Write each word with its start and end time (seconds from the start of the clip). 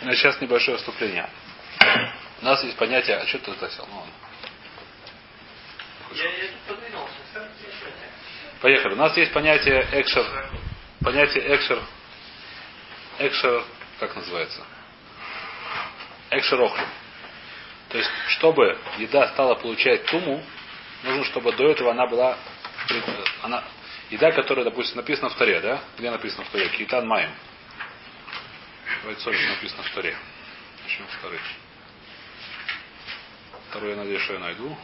Сейчас 0.00 0.40
небольшое 0.40 0.78
вступление. 0.78 1.28
У 2.40 2.44
нас 2.44 2.62
есть 2.64 2.76
понятие, 2.76 3.16
а 3.16 3.26
что 3.26 3.38
ты 3.38 3.50
затасил? 3.52 3.86
Ну, 3.90 3.98
ладно. 3.98 4.12
Поехали. 8.60 8.94
У 8.94 8.96
нас 8.96 9.16
есть 9.16 9.32
понятие 9.32 9.86
экшер. 9.92 10.24
Понятие 11.02 11.54
экшер. 11.54 11.82
Экшер, 13.18 13.64
как 13.98 14.16
называется? 14.16 14.64
Экшер 16.30 16.60
охлю. 16.62 16.84
То 17.90 17.98
есть, 17.98 18.10
чтобы 18.28 18.78
еда 18.98 19.28
стала 19.28 19.56
получать 19.56 20.06
туму, 20.06 20.42
нужно, 21.02 21.24
чтобы 21.24 21.52
до 21.52 21.68
этого 21.68 21.90
она 21.90 22.06
была 22.06 22.38
она, 23.42 23.64
еда, 24.10 24.32
которая, 24.32 24.64
допустим, 24.64 24.96
написана 24.96 25.28
в 25.28 25.34
Таре, 25.34 25.60
да? 25.60 25.82
Где 25.98 26.10
написано 26.10 26.44
в 26.44 26.50
Таре? 26.50 26.68
Китан 26.70 27.06
Маем. 27.06 27.30
Соль 29.20 29.36
написано 29.48 29.82
в 29.82 29.90
Таре. 29.94 30.16
Начнем 30.82 31.06
с 31.08 31.22
Тары. 31.22 31.38
Вторую, 33.68 33.92
я 33.92 33.96
надеюсь, 33.98 34.22
что 34.22 34.32
я 34.34 34.38
найду. 34.38 34.76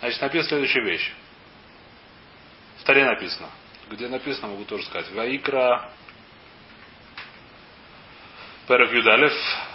Значит, 0.00 0.20
написана 0.20 0.42
следующая 0.44 0.82
вещь. 0.82 1.12
Таре 2.96 3.04
написано. 3.04 3.50
Где 3.90 4.08
написано, 4.08 4.48
могу 4.48 4.64
тоже 4.64 4.86
сказать. 4.86 5.10
Ваикра 5.12 5.90
Перек 8.66 8.90
Юдалев, 8.90 9.34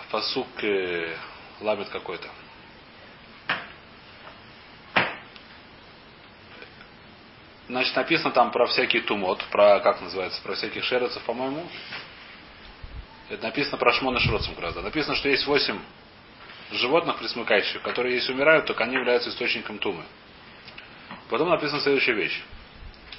посук 0.09 0.47
э, 0.63 1.15
ламет 1.59 1.89
какой-то. 1.89 2.27
Значит, 7.67 7.95
написано 7.95 8.31
там 8.31 8.51
про 8.51 8.65
всякий 8.65 9.01
тумот, 9.01 9.45
про, 9.51 9.79
как 9.81 10.01
называется, 10.01 10.41
про 10.41 10.55
всяких 10.55 10.83
шерецов, 10.83 11.21
по-моему. 11.23 11.69
Это 13.29 13.43
написано 13.43 13.77
про 13.77 13.93
шмона 13.93 14.19
шроцем 14.19 14.55
как 14.55 14.63
раз. 14.63 14.73
Да. 14.73 14.81
Написано, 14.81 15.15
что 15.15 15.29
есть 15.29 15.45
восемь 15.45 15.79
животных 16.71 17.19
присмыкающих, 17.19 17.83
которые 17.83 18.15
если 18.15 18.33
умирают, 18.33 18.65
то 18.65 18.73
они 18.73 18.95
являются 18.95 19.29
источником 19.29 19.77
тумы. 19.77 20.03
Потом 21.29 21.49
написана 21.49 21.81
следующая 21.81 22.13
вещь. 22.13 22.43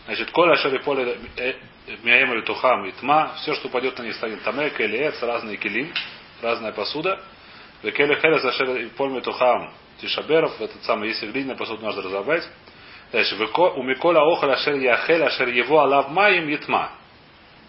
Значит, 0.07 0.31
коля 0.33 0.57
шари 0.57 0.79
поле 0.79 1.19
мяем 2.03 2.33
или 2.33 2.41
тухам 2.43 2.85
и 2.87 2.93
тма, 2.93 3.35
все, 3.37 3.55
что 3.55 3.69
упадет 3.69 3.99
на 3.99 4.03
них 4.03 4.15
станет 4.17 4.43
таме, 4.43 4.71
келеец, 4.71 5.23
разные 5.23 5.57
килим, 5.57 5.93
разная 6.41 6.73
посуда. 6.73 7.21
Векеле 7.83 8.17
херес 8.17 8.45
ашер 8.45 8.89
поле 8.97 9.21
тухам 9.21 9.73
тишаберов, 10.01 10.61
этот 10.61 10.83
самый, 10.85 11.11
если 11.11 11.31
глиняная 11.31 11.57
посуда 11.57 11.85
нужно 11.85 12.03
разобрать. 12.03 12.49
Дальше, 13.13 13.37
у 13.37 13.83
Миколя 13.83 14.21
охоль 14.21 14.53
ашер 14.53 14.75
яхель 14.75 15.23
ашер 15.23 15.49
его 15.49 15.81
алав 15.81 16.11
маем 16.11 16.49
етма. 16.49 16.91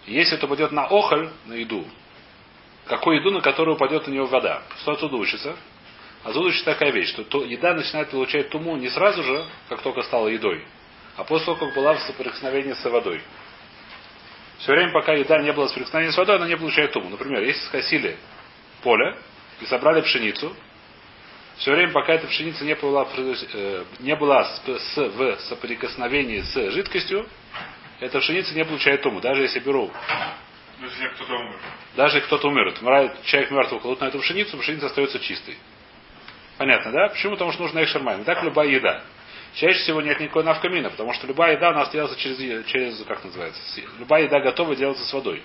Если 0.08 0.38
это 0.38 0.48
упадет 0.48 0.72
на 0.72 0.86
охоль, 0.86 1.30
на 1.46 1.54
еду, 1.54 1.86
какую 2.86 3.20
еду, 3.20 3.32
на 3.32 3.42
которую 3.42 3.76
упадет 3.76 4.08
на 4.08 4.12
него 4.12 4.26
вода. 4.26 4.64
Что 4.82 4.94
отсюда 4.94 5.16
учится? 5.18 5.56
Отсюда 6.24 6.48
учится 6.48 6.66
такая 6.66 6.92
вещь, 6.92 7.10
что 7.10 7.24
то, 7.24 7.44
еда 7.44 7.74
начинает 7.74 8.10
получать 8.10 8.50
туму 8.50 8.76
не 8.78 8.90
сразу 8.90 9.24
же, 9.24 9.46
как 9.70 9.82
только 9.82 10.02
стала 10.04 10.28
едой, 10.30 10.64
а 11.16 11.24
после 11.24 11.46
того, 11.46 11.58
как 11.58 11.76
была 11.76 11.94
в 11.94 12.02
соприкосновении 12.02 12.74
с 12.74 12.84
водой. 12.86 13.22
Все 14.60 14.72
время, 14.72 14.92
пока 14.92 15.14
еда 15.14 15.40
не 15.42 15.52
была 15.52 15.68
в 15.68 15.70
соприкосновении 15.70 16.12
с 16.12 16.18
водой, 16.18 16.38
она 16.38 16.48
не 16.48 16.58
получает 16.58 16.92
туму. 16.92 17.10
Например, 17.10 17.42
если 17.42 17.62
скосили 17.66 18.18
поле 18.82 19.18
и 19.62 19.66
собрали 19.66 20.02
пшеницу, 20.02 20.56
все 21.58 21.72
время, 21.72 21.92
пока 21.92 22.14
эта 22.14 22.28
пшеница 22.28 22.66
не 22.66 22.76
была, 22.76 23.08
э, 23.16 23.84
не 24.00 24.16
была 24.16 24.44
с, 24.46 24.62
в 24.96 25.40
соприкосновении 25.42 26.42
с 26.42 26.72
жидкостью, 26.72 27.28
эта 28.00 28.20
пшеница 28.20 28.56
не 28.56 28.66
получает 28.66 29.02
туму. 29.02 29.22
Даже 29.22 29.44
если 29.44 29.60
беру 29.60 29.92
если 30.82 31.08
кто-то 31.10 31.34
умер. 31.36 31.60
даже 31.96 32.22
кто-то 32.22 32.48
умер, 32.50 32.74
умирает 32.82 33.24
человек 33.24 33.52
мертвый, 33.52 33.80
кладут 33.80 34.02
на 34.02 34.06
эту 34.06 34.20
пшеницу, 34.20 34.58
пшеница 34.58 34.88
остается 34.88 35.20
чистой. 35.20 35.58
Понятно, 36.58 36.92
да? 36.92 37.10
Почему? 37.10 37.34
Потому 37.34 37.52
что 37.52 37.64
нужно 37.64 37.84
экшермайн. 37.84 38.24
Так 38.24 38.44
любая 38.44 38.68
еда. 38.68 39.04
Чаще 39.56 39.80
всего 39.84 40.02
нет 40.02 40.20
никакой 40.20 40.44
навкамина, 40.44 40.90
потому 40.90 41.14
что 41.14 41.28
любая 41.28 41.56
еда 41.56 41.70
у 41.70 41.74
нас 41.74 41.90
делается 41.92 42.20
через, 42.20 42.66
через 42.66 43.04
как 43.06 43.24
называется, 43.24 43.62
любая 44.00 44.24
еда 44.24 44.40
готова 44.40 44.76
делается 44.76 45.06
с 45.06 45.14
водой. 45.14 45.44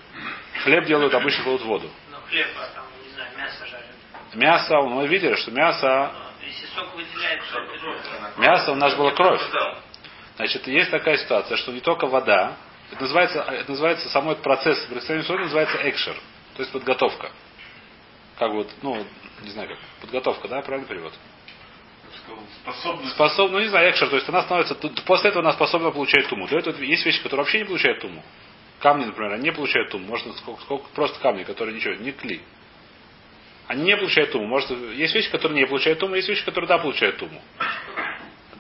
Хлеб 0.65 0.87
делают 0.87 1.13
обычно 1.13 1.45
кладут 1.45 1.63
в 1.63 1.67
воду. 1.67 1.91
Но 2.11 2.19
хлеб, 2.29 2.47
а 2.57 2.75
там, 2.75 2.85
не 3.05 3.13
знаю, 3.13 3.31
мясо 3.37 3.67
жарят. 3.67 3.87
Мясо, 4.35 4.81
мы 4.83 5.07
видели, 5.07 5.35
что 5.35 5.51
мясо, 5.51 6.11
это 6.41 7.79
же- 7.79 8.39
мясо 8.39 8.73
у 8.73 8.77
нас 8.77 8.95
была 8.95 9.11
кровь. 9.11 9.43
Значит, 10.37 10.67
есть 10.69 10.91
такая 10.91 11.19
ситуация, 11.19 11.57
что 11.59 11.73
не 11.73 11.81
только 11.81 12.07
вода, 12.07 12.57
это 12.91 13.03
называется, 13.03 13.41
это 13.43 13.71
называется 13.71 14.09
самой 14.09 14.33
этот 14.33 14.45
процесс, 14.45 14.79
представление 14.87 15.27
сегодня 15.27 15.45
называется 15.45 15.79
экшер, 15.87 16.15
то 16.55 16.63
есть 16.63 16.73
подготовка. 16.73 17.31
Как 18.39 18.53
вот, 18.53 18.71
ну, 18.83 19.05
не 19.43 19.51
знаю 19.51 19.69
как, 19.69 19.79
подготовка, 20.01 20.49
да, 20.49 20.63
правильный 20.63 20.89
перевод? 20.89 21.13
Способность. 21.13 21.38
Способна, 23.11 23.59
ну 23.59 23.61
не 23.63 23.69
знаю, 23.69 23.91
экшер, 23.91 24.09
то 24.09 24.17
есть 24.17 24.29
она 24.29 24.43
становится, 24.43 24.75
после 25.07 25.31
этого 25.31 25.43
она 25.43 25.53
способна 25.53 25.91
получать 25.91 26.29
туму. 26.29 26.47
До 26.47 26.59
этого 26.59 26.81
есть 26.83 27.05
вещи, 27.05 27.23
которые 27.23 27.45
вообще 27.45 27.59
не 27.59 27.65
получают 27.65 28.01
туму. 28.01 28.23
Камни, 28.81 29.07
например, 29.07 29.33
они 29.33 29.45
не 29.45 29.53
получают 29.53 29.91
туму. 29.91 30.07
Можно 30.07 30.33
сколько, 30.35 30.63
сколько 30.63 30.89
просто 30.91 31.19
камни, 31.21 31.45
которые 31.45 31.75
ничего, 31.75 31.95
не 31.95 32.13
кли. 32.13 32.41
Они 33.67 33.85
не 33.85 33.97
получают 33.97 34.33
туму. 34.33 34.47
Может, 34.47 34.71
есть 34.71 35.15
вещи, 35.15 35.31
которые 35.31 35.61
не 35.61 35.67
получают 35.67 35.99
туму, 35.99 36.15
есть 36.15 36.29
вещи, 36.29 36.45
которые 36.45 36.69
да, 36.69 36.79
получают 36.79 37.17
туму. 37.19 37.41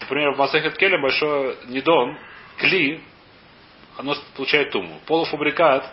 Например, 0.00 0.32
в 0.32 0.38
Масахет 0.38 0.76
Келе 0.76 0.98
большой 0.98 1.56
недон, 1.66 2.18
кли, 2.56 3.02
оно 3.96 4.16
получает 4.36 4.70
туму. 4.70 5.00
Полуфабрикат, 5.06 5.92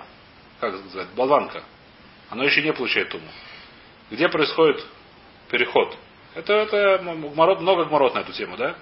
как 0.60 0.74
называется, 0.74 1.16
болванка, 1.16 1.64
оно 2.30 2.44
еще 2.44 2.62
не 2.62 2.74
получает 2.74 3.10
туму. 3.10 3.28
Где 4.10 4.30
происходит 4.30 4.86
переход? 5.50 5.98
Это, 6.36 6.54
это 6.54 7.00
гмарот, 7.02 7.62
много 7.62 7.86
гморот 7.86 8.14
на 8.14 8.20
эту 8.20 8.34
тему, 8.34 8.58
да? 8.58 8.76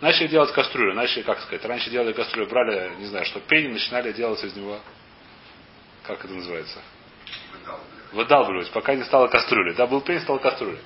Начали 0.00 0.26
делать 0.26 0.52
кастрюлю, 0.52 0.94
начали, 0.94 1.22
как 1.22 1.40
сказать, 1.40 1.64
раньше 1.64 1.90
делали 1.90 2.12
кастрюлю, 2.12 2.48
брали, 2.48 2.92
не 2.98 3.06
знаю, 3.06 3.24
что 3.26 3.40
пень, 3.40 3.70
начинали 3.70 4.12
делать 4.12 4.42
из 4.42 4.56
него, 4.56 4.80
как 6.04 6.24
это 6.24 6.32
называется? 6.32 6.80
Выдалбливать, 8.12 8.70
пока 8.72 8.94
не 8.94 9.04
стало 9.04 9.28
кастрюли. 9.28 9.74
Да, 9.74 9.86
был 9.86 10.00
пень, 10.00 10.20
стал 10.20 10.38
кастрюля. 10.38 10.78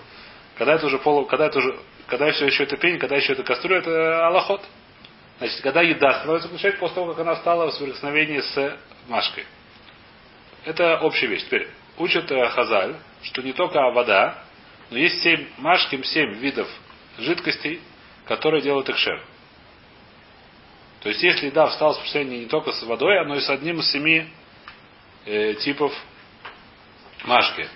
Когда 0.59 0.75
это 0.75 0.87
уже 0.87 0.99
полу, 0.99 1.25
когда 1.27 1.47
это 1.47 1.59
уже, 1.59 1.79
когда 2.07 2.31
все 2.33 2.47
еще 2.47 2.65
это 2.65 2.77
пень, 2.77 2.99
когда 2.99 3.17
еще 3.17 3.33
это 3.33 3.43
кастрюля, 3.43 3.79
это 3.79 4.27
аллахот. 4.27 4.63
Значит, 5.39 5.61
когда 5.61 5.83
еда 5.83 6.21
становится 6.21 6.49
получать 6.49 6.79
после 6.79 6.95
того, 6.95 7.13
как 7.13 7.21
она 7.21 7.37
стала 7.37 7.71
в 7.71 7.75
соприкосновении 7.75 8.41
с 8.41 8.79
машкой. 9.09 9.45
Это 10.65 10.99
общая 10.99 11.27
вещь. 11.27 11.45
Теперь, 11.45 11.69
учат 11.99 12.31
э, 12.31 12.49
Хазаль, 12.49 12.97
что 13.23 13.43
не 13.43 13.53
только 13.53 13.79
вода, 13.91 14.46
но 14.91 14.99
есть 14.99 15.23
семь 15.23 15.47
машким, 15.59 16.05
семь 16.05 16.35
видов 16.35 16.69
жидкостей, 17.19 17.81
которые 18.27 18.63
делают 18.63 18.89
экшер. 18.89 19.23
То 21.01 21.09
есть, 21.11 21.23
если 21.23 21.47
еда 21.47 21.67
встала 21.69 21.93
в 21.93 21.97
соприкосновении 21.97 22.41
не 22.41 22.47
только 22.47 22.73
с 22.73 22.83
водой, 22.83 23.25
но 23.27 23.37
и 23.37 23.41
с 23.41 23.49
одним 23.51 23.81
из 23.81 23.91
семи 23.91 24.29
э, 25.25 25.55
типов 25.55 25.93
машки. 27.25 27.69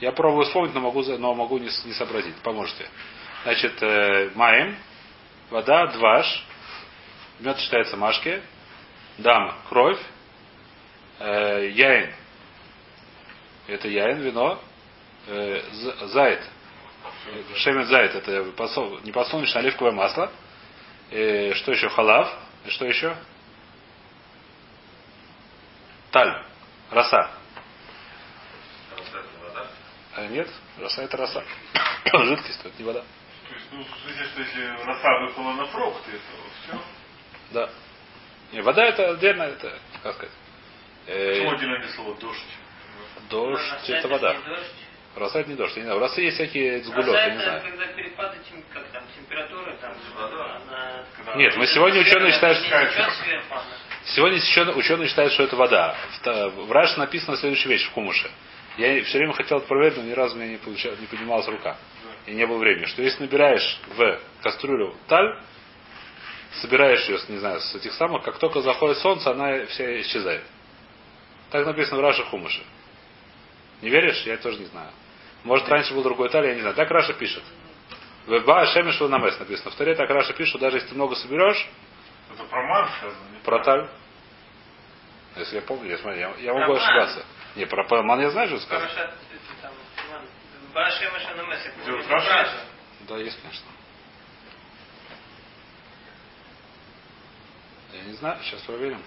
Я 0.00 0.12
пробую 0.12 0.44
вспомнить, 0.44 0.74
но 0.74 0.80
могу, 0.80 1.02
но 1.02 1.34
могу 1.34 1.58
не, 1.58 1.68
с- 1.70 1.84
не 1.84 1.92
сообразить. 1.92 2.34
Поможете. 2.42 2.88
Значит, 3.44 3.82
э, 3.82 4.30
маем, 4.34 4.76
вода, 5.50 5.86
дваш, 5.88 6.44
мед 7.40 7.58
считается 7.60 7.96
машки, 7.96 8.42
дам, 9.18 9.54
кровь, 9.68 10.00
э, 11.18 11.70
яин, 11.72 12.12
это 13.68 13.88
яин, 13.88 14.20
вино, 14.20 14.60
э, 15.26 15.62
з- 15.72 16.06
зайд, 16.08 16.40
э, 17.26 17.56
шемет 17.56 17.86
зайд, 17.88 18.14
это 18.14 18.52
посол- 18.56 19.00
не 19.04 19.12
подсолнечное, 19.12 19.62
а 19.62 19.64
оливковое 19.64 19.92
масло, 19.92 20.30
Э, 21.10 21.54
что 21.54 21.70
еще, 21.70 21.88
халав, 21.88 22.28
и 22.64 22.70
что 22.70 22.84
еще? 22.84 23.16
Таль, 26.10 26.42
роса. 26.90 27.30
А 30.14 30.26
нет, 30.28 30.48
роса 30.78 31.02
это 31.02 31.16
роса. 31.16 31.42
Жидкость, 32.12 32.60
это 32.64 32.72
не 32.78 32.84
вода. 32.84 33.00
То 33.48 33.54
есть, 33.54 33.66
ну, 33.72 33.84
что 33.84 34.08
если 34.40 34.84
роса 34.84 35.18
выпала 35.20 35.52
на 35.52 35.66
фрукты, 35.66 36.10
то 36.12 36.50
все. 36.62 36.82
Да. 37.52 37.70
Не, 38.52 38.62
вода 38.62 38.84
это 38.84 39.10
отдельно, 39.10 39.42
это, 39.44 39.78
как 40.02 40.14
сказать, 40.14 40.34
э, 41.06 41.30
Почему 41.34 41.52
отдельное 41.52 41.88
слово 41.94 42.14
дождь? 42.16 42.56
дождь, 43.28 43.90
это 43.90 44.08
вода. 44.08 44.32
дождь. 44.34 44.64
Роса 45.16 45.40
это 45.40 45.48
не 45.48 45.56
дождь. 45.56 45.76
Я 45.76 45.82
не 45.82 45.86
знаю. 45.86 45.98
В 45.98 46.02
росе 46.02 46.24
есть 46.24 46.36
всякие 46.36 46.82
сгулет, 46.82 47.06
Роса 47.06 47.26
я 47.26 47.34
не 47.34 47.42
знаю. 47.42 47.62
когда 47.62 47.86
перепады 47.86 48.36
как 48.72 48.84
там, 48.88 49.02
температуры, 49.16 49.76
там, 49.80 49.92
она... 50.18 51.36
Нет, 51.36 51.56
мы 51.56 51.66
сегодня 51.66 52.00
ученые 52.00 52.32
считают, 52.32 52.58
что... 52.58 52.88
Сегодня 54.04 54.38
ученые, 54.74 55.08
считают, 55.08 55.32
что 55.32 55.42
это 55.42 55.56
вода. 55.56 55.96
В, 56.22 56.70
Раши 56.70 56.98
написано 56.98 57.36
следующая 57.36 57.70
вещь 57.70 57.86
в 57.86 57.92
Хумуше. 57.92 58.30
Я 58.76 59.02
все 59.04 59.18
время 59.18 59.32
хотел 59.32 59.58
это 59.58 59.66
проверить, 59.66 59.96
но 59.96 60.04
ни 60.04 60.12
разу 60.12 60.36
у 60.36 60.38
меня 60.38 60.50
не, 60.50 60.58
получалось, 60.58 61.00
не 61.00 61.06
поднималась 61.06 61.48
рука. 61.48 61.76
И 62.26 62.32
не 62.32 62.46
было 62.46 62.58
времени. 62.58 62.84
Что 62.84 63.02
если 63.02 63.22
набираешь 63.22 63.80
в 63.96 64.20
кастрюлю 64.42 64.94
טל, 65.08 65.38
собираешь 66.60 67.08
ее, 67.08 67.18
не 67.28 67.38
знаю, 67.38 67.60
с 67.60 67.74
этих 67.74 67.92
самых, 67.94 68.22
как 68.22 68.38
только 68.38 68.60
заходит 68.60 68.98
солнце, 68.98 69.30
она 69.30 69.64
вся 69.66 70.00
исчезает. 70.02 70.42
Так 71.50 71.64
написано 71.64 71.98
в 71.98 72.00
Раши 72.00 72.22
Хумуше. 72.24 72.62
Не 73.82 73.88
веришь? 73.88 74.22
Я 74.26 74.36
тоже 74.36 74.58
не 74.58 74.66
знаю. 74.66 74.90
Может, 75.46 75.68
раньше 75.68 75.94
был 75.94 76.02
другой 76.02 76.28
טל, 76.28 76.44
я 76.44 76.54
не 76.56 76.60
знаю. 76.60 76.74
Так 76.74 76.90
Раши 76.90 77.12
пишет. 77.14 77.44
וחם 78.26 78.66
השמש 78.66 78.98
ונמס 78.98 79.38
написано. 79.38 79.70
В 79.70 79.76
Торе 79.76 79.94
так 79.94 80.10
Раши 80.10 80.32
пишет, 80.32 80.48
что 80.48 80.58
даже 80.58 80.78
если 80.78 80.88
ты 80.88 80.94
много 80.96 81.14
соберешь, 81.14 81.68
Это 82.34 82.42
про 82.46 82.62
מן 82.64 82.88
не 83.32 83.38
про 83.44 83.60
טל. 83.62 83.88
Если 85.36 85.54
я 85.54 85.62
помню, 85.62 85.88
я, 85.88 85.98
смотрю, 85.98 86.18
я, 86.18 86.34
я 86.38 86.52
могу 86.52 86.74
Про 86.74 86.82
ошибаться. 86.82 87.24
Не, 87.54 87.64
про 87.64 87.84
מן 87.84 88.20
я 88.22 88.30
знаю, 88.30 88.58
что? 88.58 88.76
Раши. 92.10 92.64
Да, 93.06 93.16
есть, 93.18 93.40
конечно. 93.40 93.66
Я 97.92 98.02
не 98.02 98.12
знаю, 98.14 98.42
сейчас 98.42 98.62
проверим. 98.62 99.00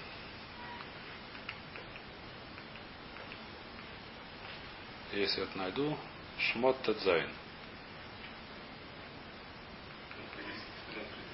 Если 5.11 5.43
это 5.43 5.57
найду, 5.57 5.97
Шмот 6.39 6.81
טז. 6.83 7.29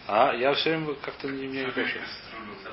А, 0.08 0.34
я 0.34 0.54
все 0.54 0.70
время 0.70 0.96
как-то 0.96 1.28
не, 1.28 1.48
мне 1.48 1.66
не 1.66 1.72
пишу. 1.72 2.00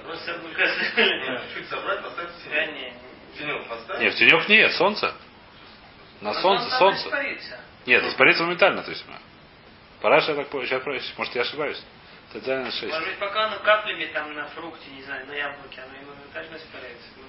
Просто 0.04 0.38
мы 0.42 0.52
казали. 0.52 1.40
Чуть 1.54 1.68
собрать, 1.68 2.02
поставить 2.02 2.30
Я 2.50 2.66
не... 2.66 2.94
Тенек 3.38 3.68
поставить. 3.68 4.02
Нет, 4.02 4.14
в 4.14 4.18
тенек 4.18 4.48
нет, 4.48 4.72
солнце. 4.72 5.14
На 6.20 6.34
солнце, 6.34 6.68
солнце. 6.78 7.58
Нет, 7.86 8.04
испарится 8.04 8.42
моментально, 8.44 8.82
то 8.82 8.90
есть. 8.90 9.04
Параша, 10.00 10.32
я 10.32 10.44
так 10.44 10.48
сейчас, 10.50 10.84
может, 11.16 11.34
я 11.34 11.42
ошибаюсь. 11.42 11.82
Тедзайн 12.32 12.70
6. 12.70 12.82
Может 12.82 13.08
быть, 13.08 13.18
пока 13.18 13.46
оно 13.46 13.58
каплями 13.60 14.06
там 14.06 14.34
на 14.34 14.46
фрукте, 14.48 14.90
не 14.90 15.02
знаю, 15.02 15.26
на 15.26 15.32
яблоке, 15.32 15.82
оно 15.82 15.94
и 16.00 16.04
моментально 16.04 16.56
испаряется. 16.56 17.08
Ну, 17.16 17.24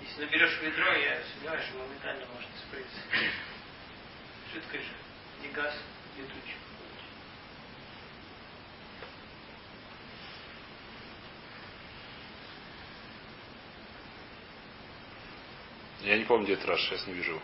если 0.00 0.24
наберешь 0.24 0.58
ведро, 0.62 0.92
я 0.92 1.18
сомневаюсь, 1.34 1.64
что 1.66 1.78
моментально 1.78 2.24
может 2.32 2.50
испариться. 2.56 3.00
Газ, 5.54 5.72
летучий. 6.18 6.56
Я 16.02 16.18
не 16.18 16.24
помню, 16.24 16.44
где 16.44 16.54
это 16.54 16.66
Раша, 16.66 16.82
сейчас 16.82 17.06
не 17.06 17.12
вижу. 17.12 17.40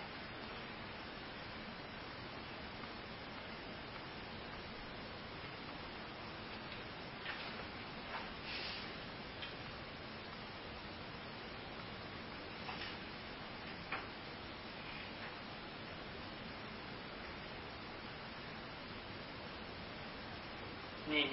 Не, 21.10 21.24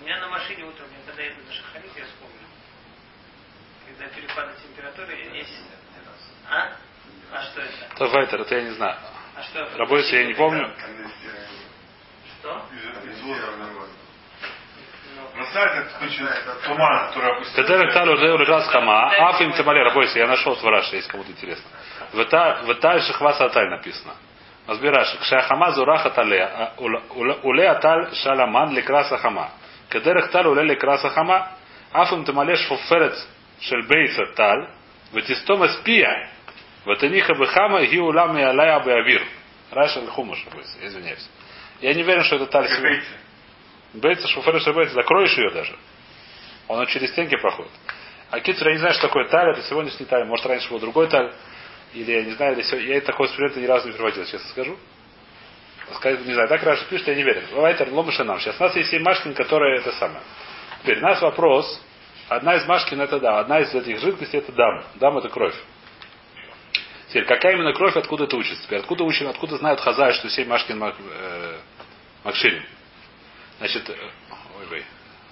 У 0.00 0.04
меня 0.04 0.18
на 0.20 0.28
машине 0.28 0.64
утром, 0.64 0.86
я 0.90 1.06
когда 1.06 1.22
еду 1.22 1.40
на 1.46 1.52
шахарит, 1.52 1.90
я 1.96 2.04
вспомнил. 2.04 2.48
Когда 3.86 4.06
перепады 4.14 4.52
температуры, 4.62 5.14
есть... 5.34 5.60
А? 6.50 6.72
А 7.32 7.42
что 7.42 7.60
это? 7.60 7.94
Это 7.94 8.06
Вайтер, 8.06 8.40
это 8.40 8.54
я 8.56 8.62
не 8.62 8.70
знаю. 8.70 8.96
А 9.36 9.42
что? 9.42 9.78
Работает, 9.78 10.12
я 10.12 10.24
не 10.26 10.34
помню. 10.34 10.70
Что? 12.38 12.62
Воздуха. 13.22 13.86
Ну, 15.36 15.42
это 15.42 16.04
очень 16.04 16.26
туман, 16.64 17.08
который 17.08 17.32
опустился. 17.32 17.62
Кедерек 17.62 17.92
таль 17.92 18.08
уже 18.08 18.32
уржас 18.34 18.68
хама, 18.68 19.10
аф 19.10 19.40
им 19.40 19.52
тамале, 19.52 19.90
бойся, 19.92 20.18
я 20.18 20.26
нашел 20.26 20.54
в 20.54 20.64
Раше, 20.64 20.96
если 20.96 21.10
кому-то 21.10 21.30
интересно. 21.30 21.68
В 22.12 22.74
таль 22.76 23.02
шахваса 23.02 23.46
аталь 23.46 23.68
написано. 23.68 24.14
Разбираш, 24.66 25.16
кшахама 25.20 25.72
зураха 25.72 26.10
тале, 26.10 26.72
уле 26.78 27.68
аталь 27.68 28.14
шаламан 28.14 28.72
лекраса 28.74 29.16
хама. 29.18 29.50
Кедерех 29.94 30.32
таль 30.32 30.48
улели 30.48 30.74
краса 30.74 31.08
хама. 31.10 31.52
Афим 31.92 32.24
тамалеш 32.24 32.66
фуферец 32.66 33.28
шельбейца 33.60 34.26
тал. 34.26 34.34
таль. 34.34 34.68
Ватистома 35.12 35.68
спия. 35.68 36.30
Ватаниха 36.84 37.34
бехама 37.34 37.84
ги 37.86 37.98
улам 38.00 38.36
и 38.36 38.42
алая 38.42 38.80
беавир. 38.84 39.22
Раша 39.70 40.00
лхумаш, 40.00 40.44
извиняюсь. 40.82 41.30
Я 41.80 41.94
не 41.94 42.02
уверен, 42.02 42.24
что 42.24 42.36
это 42.36 42.46
таль 42.46 42.66
Бейца. 42.66 43.06
Бейца, 43.94 44.26
шуферец 44.26 44.64
шельбейца. 44.64 44.94
Закроешь 44.94 45.38
ее 45.38 45.50
даже. 45.50 45.76
Он 46.66 46.84
через 46.86 47.10
стенки 47.10 47.36
проходит. 47.36 47.70
А 48.32 48.40
Китсур, 48.40 48.66
я 48.66 48.74
не 48.74 48.80
знаю, 48.80 48.94
что 48.94 49.06
такое 49.06 49.28
таль, 49.28 49.52
это 49.52 49.62
сегодняшний 49.62 50.06
таль, 50.06 50.24
может 50.24 50.44
раньше 50.46 50.68
был 50.70 50.80
другой 50.80 51.06
таль, 51.06 51.32
или 51.92 52.10
я 52.10 52.24
не 52.24 52.32
знаю, 52.32 52.54
или 52.54 52.62
все. 52.62 52.78
я 52.78 53.00
такого 53.00 53.26
эксперимента 53.26 53.60
ни 53.60 53.66
разу 53.66 53.86
не 53.86 53.94
проводил, 53.94 54.24
честно 54.24 54.48
скажу. 54.48 54.76
Сказать, 55.92 56.24
не 56.24 56.32
знаю, 56.32 56.48
так 56.48 56.62
Раша 56.62 56.84
пишет, 56.86 57.08
я 57.08 57.14
не 57.14 57.22
верю. 57.22 57.42
Вайтер, 57.52 57.90
ломыша 57.92 58.24
нам. 58.24 58.40
Сейчас 58.40 58.58
у 58.58 58.64
нас 58.64 58.74
есть 58.76 58.90
семь 58.90 59.02
машкин, 59.02 59.34
которые 59.34 59.80
это 59.80 59.92
самое. 59.92 60.22
Теперь, 60.82 60.98
у 60.98 61.02
нас 61.02 61.20
вопрос. 61.20 61.80
Одна 62.28 62.56
из 62.56 62.66
машкин 62.66 63.00
это 63.02 63.20
да, 63.20 63.38
одна 63.40 63.60
из 63.60 63.74
этих 63.74 64.00
жидкостей 64.00 64.38
это 64.38 64.52
дам. 64.52 64.84
Дам 64.94 65.18
это 65.18 65.28
кровь. 65.28 65.54
Теперь, 67.08 67.26
какая 67.26 67.52
именно 67.52 67.72
кровь, 67.74 67.96
откуда 67.96 68.24
это 68.24 68.36
учится? 68.36 68.64
Теперь, 68.64 68.80
откуда 68.80 69.04
учим, 69.04 69.28
откуда 69.28 69.56
знают 69.58 69.80
хазай, 69.80 70.14
что 70.14 70.28
семь 70.30 70.48
машкин 70.48 70.78
мак, 70.78 70.96
э, 70.98 71.58
макширим? 72.24 72.64
Значит, 73.58 73.88
э, 73.88 73.92
ой, 73.92 74.66
ой, 74.70 74.84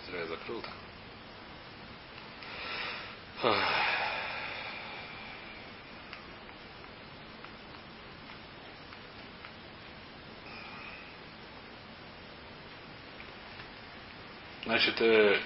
зря 0.07 0.21
я 0.21 0.27
закрыл-то. 0.27 0.69
Значит, 14.65 15.01
э, 15.01 15.41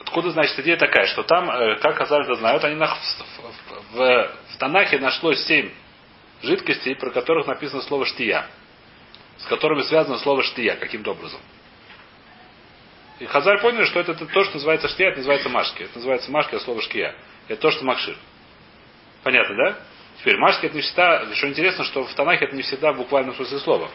откуда, 0.00 0.30
значит, 0.30 0.58
идея 0.60 0.76
такая, 0.76 1.06
что 1.06 1.22
там, 1.24 1.50
э, 1.50 1.76
как 1.80 1.96
Хазальда 1.96 2.34
знают, 2.36 2.64
они 2.64 2.76
на, 2.76 2.86
в, 2.86 2.98
в- 2.98 3.96
в- 3.96 4.30
в 4.54 4.56
Танахе 4.58 4.98
нашлось 4.98 5.44
семь 5.46 5.70
жидкостей, 6.42 6.94
про 6.94 7.10
которых 7.10 7.46
написано 7.46 7.82
слово 7.82 8.06
штия, 8.06 8.46
с 9.38 9.46
которыми 9.46 9.82
связано 9.82 10.18
слово 10.18 10.42
штия 10.42 10.76
каким-то 10.76 11.12
образом. 11.12 11.40
И 13.20 13.26
Хазаль 13.26 13.60
поняли, 13.60 13.84
что 13.84 14.00
это, 14.00 14.12
это 14.12 14.26
то, 14.26 14.44
что 14.44 14.54
называется 14.54 14.88
штия, 14.88 15.08
это 15.08 15.18
называется 15.18 15.48
машки. 15.48 15.84
Это 15.84 15.96
называется 15.96 16.30
машки, 16.30 16.54
а 16.56 16.60
слово 16.60 16.82
шкия. 16.82 17.14
Это 17.48 17.60
то, 17.62 17.70
что 17.70 17.84
макшир. 17.84 18.16
Понятно, 19.22 19.54
да? 19.56 19.78
Теперь, 20.18 20.38
машки 20.38 20.66
это 20.66 20.74
не 20.76 20.82
всегда, 20.82 21.26
что 21.34 21.48
интересно, 21.48 21.84
что 21.84 22.04
в 22.04 22.14
Танахе 22.14 22.46
это 22.46 22.56
не 22.56 22.62
всегда 22.62 22.92
в 22.92 22.96
буквальном 22.96 23.34
смысле 23.34 23.58
слова. 23.58 23.90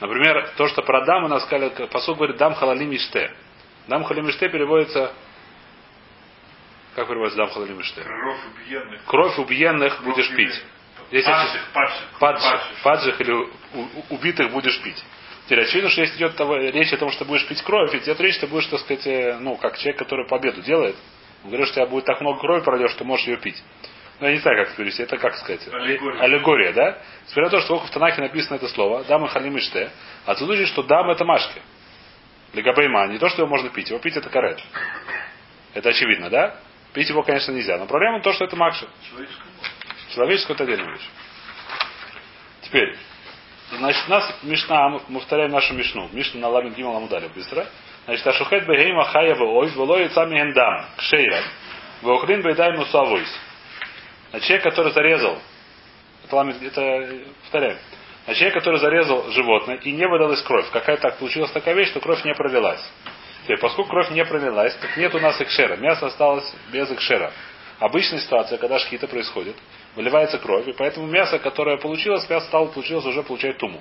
Например, 0.00 0.50
то, 0.56 0.66
что 0.68 0.82
про 0.82 1.04
дам 1.04 1.24
у 1.24 1.28
нас 1.28 1.44
сказали, 1.44 1.70
посуд 1.86 2.16
говорит 2.16 2.36
дам 2.36 2.54
халали 2.54 2.84
миште. 2.84 3.30
Дам 3.86 4.04
халали 4.04 4.24
миште 4.26 4.48
переводится, 4.48 5.12
как 6.94 7.08
переводится 7.08 7.38
дам 7.38 7.50
халали 7.50 7.72
миште? 7.72 8.02
Кровь 8.02 8.38
убиенных. 8.54 9.04
Кровь 9.06 9.38
убиенных 9.38 10.02
будешь 10.02 10.26
Кровь 10.26 10.36
пить. 10.36 10.48
убиенных. 10.48 10.70
Здесь 11.10 11.24
Падших, 11.26 11.60
падших. 11.72 12.06
Паджих, 12.18 12.60
паджих 12.82 13.20
или 13.20 13.32
у- 13.32 13.48
у- 13.74 14.14
убитых 14.14 14.50
будешь 14.50 14.80
пить. 14.82 15.02
Теперь 15.44 15.62
очевидно, 15.64 15.90
что 15.90 16.00
если 16.00 16.16
идет 16.16 16.36
того- 16.36 16.56
речь 16.56 16.92
о 16.92 16.96
том, 16.96 17.10
что 17.10 17.24
будешь 17.24 17.46
пить 17.46 17.62
кровь, 17.62 17.94
идет 17.94 18.18
речь, 18.20 18.34
что 18.36 18.46
будешь, 18.46 18.66
так 18.66 18.80
сказать, 18.80 19.06
э, 19.06 19.36
ну, 19.40 19.56
как 19.56 19.76
человек, 19.78 19.98
который 19.98 20.26
победу 20.26 20.62
делает. 20.62 20.96
Он 21.44 21.50
говорит, 21.50 21.68
что 21.68 21.82
у 21.82 21.84
тебя 21.84 21.90
будет 21.90 22.04
так 22.06 22.20
много 22.20 22.40
крови 22.40 22.62
прольешь, 22.64 22.92
что 22.92 23.04
можешь 23.04 23.26
ее 23.26 23.36
пить. 23.36 23.62
Ну, 24.20 24.26
я 24.26 24.32
не 24.32 24.38
знаю, 24.38 24.58
как 24.58 24.68
это 24.68 24.76
перевести. 24.76 25.02
Это, 25.02 25.18
как 25.18 25.34
сказать, 25.36 25.66
Аллегория. 25.72 26.20
аллегория, 26.20 26.72
да? 26.72 26.98
Несмотря 27.24 27.44
на 27.44 27.50
то, 27.50 27.60
что 27.60 27.78
в 27.80 27.90
Танахе 27.90 28.20
написано 28.20 28.56
это 28.56 28.68
слово, 28.68 29.04
дам 29.04 29.24
и 29.24 29.28
халим 29.28 29.56
и 29.56 29.60
ште, 29.60 29.90
отсюда 30.24 30.52
учит, 30.52 30.68
что 30.68 30.82
дам 30.84 31.10
это 31.10 31.24
машки. 31.24 31.60
Легабейма, 32.52 33.08
не 33.08 33.18
то, 33.18 33.28
что 33.28 33.42
его 33.42 33.48
можно 33.48 33.70
пить, 33.70 33.90
его 33.90 33.98
пить 33.98 34.16
это 34.16 34.30
карет. 34.30 34.60
Это 35.74 35.88
очевидно, 35.88 36.30
да? 36.30 36.56
Пить 36.92 37.08
его, 37.08 37.24
конечно, 37.24 37.50
нельзя. 37.50 37.76
Но 37.78 37.86
проблема 37.86 38.20
в 38.20 38.22
том, 38.22 38.32
что 38.32 38.44
это 38.44 38.54
макши. 38.54 38.86
Человеческое 40.14 40.54
это 40.54 40.62
отдельная 40.62 40.92
вещь. 40.92 41.08
Теперь, 42.62 42.96
значит, 43.72 44.04
у 44.06 44.10
нас 44.10 44.38
Мишна, 44.44 44.88
мы 44.90 45.00
мы 45.08 45.18
повторяем 45.18 45.50
нашу 45.50 45.74
Мишну. 45.74 46.08
Мишна 46.12 46.40
на 46.40 46.48
Ламин 46.48 46.74
Гимал 46.74 46.96
Амудале 46.96 47.28
быстро. 47.34 47.66
Значит, 48.04 48.26
Ашухет 48.26 48.66
Бегейма 48.66 49.04
Хая 49.06 49.34
Ой, 49.34 49.68
Велой 49.70 50.08
Цами 50.08 50.40
Эндам, 50.40 50.86
Кшейра. 50.98 51.42
Вохрин 52.02 52.42
бейдай 52.42 52.76
мусавойс. 52.76 53.28
А 54.34 54.40
человек, 54.40 54.64
который 54.64 54.92
зарезал, 54.92 55.38
это, 56.24 56.40
это 56.60 57.24
повторяю, 57.42 57.78
а 58.26 58.34
человек, 58.34 58.54
который 58.54 58.80
зарезал 58.80 59.30
животное 59.30 59.76
и 59.76 59.92
не 59.92 60.08
выдалась 60.08 60.42
кровь, 60.42 60.68
какая 60.72 60.96
так 60.96 61.18
получилась 61.18 61.52
такая 61.52 61.76
вещь, 61.76 61.90
что 61.90 62.00
кровь 62.00 62.24
не 62.24 62.34
пролилась. 62.34 62.80
Теперь, 63.44 63.58
поскольку 63.58 63.90
кровь 63.90 64.10
не 64.10 64.24
пролилась, 64.24 64.74
так 64.74 64.96
нет 64.96 65.14
у 65.14 65.20
нас 65.20 65.40
экшера. 65.40 65.76
Мясо 65.76 66.06
осталось 66.06 66.52
без 66.72 66.90
экшера. 66.90 67.30
Обычная 67.78 68.18
ситуация, 68.18 68.58
когда 68.58 68.80
шхита 68.80 69.06
происходит, 69.06 69.54
выливается 69.94 70.38
кровь, 70.38 70.66
и 70.66 70.72
поэтому 70.72 71.06
мясо, 71.06 71.38
которое 71.38 71.76
получилось, 71.76 72.28
мясо 72.28 72.48
стало, 72.48 72.66
получилось 72.66 73.04
уже 73.04 73.22
получает 73.22 73.58
туму. 73.58 73.80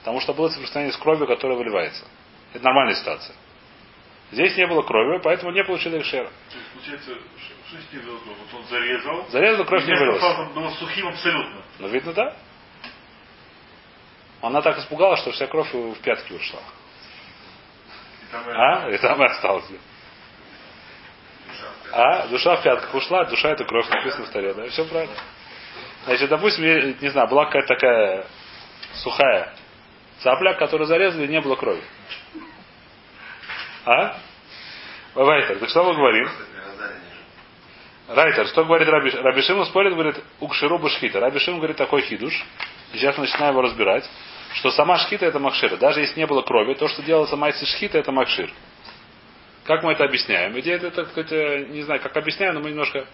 Потому 0.00 0.20
что 0.20 0.34
было 0.34 0.48
соприкосновение 0.48 0.92
с 0.92 0.98
кровью, 0.98 1.26
которая 1.26 1.56
выливается. 1.56 2.04
Это 2.52 2.62
нормальная 2.62 2.94
ситуация. 2.94 3.34
Здесь 4.34 4.56
не 4.56 4.66
было 4.66 4.82
крови, 4.82 5.20
поэтому 5.22 5.52
не 5.52 5.62
получили 5.62 6.00
экшера. 6.00 6.28
Получается, 6.74 7.14
ш- 7.14 7.54
что 7.68 7.76
с 7.80 7.92
ним 7.92 8.02
было? 8.04 8.18
Вот 8.18 8.54
он 8.60 8.64
зарезал. 8.66 9.28
Зарезал, 9.30 9.64
кровь 9.64 9.86
не 9.86 9.94
вылилась. 9.94 10.52
было 10.52 10.70
сухим 10.70 11.06
абсолютно. 11.06 11.62
Ну, 11.78 11.88
видно, 11.88 12.12
да. 12.12 12.36
Она 14.42 14.60
так 14.60 14.76
испугалась, 14.78 15.20
что 15.20 15.30
вся 15.30 15.46
кровь 15.46 15.72
в 15.72 15.94
пятки 16.00 16.32
ушла. 16.32 16.58
И 18.22 18.32
там 18.32 18.42
А? 18.48 18.90
И 18.90 18.98
там 18.98 19.22
и 19.22 19.24
осталось. 19.24 19.64
А? 21.92 22.26
Душа 22.26 22.56
в 22.56 22.62
пятках 22.64 22.92
ушла, 22.92 23.24
душа 23.26 23.50
это 23.50 23.64
кровь, 23.64 23.88
написано 23.88 24.24
в 24.24 24.28
старе, 24.28 24.52
да? 24.52 24.66
Все 24.68 24.84
правильно. 24.84 25.14
Значит, 26.06 26.28
допустим, 26.28 26.64
я 26.64 26.92
не 27.00 27.08
знаю, 27.10 27.28
была 27.28 27.44
какая-то 27.46 27.68
такая 27.68 28.26
сухая 28.94 29.54
цапля, 30.18 30.54
которую 30.54 30.88
зарезали, 30.88 31.28
не 31.28 31.40
было 31.40 31.54
крови. 31.54 31.82
А? 33.86 34.16
Вайтер, 35.14 35.58
так 35.58 35.68
что 35.68 35.84
мы 35.84 35.94
говорим? 35.94 36.28
Райтер, 38.08 38.46
что 38.48 38.64
говорит 38.64 38.88
Раби, 38.88 39.10
Раби 39.10 39.42
Шимон 39.42 39.66
спорит, 39.66 39.94
говорит, 39.94 40.16
укширу 40.40 40.78
башхита. 40.78 41.20
Раби 41.20 41.38
Шимон 41.38 41.60
говорит 41.60 41.76
такой 41.76 42.02
хидуш. 42.02 42.44
Сейчас 42.92 43.16
начинаем 43.16 43.52
его 43.52 43.62
разбирать, 43.62 44.08
что 44.54 44.70
сама 44.70 44.98
шхита 44.98 45.26
это 45.26 45.38
махшир. 45.38 45.76
Даже 45.76 46.00
если 46.00 46.20
не 46.20 46.26
было 46.26 46.42
крови, 46.42 46.74
то, 46.74 46.88
что 46.88 47.02
делается 47.02 47.36
майси 47.36 47.64
шхита, 47.64 47.98
это 47.98 48.12
махшир. 48.12 48.50
Как 49.64 49.82
мы 49.82 49.92
это 49.92 50.04
объясняем? 50.04 50.58
Идея 50.60 50.76
это, 50.76 50.90
так 50.90 51.08
сказать, 51.08 51.32
э, 51.32 51.66
не 51.70 51.82
знаю, 51.82 52.00
как 52.00 52.16
объясняем, 52.16 52.54
но 52.54 52.60
мы 52.60 52.70
немножко 52.70 53.06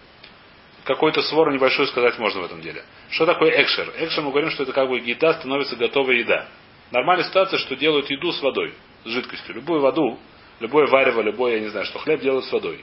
какой-то 0.83 1.21
свор 1.21 1.51
небольшой 1.51 1.87
сказать 1.87 2.17
можно 2.19 2.41
в 2.41 2.45
этом 2.45 2.61
деле. 2.61 2.83
Что 3.09 3.25
такое 3.25 3.61
экшер? 3.61 3.91
Экшер 3.97 4.23
мы 4.23 4.31
говорим, 4.31 4.49
что 4.51 4.63
это 4.63 4.73
как 4.73 4.89
бы 4.89 4.99
еда 4.99 5.33
становится 5.33 5.75
готовая 5.75 6.15
еда. 6.15 6.47
Нормальная 6.91 7.25
ситуация, 7.25 7.57
что 7.59 7.75
делают 7.75 8.09
еду 8.09 8.31
с 8.31 8.41
водой, 8.41 8.73
с 9.05 9.09
жидкостью. 9.09 9.55
Любую 9.55 9.81
воду, 9.81 10.19
любое 10.61 10.87
варево, 10.87 11.21
любое, 11.21 11.55
я 11.55 11.59
не 11.59 11.67
знаю, 11.67 11.85
что 11.85 11.99
хлеб 11.99 12.21
делают 12.21 12.45
с 12.45 12.51
водой. 12.51 12.77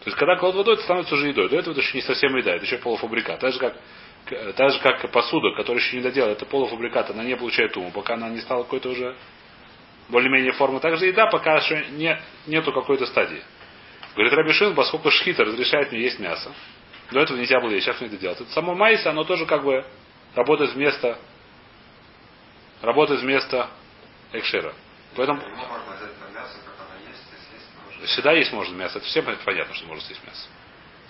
То 0.00 0.10
есть, 0.10 0.16
когда 0.18 0.36
кладут 0.36 0.58
водой, 0.58 0.74
это 0.74 0.84
становится 0.84 1.14
уже 1.14 1.28
едой. 1.28 1.48
До 1.48 1.56
этого 1.56 1.72
это 1.72 1.80
еще 1.80 1.96
не 1.96 2.02
совсем 2.02 2.36
еда, 2.36 2.54
это 2.54 2.64
еще 2.64 2.78
полуфабрикат. 2.78 3.40
Так 3.40 3.52
же, 3.52 3.58
как, 3.58 3.74
так 4.54 4.70
же, 4.70 4.78
как 4.80 5.10
посуда, 5.10 5.56
которая 5.56 5.82
еще 5.82 5.96
не 5.96 6.02
доделала, 6.02 6.32
это 6.32 6.44
полуфабрикат, 6.44 7.10
она 7.10 7.24
не 7.24 7.36
получает 7.36 7.76
уму, 7.76 7.90
пока 7.90 8.14
она 8.14 8.28
не 8.28 8.40
стала 8.40 8.62
какой-то 8.62 8.90
уже 8.90 9.16
более-менее 10.10 10.52
формы. 10.52 10.80
Также 10.80 11.06
еда 11.06 11.26
пока 11.26 11.56
еще 11.56 11.86
не, 11.92 12.20
нету 12.46 12.72
какой-то 12.72 13.06
стадии. 13.06 13.42
Говорит 14.14 14.34
Рабишин, 14.34 14.74
поскольку 14.74 15.10
шхита 15.10 15.44
разрешает 15.44 15.90
мне 15.90 16.02
есть 16.02 16.20
мясо, 16.20 16.52
до 17.10 17.20
этого 17.20 17.38
нельзя 17.38 17.58
было 17.60 17.70
есть, 17.70 17.86
сейчас 17.86 18.00
мне 18.00 18.08
это 18.08 18.18
делать. 18.18 18.40
Это 18.40 18.50
само 18.50 18.74
майса, 18.74 19.10
оно 19.10 19.24
тоже 19.24 19.46
как 19.46 19.64
бы 19.64 19.84
работает 20.34 20.72
вместо 20.74 21.18
работает 22.82 23.20
вместо 23.22 23.70
экшера. 24.32 24.74
Поэтому 25.16 25.40
Ему 25.40 25.56
можно 25.56 25.94
взять 25.96 26.20
на 26.20 26.38
мясо, 26.38 26.58
как 26.64 26.86
оно 26.86 27.08
есть, 27.08 27.22
и 27.32 27.93
всегда 28.06 28.32
есть 28.32 28.52
можно 28.52 28.74
мясо. 28.76 28.98
Это 28.98 29.06
всем 29.06 29.24
понятно, 29.44 29.74
что 29.74 29.86
можно 29.86 30.04
съесть 30.04 30.24
мясо. 30.24 30.48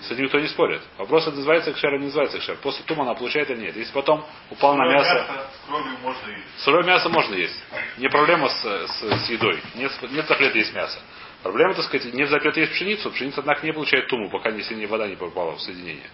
С 0.00 0.10
этим 0.10 0.24
никто 0.24 0.38
не 0.38 0.48
спорит. 0.48 0.82
Вопрос, 0.98 1.26
это 1.26 1.36
называется 1.36 1.70
экшер 1.70 1.90
или 1.94 2.00
не 2.00 2.06
называется 2.06 2.38
экшер. 2.38 2.56
После 2.56 2.84
тума 2.84 3.04
она 3.04 3.14
получает 3.14 3.48
или 3.50 3.60
нет. 3.60 3.76
Если 3.76 3.92
потом 3.92 4.24
упал 4.50 4.76
на 4.76 4.86
мясо, 4.92 5.48
с 5.62 5.66
кровью 5.66 5.96
можно 6.02 6.28
есть. 6.30 6.64
Сырое 6.64 6.84
мясо 6.84 7.08
можно 7.08 7.34
есть. 7.34 7.58
Не 7.96 8.08
проблема 8.08 8.48
с, 8.48 8.62
с, 8.62 9.24
с 9.24 9.30
едой. 9.30 9.62
Нет, 9.74 9.92
нет 10.10 10.26
запрета 10.26 10.58
есть 10.58 10.74
мясо. 10.74 10.98
Проблема, 11.42 11.74
так 11.74 11.84
сказать, 11.84 12.12
нет 12.12 12.28
запрета 12.28 12.60
есть 12.60 12.72
пшеницу. 12.72 13.10
Пшеница, 13.12 13.40
однако, 13.40 13.64
не 13.64 13.72
получает 13.72 14.08
туму, 14.08 14.30
пока 14.30 14.50
не 14.50 14.62
сильнее 14.62 14.88
вода 14.88 15.06
не 15.06 15.16
попала 15.16 15.52
в 15.56 15.60
соединение. 15.60 16.10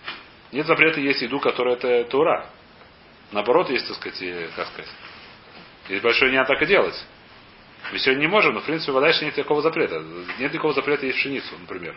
Нет 0.53 0.67
запрета 0.67 1.01
есть 1.01 1.23
еду, 1.23 1.41
которая 1.41 1.75
это 1.75 2.05
тура. 2.05 2.47
Наоборот, 3.33 3.71
есть, 3.71 3.89
так 3.89 3.97
сказать, 3.97 4.19
как 4.55 4.69
сказать. 4.69 4.91
Есть 5.89 6.03
большое 6.03 6.31
не 6.31 6.37
надо 6.37 6.53
так 6.53 6.63
и 6.63 6.67
делать. 6.67 6.95
Мы 7.93 7.99
сегодня 7.99 8.23
не 8.23 8.29
можем, 8.29 8.55
но 8.55 8.61
в 8.61 8.65
принципе 8.65 8.93
вода 8.93 9.09
нет 9.09 9.37
никакого 9.37 9.63
запрета. 9.63 10.03
Нет 10.39 10.53
никакого 10.53 10.75
запрета 10.75 11.07
есть 11.07 11.19
пшеницу, 11.19 11.59
например. 11.59 11.97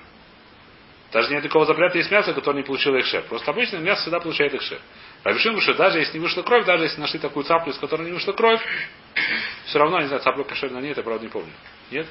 Даже 1.12 1.30
нет 1.30 1.44
никакого 1.44 1.66
запрета 1.66 1.98
есть 1.98 2.10
мясо, 2.10 2.34
которое 2.34 2.58
не 2.58 2.64
получило 2.64 3.00
экшер. 3.00 3.24
Просто 3.24 3.52
обычно 3.52 3.78
мясо 3.78 4.02
всегда 4.02 4.20
получает 4.20 4.56
экшер. 4.56 4.80
Рабишин 5.24 5.60
что 5.62 5.76
даже 5.76 6.00
если 6.00 6.18
не 6.18 6.24
вышла 6.24 6.42
кровь, 6.42 6.66
даже 6.66 6.86
если 6.86 7.00
нашли 7.00 7.20
такую 7.20 7.46
цаплю, 7.46 7.72
из 7.72 7.78
которой 7.78 8.08
не 8.08 8.12
вышла 8.12 8.34
кровь, 8.34 8.62
все 9.66 9.80
равно, 9.80 10.02
не 10.02 10.08
знаю, 10.08 10.22
цапля 10.24 10.44
кошерная 10.44 10.82
нет, 10.82 10.98
я 10.98 11.04
правда 11.04 11.24
не 11.24 11.30
помню. 11.32 11.54
Нет? 11.92 12.08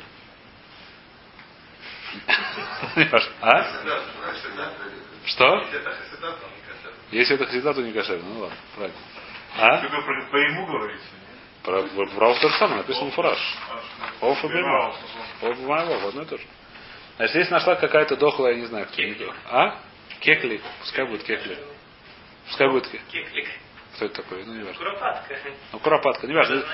А? 3.40 3.64
Что? 5.26 5.64
Если 7.10 7.34
это 7.34 7.46
хасида, 7.46 7.74
то 7.74 7.82
не 7.82 7.92
кошерно. 7.92 8.24
Ну 8.24 8.40
ладно, 8.40 8.56
правильно. 8.76 8.98
А? 9.58 9.80
Только 9.80 10.00
по 10.30 10.36
ему 10.36 10.66
говорится. 10.66 11.06
Про, 11.62 11.82
про, 11.82 12.06
про 12.06 12.34
то 12.34 12.48
же 12.48 12.58
самое, 12.58 12.78
написано 12.78 13.10
фураж. 13.12 13.38
Оф 14.20 14.44
и 14.44 14.48
беймау. 14.48 14.94
Оф 15.42 15.58
и 15.58 15.60
беймау, 15.60 16.08
одно 16.08 16.22
и 16.22 16.26
то 16.26 16.36
же. 16.36 16.44
Значит, 17.16 17.36
если 17.36 17.52
нашла 17.52 17.76
какая-то 17.76 18.16
дохлая, 18.16 18.54
я 18.54 18.60
не 18.60 18.66
знаю, 18.66 18.86
кто. 18.86 19.34
А? 19.50 19.78
Кекли. 20.20 20.60
Пускай 20.80 21.06
будет 21.06 21.22
кекли. 21.22 21.56
Пускай 22.46 22.68
будет 22.68 22.86
кекли. 22.86 23.00
Кеклик. 23.10 23.48
Кто 23.94 24.06
это 24.06 24.22
такой? 24.22 24.44
Ну, 24.44 24.54
не 24.54 24.64
важно. 24.64 24.78
Куропатка. 24.78 25.38
Ну, 25.72 25.78
куропатка, 25.78 26.26
не 26.26 26.34
важно. 26.34 26.64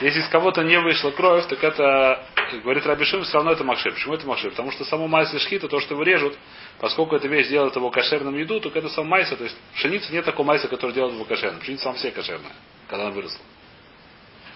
Если 0.00 0.20
из 0.20 0.28
кого-то 0.28 0.62
не 0.62 0.78
вышла 0.80 1.10
кровь, 1.10 1.46
так 1.46 1.62
это, 1.62 2.24
как 2.34 2.62
говорит 2.62 2.86
Рабишим, 2.86 3.22
все 3.22 3.34
равно 3.34 3.52
это 3.52 3.64
макшир. 3.64 3.92
Почему 3.92 4.14
это 4.14 4.26
макшир? 4.26 4.50
Потому 4.50 4.70
что 4.72 4.84
само 4.84 5.08
майса 5.08 5.38
шхита, 5.38 5.68
то, 5.68 5.78
что 5.80 5.94
его 5.94 6.02
режут, 6.02 6.38
поскольку 6.78 7.16
эта 7.16 7.28
вещь 7.28 7.48
делает 7.48 7.76
его 7.76 7.90
кошерным 7.90 8.34
еду, 8.36 8.60
только 8.60 8.78
это 8.78 8.88
сам 8.88 9.06
майса, 9.06 9.36
то 9.36 9.44
есть 9.44 9.56
пшеница 9.74 10.10
нет 10.12 10.24
такого 10.24 10.46
майса, 10.46 10.68
который 10.68 10.92
делает 10.92 11.14
его 11.14 11.24
кошерным. 11.24 11.60
Пшеница 11.60 11.84
сам 11.84 11.94
все 11.96 12.10
кошерная, 12.10 12.52
когда 12.88 13.04
она 13.06 13.14
выросла. 13.14 13.40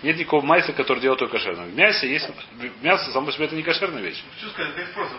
Нет 0.03 0.17
никакого 0.17 0.45
майса, 0.45 0.73
который 0.73 1.01
делает 1.01 1.21
ее 1.21 1.29
кошерным. 1.29 1.71
В 1.71 1.75
мясе 1.75 2.11
есть 2.11 2.29
мясо, 2.83 3.11
само 3.13 3.27
по 3.27 3.33
себе 3.33 3.47
это 3.47 3.55
не 3.55 3.63
кошерная 3.63 4.03
вещь. 4.03 4.23
Что 4.39 4.49
сказать, 4.51 4.73
здесь 4.73 4.89
просто 4.91 5.17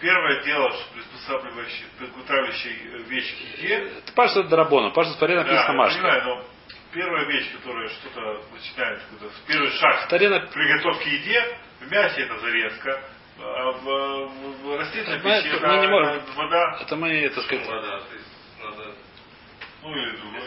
первое 0.00 0.42
дело, 0.44 0.70
что 0.72 0.84
приспосабливающее, 0.94 1.86
подготавливающее 1.98 2.72
вещь 3.08 3.34
к 3.34 3.58
еде. 3.62 3.74
Это 3.98 4.12
пашта 4.12 4.42
Дарабона, 4.44 4.90
пашта 4.90 5.14
Спаре 5.14 5.36
написано 5.36 5.58
я 5.60 5.72
Машка. 5.72 5.98
понимаю, 5.98 6.24
но 6.24 6.44
первая 6.92 7.24
вещь, 7.26 7.50
которая 7.52 7.88
что-то 7.88 8.42
начинает, 8.52 9.02
первый 9.46 9.70
шаг 9.72 10.08
Таре 10.08 10.28
на- 10.28 10.40
приготовки 10.40 11.08
еде, 11.08 11.58
в 11.80 11.90
мясе 11.90 12.22
это 12.22 12.38
зарезка, 12.40 13.02
а 13.42 13.72
в, 13.72 13.82
в- 13.84 14.62
в 14.64 14.76
растительной 14.76 15.18
мы 15.22 15.30
это 15.30 15.78
не 15.80 15.86
можем. 15.88 16.22
вода, 16.34 16.78
Это 16.82 16.96
мы, 16.96 17.28
так 17.30 17.44
сказать, 17.44 17.66
Вода, 17.66 18.00
то 18.00 18.14
есть 18.14 18.26
надо 18.62 18.94
ну 19.82 19.96
или 19.96 20.16
другое. 20.16 20.42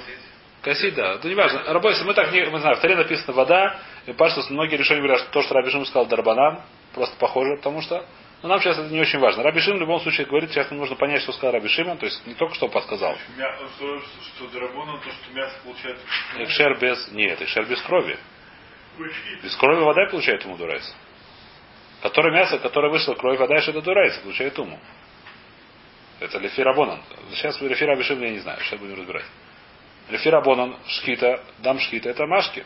Косить, 0.63 0.96
да. 0.96 1.20
Ну, 1.22 1.29
не 1.29 1.36
важно. 1.36 1.62
Рабойся, 1.74 2.05
мы 2.05 2.13
так 2.13 2.32
не, 2.32 2.46
мы 2.46 2.60
знаем, 2.60 2.77
в 2.77 2.79
Таре 2.82 2.96
написано 2.96 3.34
вода, 3.34 3.79
и 4.05 4.13
пашта, 4.13 4.41
многие 4.50 4.77
решения 4.77 5.01
говорят, 5.01 5.20
что 5.20 5.32
то, 5.32 5.41
что 5.43 5.53
Рабишим 5.53 5.86
сказал 5.86 6.05
Дарбанан, 6.05 6.62
просто 6.93 7.15
похоже, 7.17 7.58
потому 7.58 7.82
что 7.82 8.05
но 8.43 8.50
нам 8.50 8.60
сейчас 8.60 8.77
это 8.77 8.89
не 8.89 9.00
очень 9.00 9.20
важно. 9.20 9.41
Рабишим 9.41 9.77
в 9.77 9.79
любом 9.79 10.01
случае 10.01 10.25
говорит, 10.27 10.51
сейчас 10.51 10.70
нам 10.70 10.82
нужно 10.82 10.98
понять, 10.98 11.22
что 11.22 11.32
сказал 11.32 11.53
Рабишим, 11.53 11.98
то 11.98 12.05
есть 12.05 12.27
не 12.27 12.34
только 12.34 12.53
что 12.55 12.67
подсказал. 12.67 13.17
Мя- 13.38 13.55
Что, 13.77 14.00
что 14.00 14.48
драбона, 14.50 14.98
то, 14.98 15.10
что 15.10 15.34
мясо 15.34 15.55
получает 15.63 15.98
Экшер 16.39 16.77
без... 16.77 17.10
Нет, 17.13 17.41
экшер 17.41 17.65
без 17.65 17.82
крови. 17.82 18.17
Без 19.41 19.55
крови 19.55 19.82
вода 19.82 20.08
получает 20.12 20.43
ему 20.43 20.58
дурайс. 20.58 20.93
Которое 22.01 22.34
мясо, 22.34 22.60
которое 22.60 22.89
вышло 22.91 23.13
кровь, 23.15 23.39
вода, 23.39 23.55
это 23.55 23.82
дурайс, 23.82 24.17
получает 24.17 24.60
уму. 24.60 24.77
Это 26.20 26.38
лефирабонан. 26.39 27.01
Сейчас 27.32 27.62
лефирабишим 27.62 28.22
я 28.22 28.29
не 28.29 28.39
знаю, 28.39 28.60
сейчас 28.62 28.77
будем 28.77 28.98
разбирать. 28.98 29.25
Лефирабонан, 30.10 30.75
шхита, 30.88 31.43
дам 31.60 31.79
шхита, 31.79 32.10
это 32.10 32.25
машки. 32.25 32.65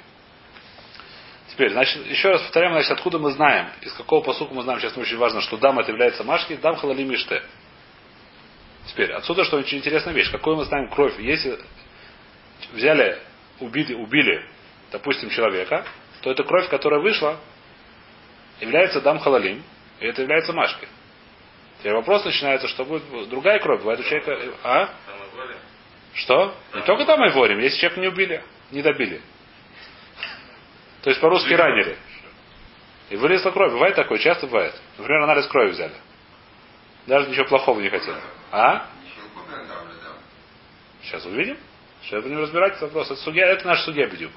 Теперь, 1.50 1.72
значит, 1.72 2.06
еще 2.06 2.30
раз 2.30 2.42
повторяем, 2.42 2.74
значит, 2.74 2.92
откуда 2.92 3.20
мы 3.20 3.32
знаем, 3.32 3.70
из 3.82 3.94
какого 3.94 4.24
посука 4.24 4.54
мы 4.54 4.64
знаем, 4.64 4.80
сейчас 4.80 4.98
очень 4.98 5.18
важно, 5.18 5.42
что 5.42 5.58
дам 5.58 5.80
это 5.80 5.92
является 5.92 6.24
машки, 6.24 6.56
дам 6.56 6.76
халалим 6.76 7.14
иште. 7.14 7.42
Теперь, 8.88 9.12
отсюда 9.14 9.44
что 9.44 9.58
очень 9.58 9.80
интересная 9.80 10.14
вещь. 10.14 10.32
Какую 10.32 10.56
мы 10.56 10.66
знаем 10.66 10.90
кровь? 10.90 11.18
Если 11.20 11.60
взяли, 12.74 13.20
убили, 13.60 13.94
убили, 13.94 14.46
допустим, 14.92 15.30
человека, 15.30 15.86
то 16.22 16.32
эта 16.32 16.44
кровь, 16.44 16.70
которая 16.70 17.00
вышла, 17.00 17.38
является 18.60 19.02
дам 19.02 19.20
халалим, 19.20 19.64
и 20.00 20.06
это 20.06 20.22
является 20.22 20.54
машкой. 20.54 20.88
Теперь 21.80 21.94
вопрос 21.94 22.26
начинается, 22.26 22.68
что 22.68 22.86
будет 22.86 23.30
другая 23.30 23.60
кровь, 23.60 23.80
бывает 23.82 24.00
у 24.00 24.04
человека, 24.04 24.58
а? 24.64 24.90
Что? 26.18 26.56
Не 26.74 26.82
только 26.82 27.06
там 27.06 27.24
и 27.26 27.30
ворим, 27.32 27.60
если 27.60 27.78
человека 27.78 28.02
не 28.02 28.08
убили, 28.08 28.44
не 28.72 28.82
добили. 28.82 29.22
То 31.04 31.12
есть 31.12 31.22
по-русски 31.22 31.54
ранили. 31.54 31.98
И 33.10 33.16
вылезла 33.16 33.52
кровь. 33.52 33.72
Бывает 33.72 33.96
такое, 33.96 34.18
часто 34.18 34.48
бывает. 34.48 34.74
Например, 34.98 35.22
анализ 35.22 35.48
крови 35.48 35.70
взяли. 35.72 35.94
Даже 37.06 37.30
ничего 37.30 37.46
плохого 37.46 37.80
не 37.80 37.90
хотел. 37.90 38.16
А? 38.52 38.88
Сейчас 41.04 41.26
увидим. 41.26 41.58
Сейчас 42.04 42.24
будем 42.24 42.40
разбирать 42.40 42.72
этот 42.74 42.84
вопрос. 42.84 43.12
Это, 43.12 43.22
судья, 43.22 43.48
это 43.48 43.66
наш 43.68 43.82
судья 43.82 44.08
бедюк. 44.08 44.32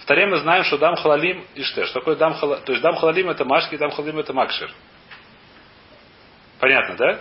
В 0.00 0.06
Таре 0.06 0.26
мы 0.26 0.38
знаем, 0.38 0.64
что 0.64 0.78
дам 0.78 0.96
халалим 0.96 1.44
и 1.54 1.62
ште. 1.62 1.84
Что 1.84 2.00
такое 2.00 2.16
дам 2.16 2.34
халалим? 2.34 2.64
То 2.64 2.72
есть 2.72 2.82
дам 2.82 2.96
халалим 2.96 3.28
это 3.28 3.44
машки, 3.44 3.76
дам 3.76 3.90
халалим 3.90 4.18
это 4.18 4.32
макшир. 4.32 4.72
Понятно, 6.58 6.96
да? 6.96 7.20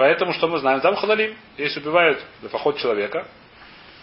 Поэтому 0.00 0.32
что 0.32 0.48
мы 0.48 0.56
знаем? 0.60 0.80
Дам 0.80 0.96
халалим. 0.96 1.36
Если 1.58 1.78
убивают 1.78 2.24
поход 2.50 2.78
человека, 2.78 3.28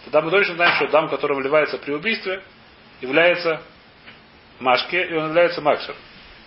тогда 0.04 0.20
мы 0.20 0.30
точно 0.30 0.54
знаем, 0.54 0.76
что 0.76 0.86
дам, 0.92 1.08
который 1.08 1.36
вливается 1.36 1.76
при 1.76 1.90
убийстве, 1.90 2.40
является 3.00 3.62
машки, 4.60 4.94
и 4.94 5.12
он 5.12 5.30
является 5.30 5.60
макшир. 5.60 5.96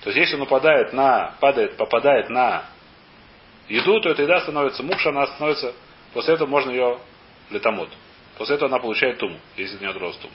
То 0.04 0.10
есть 0.10 0.20
если 0.20 0.36
он 0.38 0.44
упадает 0.44 0.94
на, 0.94 1.36
падает, 1.42 1.76
попадает 1.76 2.30
на 2.30 2.64
еду, 3.68 4.00
то 4.00 4.12
эта 4.12 4.22
еда 4.22 4.40
становится 4.40 4.84
мукша, 4.84 5.10
она 5.10 5.28
становится, 5.28 5.74
после 6.14 6.36
этого 6.36 6.48
можно 6.48 6.72
ее 6.72 7.00
летомот. 7.50 7.90
После 8.38 8.56
этого 8.56 8.70
она 8.70 8.80
получает 8.80 9.18
туму, 9.18 9.38
если 9.58 9.78
не 9.80 9.86
отрос 9.88 10.16
туму. 10.16 10.34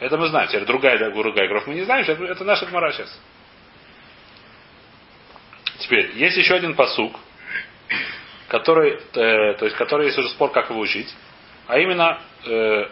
Это 0.00 0.16
мы 0.16 0.28
знаем. 0.28 0.48
Теперь 0.48 0.64
другая, 0.64 1.10
другая 1.10 1.46
кровь 1.46 1.66
мы 1.66 1.74
не 1.74 1.82
знаем. 1.82 2.06
Это 2.06 2.44
наша 2.44 2.64
гмара 2.64 2.92
сейчас. 2.92 3.20
Теперь, 5.80 6.12
есть 6.16 6.38
еще 6.38 6.54
один 6.54 6.74
посук, 6.74 7.14
который, 8.48 8.94
э, 8.94 9.54
то 9.54 9.64
есть, 9.64 9.76
который 9.76 10.06
есть 10.06 10.18
уже 10.18 10.28
спор, 10.30 10.50
как 10.50 10.70
его 10.70 10.80
учить. 10.80 11.14
А 11.66 11.78
именно, 11.78 12.18
э, 12.46 12.86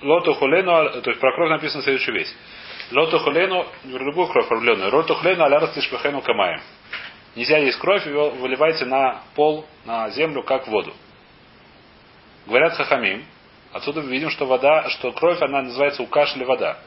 лоту 0.00 0.34
хулену, 0.34 1.02
то 1.02 1.10
есть 1.10 1.20
про 1.20 1.34
кровь 1.34 1.50
написано 1.50 1.82
следующую 1.82 2.14
вещь. 2.14 2.32
Лоту 2.90 3.18
хулену, 3.18 3.66
любую 3.84 4.28
кровь 4.28 4.48
проблемную. 4.48 4.94
Лоту 4.94 5.14
хулену 5.14 5.44
аляр 5.44 5.68
тишпахену 5.68 6.22
камаем. 6.22 6.60
Нельзя 7.36 7.58
есть 7.58 7.78
кровь, 7.78 8.06
его 8.06 8.30
выливайте 8.30 8.84
на 8.84 9.22
пол, 9.34 9.66
на 9.84 10.10
землю, 10.10 10.42
как 10.42 10.66
воду. 10.68 10.92
Говорят 12.46 12.74
хахамим, 12.74 13.24
отсюда 13.72 14.02
мы 14.02 14.10
видим, 14.10 14.30
что 14.30 14.46
вода, 14.46 14.88
что 14.90 15.12
кровь, 15.12 15.40
она 15.40 15.62
называется 15.62 16.02
у 16.02 16.06
кашля 16.06 16.44
вода. 16.44 16.78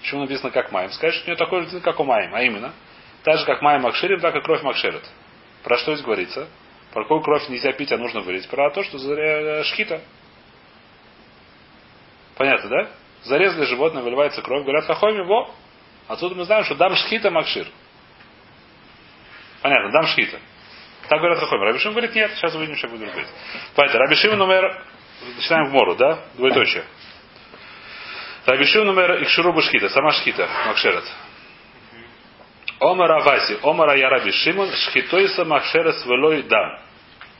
Почему 0.00 0.22
написано 0.22 0.50
как 0.50 0.72
маем? 0.72 0.90
Сказать, 0.90 1.14
что 1.14 1.24
у 1.24 1.26
нее 1.28 1.36
такой 1.36 1.66
же 1.66 1.80
как 1.80 1.98
у 2.00 2.04
маем, 2.04 2.34
а 2.34 2.42
именно, 2.42 2.72
так 3.22 3.38
же, 3.38 3.46
как 3.46 3.62
маем 3.62 3.82
макширим, 3.82 4.20
так 4.20 4.34
и 4.34 4.40
кровь 4.40 4.62
макширит. 4.62 5.02
Про 5.62 5.78
что 5.78 5.94
здесь 5.94 6.04
говорится? 6.04 6.48
Про 6.96 7.02
какую 7.02 7.20
кровь 7.20 7.46
нельзя 7.50 7.72
пить, 7.72 7.92
а 7.92 7.98
нужно 7.98 8.22
вылить? 8.22 8.48
Про 8.48 8.70
то, 8.70 8.82
что 8.82 8.96
за 8.96 9.64
шхита. 9.64 10.00
Понятно, 12.38 12.70
да? 12.70 12.90
Зарезали 13.24 13.66
животное, 13.66 14.02
выливается 14.02 14.40
кровь, 14.40 14.62
говорят 14.62 14.86
хахоми, 14.86 15.20
во. 15.20 15.54
Отсюда 16.08 16.36
мы 16.36 16.44
знаем, 16.44 16.64
что 16.64 16.74
дам 16.74 16.96
шхита 16.96 17.30
макшир. 17.30 17.66
Понятно, 19.60 19.92
дам 19.92 20.06
шхита. 20.06 20.38
Так 21.10 21.18
говорят 21.18 21.38
хахоми. 21.38 21.64
Рабишим 21.64 21.92
говорит, 21.92 22.14
нет, 22.14 22.30
сейчас 22.34 22.54
увидим, 22.54 22.76
что 22.76 22.88
будет 22.88 23.10
говорить. 23.10 23.28
Поэтому 23.74 23.98
Рабишим 24.02 24.38
номер, 24.38 24.82
начинаем 25.36 25.66
в 25.66 25.72
мору, 25.72 25.96
да? 25.96 26.20
Двоеточие. 26.38 26.84
Рабишим 28.46 28.86
номер 28.86 29.22
Икширу 29.22 29.60
шхита, 29.60 29.90
сама 29.90 30.12
шхита, 30.12 30.48
макшерет. 30.66 31.04
Омара 32.78 33.22
Васи, 33.22 33.58
Омара 33.62 33.96
я 33.96 34.10
Раби 34.10 34.32
Шимон, 34.32 34.70
шхитойса 34.70 35.44
макшерес 35.44 36.04
велой 36.04 36.42
дам. 36.42 36.78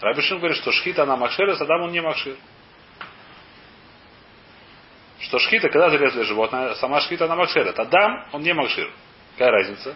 Раби 0.01 0.23
Шимон 0.23 0.41
говорит, 0.41 0.59
что 0.59 0.73
шхита 0.73 1.03
она 1.03 1.17
макшерес, 1.17 1.61
а 1.61 1.67
дам 1.67 1.83
он 1.83 1.93
не 1.93 2.01
макшир. 2.01 2.37
Что 5.21 5.39
шхита, 5.39 5.69
когда 5.69 5.91
зарезали 5.91 6.25
животное, 6.25 6.75
сама 6.75 7.01
шхита 7.01 7.25
она 7.27 7.37
макшерет, 7.37 7.79
а 7.79 7.85
дам 7.85 8.27
он 8.33 8.43
не 8.43 8.55
макшир. 8.55 8.91
Какая 9.33 9.51
разница? 9.51 9.95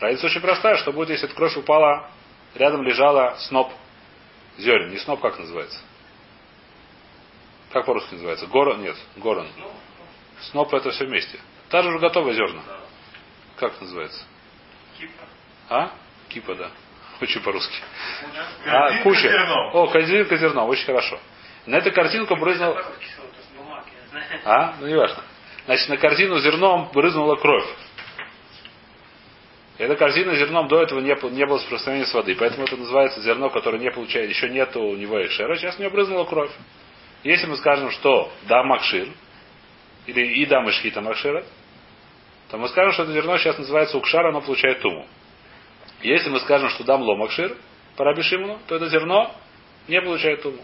Разница 0.00 0.26
очень 0.26 0.40
простая, 0.40 0.76
что 0.76 0.92
будет, 0.92 1.10
если 1.10 1.26
эта 1.26 1.34
кровь 1.34 1.56
упала, 1.56 2.10
рядом 2.54 2.82
лежала 2.82 3.36
сноп 3.38 3.72
зерен. 4.58 4.90
Не 4.90 4.98
сноп, 4.98 5.20
как 5.20 5.38
называется? 5.38 5.78
Как 7.72 7.86
по-русски 7.86 8.14
называется? 8.14 8.46
Горон? 8.46 8.82
Нет, 8.82 8.96
горон. 9.16 9.46
Сноп 10.50 10.74
это 10.74 10.90
все 10.90 11.06
вместе. 11.06 11.38
Та 11.68 11.82
же 11.82 11.88
уже 11.88 11.98
готовые 11.98 12.34
зерна. 12.34 12.62
Как 13.56 13.80
называется? 13.80 14.24
А? 15.70 15.92
Кипа, 16.28 16.54
да. 16.56 16.70
Очень 17.20 17.40
по-русски. 17.42 17.76
А, 18.66 19.02
куча. 19.02 19.28
О, 19.72 19.86
корзинка 19.86 20.36
зерно, 20.36 20.66
очень 20.66 20.84
хорошо. 20.84 21.18
На 21.66 21.76
эту 21.76 21.92
картинку 21.92 22.36
брызнул... 22.36 22.76
А? 24.44 24.74
Ну, 24.80 24.86
не 24.88 24.96
важно. 24.96 25.22
Значит, 25.66 25.88
на 25.88 25.96
корзину 25.96 26.38
зерном 26.40 26.90
брызнула 26.92 27.36
кровь. 27.36 27.66
Эта 29.78 29.94
корзина 29.96 30.34
зерном 30.34 30.66
до 30.68 30.82
этого 30.82 31.00
не, 31.00 31.14
не 31.30 31.46
было 31.46 31.58
распространения 31.58 32.06
с 32.06 32.12
воды. 32.12 32.34
Поэтому 32.34 32.64
это 32.64 32.76
называется 32.76 33.20
зерно, 33.20 33.50
которое 33.50 33.78
не 33.78 33.90
получает, 33.90 34.28
еще 34.28 34.48
нету 34.48 34.82
у 34.82 34.96
него 34.96 35.24
экшера. 35.24 35.56
Сейчас 35.56 35.78
у 35.78 35.82
него 35.82 35.92
брызнула 35.92 36.24
кровь. 36.24 36.50
Если 37.22 37.46
мы 37.46 37.56
скажем, 37.56 37.90
что 37.90 38.32
да 38.48 38.62
макшир, 38.64 39.08
или 40.06 40.20
и 40.38 40.46
да 40.46 40.60
мышхита 40.60 41.00
макшира, 41.00 41.44
то 42.50 42.58
мы 42.58 42.68
скажем, 42.68 42.92
что 42.92 43.04
это 43.04 43.12
зерно 43.12 43.38
сейчас 43.38 43.58
называется 43.58 43.96
укшар, 43.96 44.26
оно 44.26 44.40
получает 44.40 44.80
туму. 44.80 45.06
Если 46.02 46.30
мы 46.30 46.40
скажем, 46.40 46.70
что 46.70 46.84
дам 46.84 47.02
ломакшир, 47.02 47.56
по 47.96 48.04
Раби 48.04 48.22
Шимону, 48.22 48.58
то 48.66 48.76
это 48.76 48.88
зерно 48.88 49.34
не 49.88 50.00
получает 50.00 50.42
туму. 50.42 50.62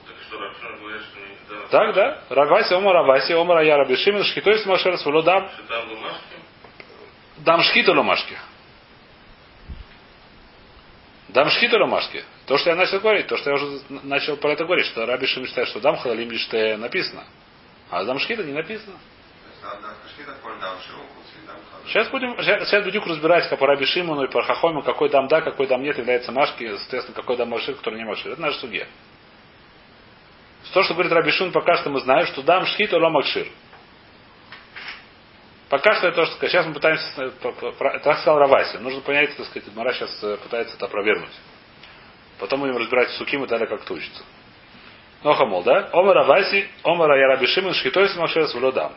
Так 1.70 1.94
да. 1.94 2.22
Раваси, 2.30 2.74
Ома 2.74 2.92
Раваси, 2.92 3.34
Ома 3.34 3.62
я 3.62 3.76
Раби 3.76 3.96
Шимон, 3.96 4.24
шхитой 4.24 4.58
с 4.58 4.66
макшир, 4.66 4.96
свело 4.98 5.22
дам, 5.22 5.50
дам 7.38 7.62
шхиту 7.62 7.92
ломашки. 7.92 8.36
Дам 11.28 11.50
шхиту 11.50 11.78
ломашки. 11.78 12.24
То, 12.46 12.56
что 12.56 12.70
я 12.70 12.76
начал 12.76 13.00
говорить, 13.00 13.26
то, 13.26 13.36
что 13.36 13.50
я 13.50 13.56
уже 13.56 13.80
начал 13.88 14.36
про 14.36 14.52
это 14.52 14.64
говорить, 14.64 14.86
что 14.86 15.04
Раби 15.04 15.26
Шимон 15.26 15.48
считает, 15.48 15.68
что 15.68 15.80
дам 15.80 15.96
халалим 15.96 16.30
лишь 16.30 16.48
написано. 16.78 17.24
А 17.90 18.04
дам 18.04 18.18
шхита 18.18 18.42
не 18.44 18.52
написано. 18.52 18.96
Сейчас 21.86 22.08
будем, 22.08 22.36
сейчас, 22.42 22.84
будем 22.84 23.04
разбирать 23.04 23.48
как 23.48 23.58
по 23.58 23.66
Раби 23.66 23.86
Шимону 23.86 24.24
и 24.24 24.30
по 24.30 24.42
Хахому, 24.42 24.82
какой 24.82 25.08
дам 25.08 25.28
да, 25.28 25.40
какой 25.40 25.66
дам 25.66 25.82
нет 25.82 25.96
является 25.98 26.32
машки, 26.32 26.76
соответственно, 26.78 27.14
какой 27.14 27.36
дам 27.36 27.48
машир, 27.48 27.74
который 27.76 27.98
не 27.98 28.04
машир. 28.04 28.32
Это 28.32 28.40
наш 28.40 28.56
судья. 28.56 28.86
То, 30.72 30.82
что 30.82 30.94
говорит 30.94 31.12
Раби 31.12 31.30
Шимон, 31.30 31.52
пока 31.52 31.76
что 31.76 31.90
мы 31.90 32.00
знаем, 32.00 32.26
что 32.26 32.42
дам 32.42 32.66
шхит 32.66 32.92
или 32.92 33.08
макшир. 33.08 33.46
Пока 35.68 35.94
что 35.94 36.08
это 36.08 36.16
то, 36.16 36.26
что 36.26 36.48
сейчас 36.48 36.66
мы 36.66 36.74
пытаемся, 36.74 37.04
э, 37.16 37.30
так 38.02 38.18
сказал 38.18 38.38
Раваси. 38.38 38.78
Нужно 38.78 39.00
понять, 39.00 39.36
так 39.36 39.46
сказать, 39.46 39.74
Мара 39.74 39.92
сейчас 39.92 40.22
э, 40.22 40.36
пытается 40.36 40.76
это 40.76 40.86
опровергнуть. 40.86 41.32
Потом 42.38 42.60
будем 42.60 42.76
разбирать 42.76 43.10
суким 43.12 43.44
и 43.44 43.48
далее 43.48 43.66
как 43.66 43.82
это 43.82 43.94
учится. 43.94 44.22
Ну, 45.24 45.32
хамол, 45.32 45.62
да? 45.62 45.88
Омар 45.92 46.14
Раваси, 46.14 46.68
Омар 46.84 47.16
я 47.16 47.26
Раби 47.28 47.46
Шимон, 47.46 47.74
шхитой 47.74 48.08
с 48.08 48.16
макшир 48.16 48.46
с 48.46 48.72
дам. 48.72 48.92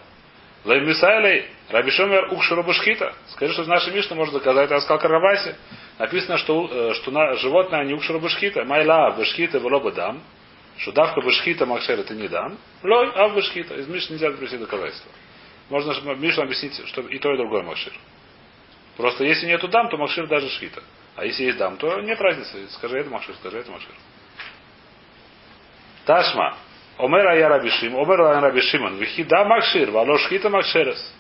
Лаймисайлей, 0.66 1.46
Раби 1.70 1.92
Шомер 1.92 2.34
Укшуру 2.34 2.64
Башхита. 2.64 3.14
Скажи, 3.30 3.54
что 3.54 3.64
в 3.64 3.68
нашей 3.68 3.94
Мишне 3.94 4.16
можно 4.16 4.40
доказать, 4.40 4.70
я 4.70 4.82
сказал 4.82 5.00
Каравасе. 5.00 5.56
Написано, 5.98 6.38
что, 6.38 6.68
э, 6.72 6.94
что 6.96 7.12
на, 7.12 7.36
животное 7.36 7.84
не 7.86 7.94
Укшуру 7.94 8.20
Башхита. 8.20 8.66
Майла 8.66 9.12
Башхита 9.12 9.58
Велоба 9.60 9.92
дам. 9.92 10.22
Что 10.78 10.92
давка 10.92 11.22
Башхита 11.22 11.66
Макшер 11.66 12.00
это 12.00 12.14
не 12.14 12.28
дам. 12.28 12.58
Лой, 12.84 13.12
а 13.16 13.30
Башхита. 13.30 13.76
Из 13.76 13.88
Мишны 13.88 14.14
нельзя 14.14 14.32
привести 14.32 14.58
доказательства. 14.58 15.12
Можно 15.70 15.94
Мишну 16.16 16.44
объяснить, 16.44 16.82
что 16.88 17.02
и 17.02 17.20
то, 17.20 17.34
и 17.34 17.38
другое 17.38 17.64
Макшир. 17.64 17.94
Просто 18.98 19.24
если 19.24 19.46
нету 19.46 19.70
дам, 19.70 19.88
то 19.90 19.98
Макшир 19.98 20.28
даже 20.28 20.50
Шхита. 20.50 20.84
А 21.16 21.26
если 21.26 21.44
есть 21.44 21.58
дам, 21.58 21.78
то 21.78 22.02
нет 22.02 22.20
разницы. 22.20 22.68
Скажи 22.72 22.98
это 22.98 23.10
Макшир, 23.10 23.36
скажи 23.36 23.60
это 23.60 23.72
Макшир. 23.72 23.94
Ташма. 26.06 26.58
Омера 27.00 27.38
я 27.38 27.48
Рабишим, 27.48 27.96
Омера 27.98 28.34
я 28.34 28.42
Рабишиман, 28.42 28.98
Вихида 28.98 29.46
Макшир, 29.46 29.90
Валошхита 29.90 30.50
Макшерес. 30.50 31.16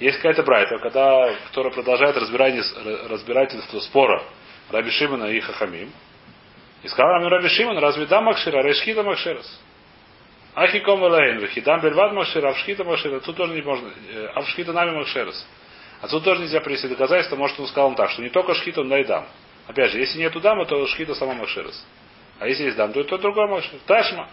Есть 0.00 0.16
какая-то 0.16 0.42
брайта, 0.42 0.78
когда, 0.78 1.32
которая 1.46 1.72
продолжает 1.72 2.16
разбирание- 2.16 3.08
разбирательство 3.08 3.78
спора 3.78 4.24
Раби 4.68 4.90
Шимона 4.90 5.26
и 5.26 5.38
Хахамим. 5.38 5.92
И 6.82 6.88
сказал 6.88 7.20
нам 7.20 7.28
Раби 7.28 7.48
Шимон, 7.48 7.78
разве 7.78 8.06
да 8.06 8.20
Макшира, 8.20 8.62
Решхита 8.62 9.04
Макшерес? 9.04 9.60
Ахиком 10.56 11.06
Элейн, 11.06 11.38
Вихидам 11.38 11.80
Бельвад 11.80 12.12
Макшира, 12.12 12.48
Авшхита 12.48 12.82
Макшира, 12.82 13.20
тут 13.20 13.36
тоже 13.36 13.54
не 13.54 13.62
можно, 13.62 13.88
э, 14.12 14.26
Авшхита 14.34 14.72
нами 14.72 14.90
Макшерес. 14.96 15.46
А 16.00 16.08
тут 16.08 16.24
тоже 16.24 16.40
нельзя 16.40 16.60
привести 16.60 16.88
доказательство, 16.88 17.36
может 17.36 17.60
он 17.60 17.68
сказал 17.68 17.94
так, 17.94 18.10
что 18.10 18.22
не 18.22 18.30
только 18.30 18.54
שחיטה, 18.54 18.82
но 18.82 18.96
и 18.96 19.04
דם. 19.04 19.28
Опять 19.68 19.92
же, 19.92 20.00
если 20.00 20.18
нету 20.18 20.40
דם, 20.40 20.66
то 20.66 20.84
שחיטה 20.88 21.14
сама 21.14 21.34
מכשרת. 21.34 21.86
А 22.40 22.48
если 22.48 22.64
есть 22.64 22.76
דם, 22.76 22.92
то 22.92 23.00
это 23.00 23.18
другой 23.18 23.46
מכשיר. 23.46 23.78
תא 23.86 23.98
שמע. 23.98 24.28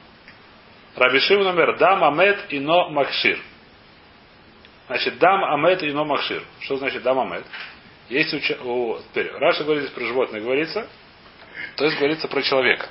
רבי 0.98 1.20
שמעון 1.20 1.46
אומר 1.46 1.78
דם 1.78 2.04
המת 2.04 2.46
אינו 2.50 2.90
מכשיר. 2.90 3.40
Значит, 4.88 5.20
דם 5.20 5.44
המת 5.44 5.84
אינו 5.84 6.06
מכשיר. 6.06 6.44
Что 6.62 6.78
значит 6.78 7.04
דם 7.04 7.20
המת? 7.20 7.46
Есть 8.10 8.34
у, 8.34 8.40
теперь, 8.40 9.32
Раши 9.34 9.63
говорит 9.64 9.84
здесь 9.84 9.94
про 9.94 10.06
животное, 10.06 10.42
говорится, 10.42 10.88
то 11.76 11.86
есть 11.86 11.98
говорится 11.98 12.28
про 12.28 12.42
человека. 12.42 12.90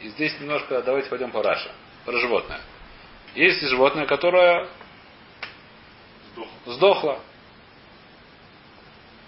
И 0.00 0.08
здесь 0.08 0.38
немножко, 0.40 0.82
давайте 0.82 1.08
пойдем 1.08 1.30
по 1.30 1.42
Раши. 1.42 1.70
Про 2.04 2.18
животное. 2.18 2.60
Есть 3.34 3.62
животное, 3.62 4.04
которое 4.04 4.68
Сдох. 6.32 6.48
сдохло. 6.66 7.20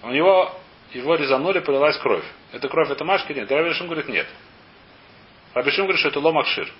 У 0.03 0.11
него 0.11 0.55
его 0.92 1.14
резанули, 1.14 1.61
полилась 1.61 1.97
кровь. 1.99 2.25
Это 2.53 2.69
кровь, 2.69 2.90
это 2.90 3.05
машки? 3.05 3.33
Нет. 3.33 3.51
Раби 3.51 3.73
Шим 3.73 3.87
говорит, 3.87 4.09
нет. 4.09 4.27
Раби 5.55 5.71
Шим 5.71 5.87
говорит, 5.87 6.01
что 6.01 6.11
это 6.11 6.21
ломакшир. 6.21 6.71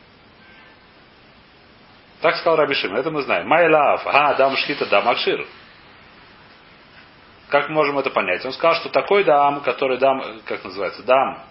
Так 2.21 2.37
сказал 2.37 2.57
Раби 2.57 2.75
Шим, 2.75 2.95
это 2.97 3.11
мы 3.11 3.23
знаем. 3.23 3.47
Майлав, 3.47 4.07
а, 4.07 4.35
дам 4.35 4.57
шхита, 4.57 4.87
дам 4.87 5.09
акшир. 5.09 5.47
Как 7.49 7.69
можем 7.69 7.99
это 7.99 8.11
понять? 8.11 8.45
Он 8.45 8.53
сказал, 8.53 8.75
что 8.77 8.89
такой 8.89 9.25
дам, 9.25 9.61
который 9.61 9.99
дам, 9.99 10.41
как 10.47 10.65
называется, 10.65 11.03
дам 11.03 11.45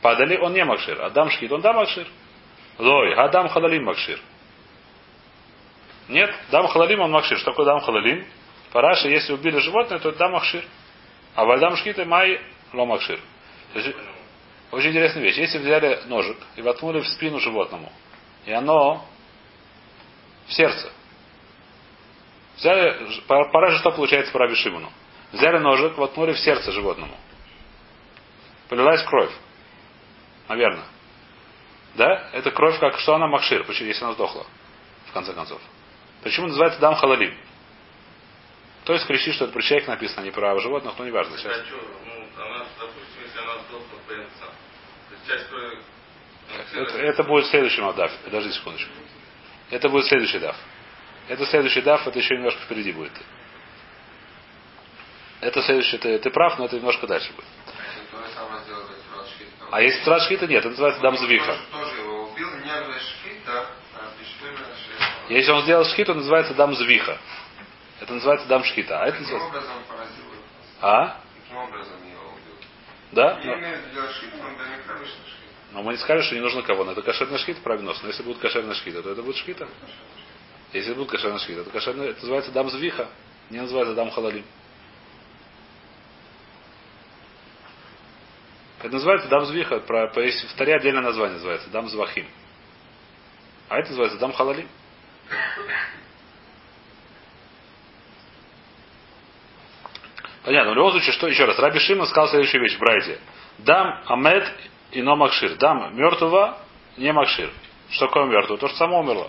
падали, 0.00 0.36
он 0.36 0.52
не 0.52 0.64
макшир. 0.64 1.00
А 1.02 1.10
дам 1.10 1.30
шхит, 1.30 1.50
он 1.52 1.60
дам 1.60 1.76
макшир. 1.76 2.06
Лой, 2.78 3.14
а 3.14 3.28
дам 3.28 3.48
халалим 3.48 3.84
макшир. 3.84 4.20
Нет, 6.08 6.34
дам 6.50 6.66
халалим, 6.68 7.00
он 7.00 7.10
макшир. 7.10 7.38
Что 7.38 7.50
такое 7.50 7.66
дам 7.66 7.80
халалим? 7.80 8.24
Параши, 8.72 9.08
если 9.08 9.32
убили 9.32 9.58
животное, 9.58 9.98
то 9.98 10.10
это 10.10 10.18
дам 10.18 10.32
макшир. 10.32 10.64
А 11.34 11.44
вальдам 11.44 11.76
шхита 11.76 12.04
май 12.04 12.40
ло 12.72 12.84
макшир. 12.86 13.18
Очень 14.70 14.90
интересная 14.90 15.22
вещь. 15.22 15.36
Если 15.36 15.58
взяли 15.58 16.00
ножик 16.06 16.36
и 16.56 16.62
воткнули 16.62 17.00
в 17.00 17.08
спину 17.08 17.38
животному, 17.38 17.92
и 18.44 18.52
оно 18.52 19.04
в 20.46 20.52
сердце. 20.52 20.92
Взяли, 22.56 23.20
пора 23.26 23.70
же 23.70 23.78
что 23.78 23.90
получается 23.90 24.32
по 24.32 24.38
Раби 24.38 24.54
Шимону. 24.54 24.92
Взяли 25.32 25.58
ножик, 25.58 25.96
воткнули 25.98 26.32
в 26.32 26.38
сердце 26.38 26.70
животному. 26.72 27.16
Полилась 28.68 29.02
кровь. 29.02 29.32
Наверное. 30.48 30.84
Да? 31.94 32.30
Это 32.32 32.50
кровь, 32.50 32.78
как 32.78 32.98
что 33.00 33.14
она 33.14 33.26
макшир, 33.26 33.64
почему, 33.64 33.88
если 33.88 34.04
она 34.04 34.14
сдохла, 34.14 34.46
в 35.06 35.12
конце 35.12 35.32
концов. 35.32 35.60
Почему 36.22 36.46
называется 36.46 36.80
дам 36.80 36.94
халалим? 36.94 37.36
То 38.84 38.92
есть 38.92 39.06
кричит, 39.06 39.34
что 39.34 39.44
это 39.44 39.54
про 39.54 39.62
человека 39.62 39.90
написано, 39.90 40.22
а 40.22 40.24
не 40.24 40.30
про 40.30 40.58
животных, 40.60 40.94
но 40.98 41.04
не 41.04 41.10
важно. 41.10 41.36
Сейчас. 41.38 41.58
А 41.58 41.64
что, 41.64 41.76
ну, 41.76 42.44
она, 42.44 42.66
допустим, 42.78 43.22
если 43.24 43.38
она 43.38 43.54
сдохла 43.68 43.98
то 44.06 45.26
часть 45.26 45.48
крови... 45.48 45.78
Это, 46.74 46.98
это 46.98 47.22
будет 47.24 47.46
следующий 47.46 47.80
даф. 47.80 48.12
Подожди 48.24 48.52
секундочку. 48.52 48.90
Это 49.74 49.88
будет 49.88 50.06
следующий 50.06 50.38
даф. 50.38 50.54
Это 51.26 51.44
следующий 51.46 51.80
даф, 51.80 52.06
это 52.06 52.16
еще 52.16 52.36
немножко 52.36 52.60
впереди 52.60 52.92
будет. 52.92 53.10
Это 55.40 55.60
следующий, 55.62 55.98
ты, 55.98 56.16
ты 56.20 56.30
прав, 56.30 56.56
но 56.60 56.66
это 56.66 56.76
немножко 56.76 57.08
дальше 57.08 57.32
будет. 57.32 57.44
А 59.72 59.82
если 59.82 60.00
страж 60.02 60.26
шхита, 60.26 60.46
нет, 60.46 60.60
это 60.60 60.68
называется 60.68 61.02
дам 61.02 61.16
звиха. 61.16 61.58
Тоже 61.72 61.96
его 62.02 62.28
убил, 62.28 62.48
не 62.58 62.70
без 62.86 63.02
шхита, 63.02 63.66
а 63.96 64.12
бешвимена 64.16 64.76
шхита. 64.76 65.32
Если 65.34 65.50
он 65.50 65.62
сделал 65.62 65.84
шхиту, 65.86 66.12
он 66.12 66.18
называется 66.18 66.54
дам 66.54 66.72
звиха. 66.76 67.18
Это 68.00 68.14
называется 68.14 68.46
дам 68.46 68.62
шхита. 68.62 69.02
А 69.02 69.08
это 69.08 69.18
называется... 69.18 69.48
образом 69.48 69.82
поразил 69.88 70.24
его? 70.24 70.42
А? 70.82 71.20
Каким 71.42 71.56
образом 71.56 71.96
его 72.08 72.28
убил? 72.28 72.56
Да? 73.10 73.40
Не 73.40 73.46
Но, 73.46 73.54
имеет 73.58 73.92
делать 73.92 74.12
шхита, 74.12 74.36
он 74.36 74.56
шхита. 75.04 75.43
Но 75.74 75.82
мы 75.82 75.92
не 75.92 75.98
скажем, 75.98 76.22
что 76.22 76.36
не 76.36 76.40
нужно 76.40 76.62
кого. 76.62 76.84
Но 76.84 76.92
это 76.92 77.02
кошерный 77.02 77.38
шхит 77.38 77.58
прогноз. 77.58 78.00
Но 78.00 78.08
если 78.08 78.22
будет 78.22 78.38
кошерный 78.38 78.76
шхита, 78.76 79.02
то 79.02 79.10
это 79.10 79.22
будет 79.22 79.36
шхита. 79.36 79.68
Если 80.72 80.94
будет 80.94 81.10
кошерный 81.10 81.40
шхита, 81.40 81.62
это 81.62 81.70
кошерный, 81.70 82.10
это 82.10 82.20
называется 82.20 82.52
дам 82.52 82.70
звиха. 82.70 83.08
Не 83.50 83.60
называется 83.60 83.94
дам 83.94 84.10
халалим. 84.10 84.44
Это 88.78 88.92
называется 88.92 89.28
дам 89.28 89.46
звиха. 89.46 89.80
Про, 89.80 90.12
есть 90.22 90.44
в 90.48 90.54
Таре 90.54 90.76
отдельное 90.76 91.02
название 91.02 91.34
называется. 91.34 91.68
Дам 91.70 91.88
звахим. 91.88 92.28
А 93.68 93.78
это 93.80 93.88
называется 93.88 94.18
дам 94.18 94.32
халалим. 94.32 94.68
Понятно. 100.44 100.70
В 100.70 100.74
любом 100.76 100.92
случае, 100.92 101.12
что 101.14 101.26
еще 101.26 101.46
раз? 101.46 101.58
Раби 101.58 101.80
Шимон 101.80 102.06
сказал 102.06 102.28
следующую 102.28 102.62
вещь 102.62 102.78
в. 102.78 103.18
Дам 103.58 104.04
амед 104.06 104.52
и 104.94 105.02
но 105.02 105.16
макшир. 105.16 105.56
Дам 105.56 105.96
мертвого 105.96 106.56
не 106.96 107.12
макшир. 107.12 107.50
Что 107.90 108.06
такое 108.06 108.24
мертвого? 108.24 108.58
То, 108.58 108.68
что 108.68 108.78
само 108.78 109.00
умерло. 109.00 109.28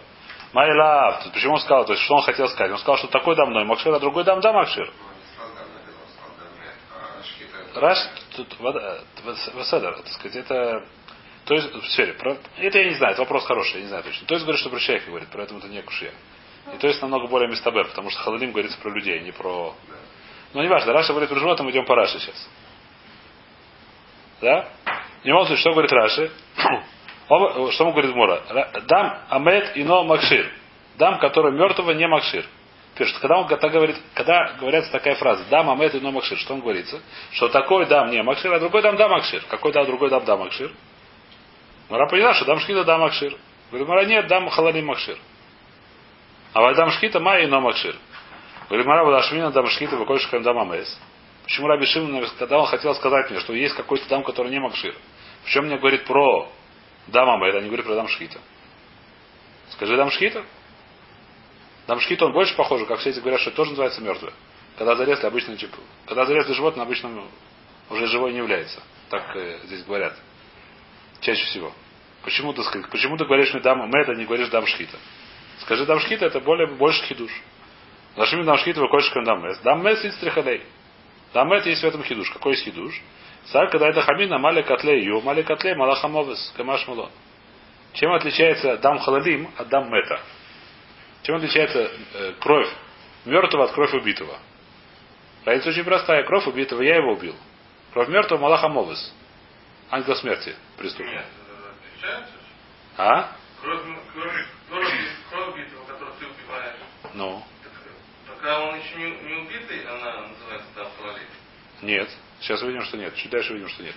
Майлав. 0.54 1.23
Почему 1.34 1.56
он 1.56 1.60
сказал? 1.60 1.86
То 1.86 1.93
есть, 1.93 2.04
что 2.04 2.15
он 2.15 2.21
хотел 2.21 2.47
сказать? 2.47 2.71
Он 2.71 2.78
сказал, 2.78 2.97
что 2.97 3.08
такой 3.08 3.36
дам 3.36 3.51
ной 3.51 3.65
макшир, 3.65 3.93
а 3.93 3.99
другой 3.99 4.23
дам 4.23 4.39
да 4.39 4.54
макшир. 4.54 4.91
А. 7.75 7.80
Раш, 7.80 7.97
тут, 8.36 8.56
вода- 8.60 9.01
Васедер, 9.54 9.97
так 9.97 10.08
сказать, 10.13 10.38
это, 10.38 10.88
то 11.43 11.56
есть, 11.56 11.73
в 11.73 11.86
сфере, 11.91 12.13
про, 12.13 12.38
это 12.58 12.80
я 12.80 12.86
не 12.86 12.95
знаю, 12.95 13.13
это 13.13 13.23
вопрос 13.23 13.45
хороший, 13.45 13.78
я 13.78 13.82
не 13.82 13.88
знаю 13.88 14.04
точно. 14.04 14.25
То 14.28 14.36
есть 14.36 14.45
говорит, 14.45 14.62
что 14.62 14.69
про 14.69 14.80
человека 14.80 15.10
говорит, 15.10 15.28
поэтому 15.34 15.60
это 15.60 15.67
не 15.67 15.82
кушья. 15.82 16.13
И 16.73 16.78
то 16.78 16.88
есть 16.88 17.01
намного 17.01 17.28
более 17.28 17.49
местабер, 17.49 17.88
потому 17.89 18.10
что 18.12 18.21
халалим 18.21 18.51
говорится 18.51 18.80
про 18.80 18.91
людей, 18.91 19.19
не 19.21 19.32
про... 19.32 19.75
Ну, 20.54 20.62
не 20.62 20.69
важно, 20.69 20.93
Раша 20.93 21.12
говорит 21.12 21.30
про 21.30 21.38
животных, 21.38 21.69
идем 21.69 21.86
по 21.86 21.95
Раше 21.95 22.17
сейчас. 22.19 22.49
Да? 24.41 24.69
В 25.25 25.27
любом 25.27 25.47
случае, 25.47 25.61
что 25.61 25.71
говорит 25.71 25.91
Раши? 25.91 26.31
Что 27.25 27.83
ему 27.83 27.93
говорит 27.93 28.13
Мура? 28.13 28.43
Дам 28.88 29.21
амет 29.29 29.71
ино 29.73 30.03
макшир. 30.03 30.51
Дам, 30.99 31.17
который 31.17 31.51
мертвого 31.51 31.91
не 31.93 32.07
макшир. 32.07 32.45
Пишет, 32.95 33.17
когда 33.17 33.39
он 33.39 33.47
так 33.47 33.71
говорит, 33.71 33.95
когда 34.13 34.53
говорится 34.59 34.91
такая 34.91 35.15
фраза, 35.15 35.43
дам 35.49 35.71
амет 35.71 35.95
ино 35.95 36.11
макшир, 36.11 36.38
что 36.38 36.53
он 36.53 36.59
говорится? 36.59 37.01
Что 37.31 37.49
такой 37.49 37.88
дам 37.88 38.11
не 38.11 38.21
макшир, 38.21 38.53
а 38.53 38.59
другой 38.59 38.83
дам 38.83 38.97
да 38.97 39.09
макшир. 39.09 39.41
Какой 39.49 39.73
да, 39.73 39.83
другой 39.85 40.11
дам 40.11 40.23
да 40.25 40.38
макшир? 40.38 40.71
Мара 41.89 42.07
поняла, 42.07 42.35
что 42.35 42.45
дам 42.45 42.59
шхита 42.59 42.83
да 42.83 42.99
макшир. 42.99 43.35
Говорит, 43.71 43.88
Мара 43.88 44.05
нет, 44.05 44.27
дам 44.27 44.47
халалим 44.49 44.85
макшир. 44.85 45.17
А 46.53 46.61
вот 46.61 46.75
дам 46.75 46.91
шхита 46.91 47.19
ма 47.19 47.43
ино 47.43 47.61
макшир. 47.61 47.95
Говорит, 48.69 48.85
Мара 48.85 49.03
Бадашмина 49.03 49.49
дам 49.49 49.67
шхита 49.69 49.95
выкольши 49.97 50.39
дам 50.41 50.59
амес. 50.59 50.99
Почему 51.45 51.67
Раби 51.67 51.88
Шимон, 51.88 52.27
когда 52.38 52.59
он 52.59 52.67
хотел 52.67 52.93
сказать 52.93 53.31
мне, 53.31 53.39
что 53.39 53.53
есть 53.53 53.75
какой-то 53.75 54.07
дам, 54.07 54.21
который 54.23 54.51
не 54.51 54.59
макшир? 54.59 54.93
В 55.45 55.49
чем 55.49 55.67
мне 55.67 55.77
говорит 55.77 56.05
про 56.05 56.51
дам 57.08 57.29
амет, 57.29 57.55
а 57.55 57.62
не 57.62 57.67
говорит 57.67 57.86
про 57.86 57.95
дам 57.95 58.08
шхита? 58.08 58.39
Скажи 59.69 59.95
дам 59.95 60.10
шхита. 60.10 60.43
Дам 61.88 61.99
шхита 61.99 62.25
он 62.25 62.34
больше 62.34 62.55
похож, 62.55 62.84
как 62.88 62.99
все 62.99 63.12
эти 63.12 63.19
говорят, 63.19 63.41
что 63.41 63.51
это 63.51 63.58
тоже 63.58 63.71
называется 63.71 64.01
мертвое. 64.01 64.34
Когда 64.77 64.95
зарезали 64.95 65.27
обычно, 65.27 65.55
типа, 65.55 65.77
когда 66.08 66.25
зарезали 66.25 66.53
животное, 66.53 66.84
обычно 66.84 67.23
уже 67.91 68.08
живой 68.08 68.31
не 68.31 68.39
является. 68.39 68.81
Так 69.10 69.36
э, 69.36 69.60
здесь 69.65 69.84
говорят. 69.84 70.17
Чаще 71.21 71.45
всего. 71.45 71.71
Почему 72.23 72.53
ты, 72.53 72.63
почему 72.89 73.17
ты 73.17 73.25
говоришь 73.25 73.53
мне 73.53 73.62
дам 73.62 73.88
мед, 73.89 74.10
а 74.10 74.15
не 74.15 74.25
говоришь 74.25 74.49
дам 74.49 74.65
шхита? 74.65 74.97
Скажи 75.60 75.86
дам 75.86 75.99
шхита, 75.99 76.25
это 76.25 76.39
более, 76.39 76.67
больше 76.67 77.03
хидуш. 77.05 77.31
Нашими 78.15 78.43
дам 78.43 78.58
шхита 78.58 78.81
выходишь 78.81 79.12
к 79.12 79.23
дам 79.23 79.43
мед. 79.43 79.60
Дам 79.63 79.86
мед 79.86 79.99
сидит 79.99 80.15
стрихалей. 80.15 80.63
Дам 81.34 81.49
мед 81.49 81.67
есть 81.67 81.84
в 81.84 81.86
этом 81.86 82.03
хидуш. 82.03 82.31
Какой 82.31 82.53
есть 82.53 82.65
хидуш? 82.65 82.99
Царь, 83.51 83.69
когда 83.69 83.89
это 83.89 84.01
хамина, 84.01 84.39
мали 84.39 84.63
котлей, 84.63 85.03
ю, 85.03 85.21
мали 85.21 85.43
котлей, 85.43 85.75
малахамовес, 85.75 86.53
камаш 86.58 86.88
мулон. 86.88 87.12
Чем 87.93 88.12
отличается 88.12 88.77
дам 88.77 88.99
халалим 88.99 89.51
от 89.58 89.69
дам 89.69 89.89
мета? 89.89 90.19
Чем 91.23 91.36
отличается 91.36 91.91
э, 92.13 92.34
кровь 92.39 92.69
мертвого 93.25 93.65
от 93.65 93.71
крови 93.71 93.97
убитого? 93.97 94.38
Разница 95.45 95.69
очень 95.69 95.84
простая. 95.84 96.23
Кровь 96.23 96.47
убитого 96.47 96.81
я 96.81 96.97
его 96.97 97.13
убил. 97.13 97.36
Кровь 97.93 98.10
мертвого 98.10 98.41
Малаха 98.41 98.67
Мовес. 98.67 99.13
Ангел 99.91 100.15
смерти 100.15 100.55
преступник. 100.77 101.21
А? 102.97 103.31
Кровь, 103.62 103.81
кровь, 104.13 104.45
кровь, 104.69 104.93
кровь 105.29 105.53
убитого, 105.53 105.86
которую 105.86 106.15
ты 106.19 106.25
убиваешь. 106.25 106.75
Ну. 107.13 107.43
Пока 108.27 108.60
он 108.62 108.75
еще 108.79 108.97
не, 108.97 109.12
не 109.21 109.34
убитый, 109.41 109.86
она 109.86 110.27
называется 110.27 110.67
там 110.75 110.88
халалит. 110.97 111.27
Нет. 111.81 112.10
Сейчас 112.45 112.62
увидим, 112.62 112.84
что 112.84 112.97
нет. 112.97 113.15
Чуть 113.15 113.31
дальше 113.31 113.53
увидим, 113.53 113.69
что 113.69 113.81
нет. 113.81 113.95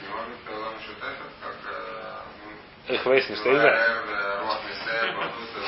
Не 0.00 0.08
может 0.08 0.28
быть, 0.28 0.38
он 0.48 0.74
что 0.80 0.92
этот, 0.92 1.32
как... 1.42 1.56
э, 1.66 2.22
ну, 2.44 2.94
Эх, 2.94 3.06
я 3.06 3.14
не 3.14 3.18
э, 3.66 5.12
вот 5.16 5.32
тут, 5.34 5.48
э, 5.56 5.66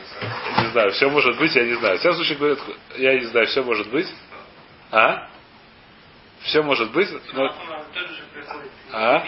несе. 0.00 0.62
Не 0.62 0.70
знаю, 0.72 0.90
все 0.90 1.08
может 1.10 1.38
быть, 1.38 1.54
я 1.54 1.64
не 1.64 1.74
знаю. 1.74 1.96
В 1.96 2.00
всяком 2.00 2.16
случае, 2.16 2.38
говорят, 2.38 2.58
я 2.96 3.20
не 3.20 3.26
знаю, 3.26 3.46
все 3.46 3.62
может 3.62 3.88
быть. 3.90 4.08
А? 4.90 5.28
Все 6.42 6.62
может 6.62 6.90
быть, 6.90 7.08
но. 7.32 7.54
А? 8.90 9.24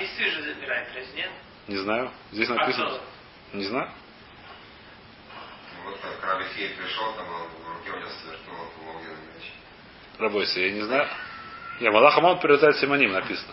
Не 1.68 1.76
знаю. 1.76 2.10
Здесь 2.32 2.48
написано. 2.48 2.98
Не 3.52 3.64
знаю. 3.66 3.88
Вот 5.84 5.96
как 6.00 6.38
пришел, 6.38 7.12
там 7.14 7.26
в 7.26 7.68
руке 7.68 7.92
у 7.92 7.98
него 8.00 8.10
сверкнул 8.10 8.66
огненный 8.96 9.14
меч. 9.36 9.52
Рабойся, 10.18 10.60
я 10.60 10.70
не 10.72 10.82
знаю. 10.82 11.08
Не, 11.80 11.90
Малах 11.90 12.16
Амон 12.16 12.38
перерезает 12.40 12.76
Симоним, 12.76 13.12
написано. 13.12 13.52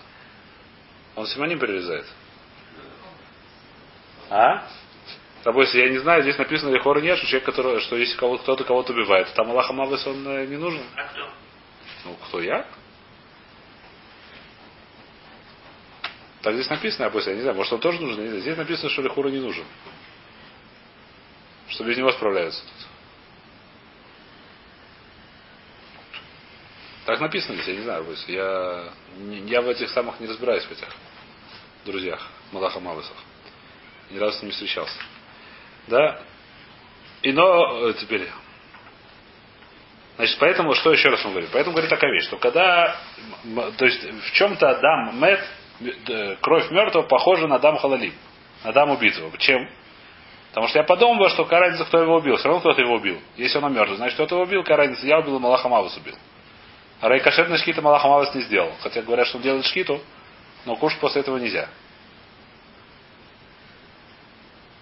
Он 1.15 1.25
Симоним 1.25 1.59
перерезает. 1.59 2.05
А? 4.29 4.67
Рабойся, 5.43 5.77
я 5.77 5.89
не 5.89 5.97
знаю, 5.99 6.21
здесь 6.21 6.37
написано 6.37 6.69
Лихора 6.69 6.99
нет, 6.99 7.17
что 7.17 7.27
человек, 7.27 7.45
который, 7.45 7.79
что 7.81 7.95
если 7.95 8.17
кого- 8.17 8.37
кто-то 8.37 8.63
кого-то 8.63 8.93
убивает, 8.93 9.33
там 9.33 9.49
Аллах 9.49 9.69
Амавес 9.69 10.05
он 10.05 10.23
не 10.23 10.57
нужен. 10.57 10.83
А 10.95 11.03
кто? 11.05 11.29
Ну, 12.05 12.15
кто 12.27 12.41
я? 12.41 12.65
Так 16.41 16.53
здесь 16.53 16.69
написано, 16.69 17.11
я 17.13 17.21
я 17.31 17.35
не 17.35 17.41
знаю, 17.41 17.55
может 17.55 17.73
он 17.73 17.79
тоже 17.79 17.99
нужен, 17.99 18.17
я 18.19 18.23
не 18.23 18.27
знаю. 18.29 18.41
Здесь 18.41 18.57
написано, 18.57 18.89
что 18.89 19.01
Лихура 19.01 19.29
не 19.29 19.39
нужен. 19.39 19.65
Что 21.69 21.83
без 21.83 21.97
него 21.97 22.11
справляются 22.11 22.61
тут. 22.63 22.88
Так 27.09 27.21
написано 27.21 27.55
здесь, 27.55 27.69
я 27.69 27.73
не 27.73 27.81
знаю. 27.81 28.05
Я, 28.27 28.83
я 29.47 29.61
в 29.61 29.69
этих 29.69 29.89
самых 29.89 30.19
не 30.19 30.27
разбираюсь 30.27 30.63
в 30.63 30.71
этих 30.71 30.87
друзьях, 31.83 32.23
Малаха 32.51 32.79
Мавысов. 32.79 33.17
Ни 34.11 34.19
разу 34.19 34.37
с 34.37 34.41
ними 34.43 34.51
встречался. 34.51 34.93
Да? 35.87 36.19
И 37.23 37.31
но 37.31 37.89
э, 37.89 37.93
теперь. 37.93 38.29
Значит, 40.17 40.37
поэтому, 40.39 40.75
что 40.75 40.91
еще 40.91 41.09
раз 41.09 41.25
он 41.25 41.31
говорит? 41.31 41.49
Поэтому 41.51 41.73
говорит 41.73 41.89
такая 41.89 42.11
вещь, 42.11 42.25
что 42.25 42.37
когда, 42.37 42.95
то 43.79 43.85
есть 43.85 44.03
в 44.03 44.31
чем-то 44.33 44.79
дам 44.79 45.19
мед, 45.19 45.43
э, 46.09 46.35
кровь 46.41 46.69
мертвого 46.69 47.07
похожа 47.07 47.47
на 47.47 47.57
дам 47.57 47.77
халалим, 47.77 48.13
на 48.63 48.71
дам 48.71 48.91
убитого. 48.91 49.35
Чем? 49.39 49.67
Потому 50.49 50.67
что 50.67 50.77
я 50.77 50.83
подумал, 50.83 51.27
что 51.29 51.45
какая 51.45 51.61
разница, 51.61 51.85
кто 51.85 52.03
его 52.03 52.17
убил. 52.17 52.35
Все 52.35 52.49
равно 52.49 52.59
кто-то 52.59 52.79
его 52.79 52.97
убил. 52.97 53.19
Если 53.35 53.57
он 53.57 53.73
мертвый, 53.73 53.97
значит, 53.97 54.13
кто-то 54.13 54.35
его 54.35 54.43
убил, 54.43 54.61
какая 54.61 54.77
разница, 54.77 55.07
я 55.07 55.17
убил, 55.17 55.37
и 55.37 55.39
Малаха 55.39 55.67
Мавус 55.69 55.97
убил. 55.97 56.13
А 57.01 57.07
Райкошетный 57.07 57.57
шкита 57.57 57.81
Малаха 57.81 58.07
Мавус 58.07 58.33
не 58.35 58.41
сделал. 58.41 58.73
Хотя 58.81 59.01
говорят, 59.01 59.27
что 59.27 59.37
он 59.37 59.43
делает 59.43 59.65
шкиту, 59.65 60.01
но 60.65 60.75
кушать 60.75 60.99
после 60.99 61.21
этого 61.21 61.37
нельзя. 61.37 61.69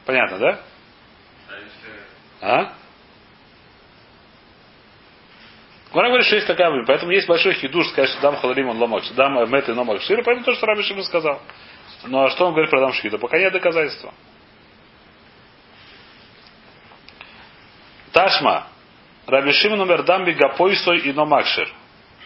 Понятно, 0.05 0.39
да? 0.39 0.59
А? 2.41 2.73
Гора 5.93 6.07
говорит, 6.07 6.25
что 6.25 6.35
есть 6.35 6.47
такая. 6.47 6.71
Поэтому 6.85 7.11
есть 7.11 7.27
большой 7.27 7.53
хидуш 7.53 7.87
сказать, 7.89 8.09
что 8.11 8.21
дам 8.21 8.35
халарим 8.37 8.69
он 8.69 8.77
ломак, 8.77 9.03
дам 9.15 9.39
э, 9.39 9.47
мет 9.47 9.67
и 9.69 9.99
шира, 10.01 10.23
поэтому 10.23 10.45
то, 10.45 10.53
что 10.53 10.65
Раби 10.65 10.83
Шимон 10.83 11.03
сказал. 11.03 11.41
Ну 12.05 12.23
а 12.23 12.29
что 12.29 12.45
он 12.45 12.51
говорит 12.51 12.69
про 12.69 12.81
дам 12.81 12.93
шхита? 12.93 13.17
Пока 13.17 13.37
нет 13.37 13.53
доказательства. 13.53 14.13
Ташма. 18.11 18.67
Раби 19.25 19.51
Шимон 19.51 19.81
умер 19.81 20.03
дам 20.03 20.25
бигапойсой 20.25 20.99
и 20.99 21.13
номакшир. 21.13 21.69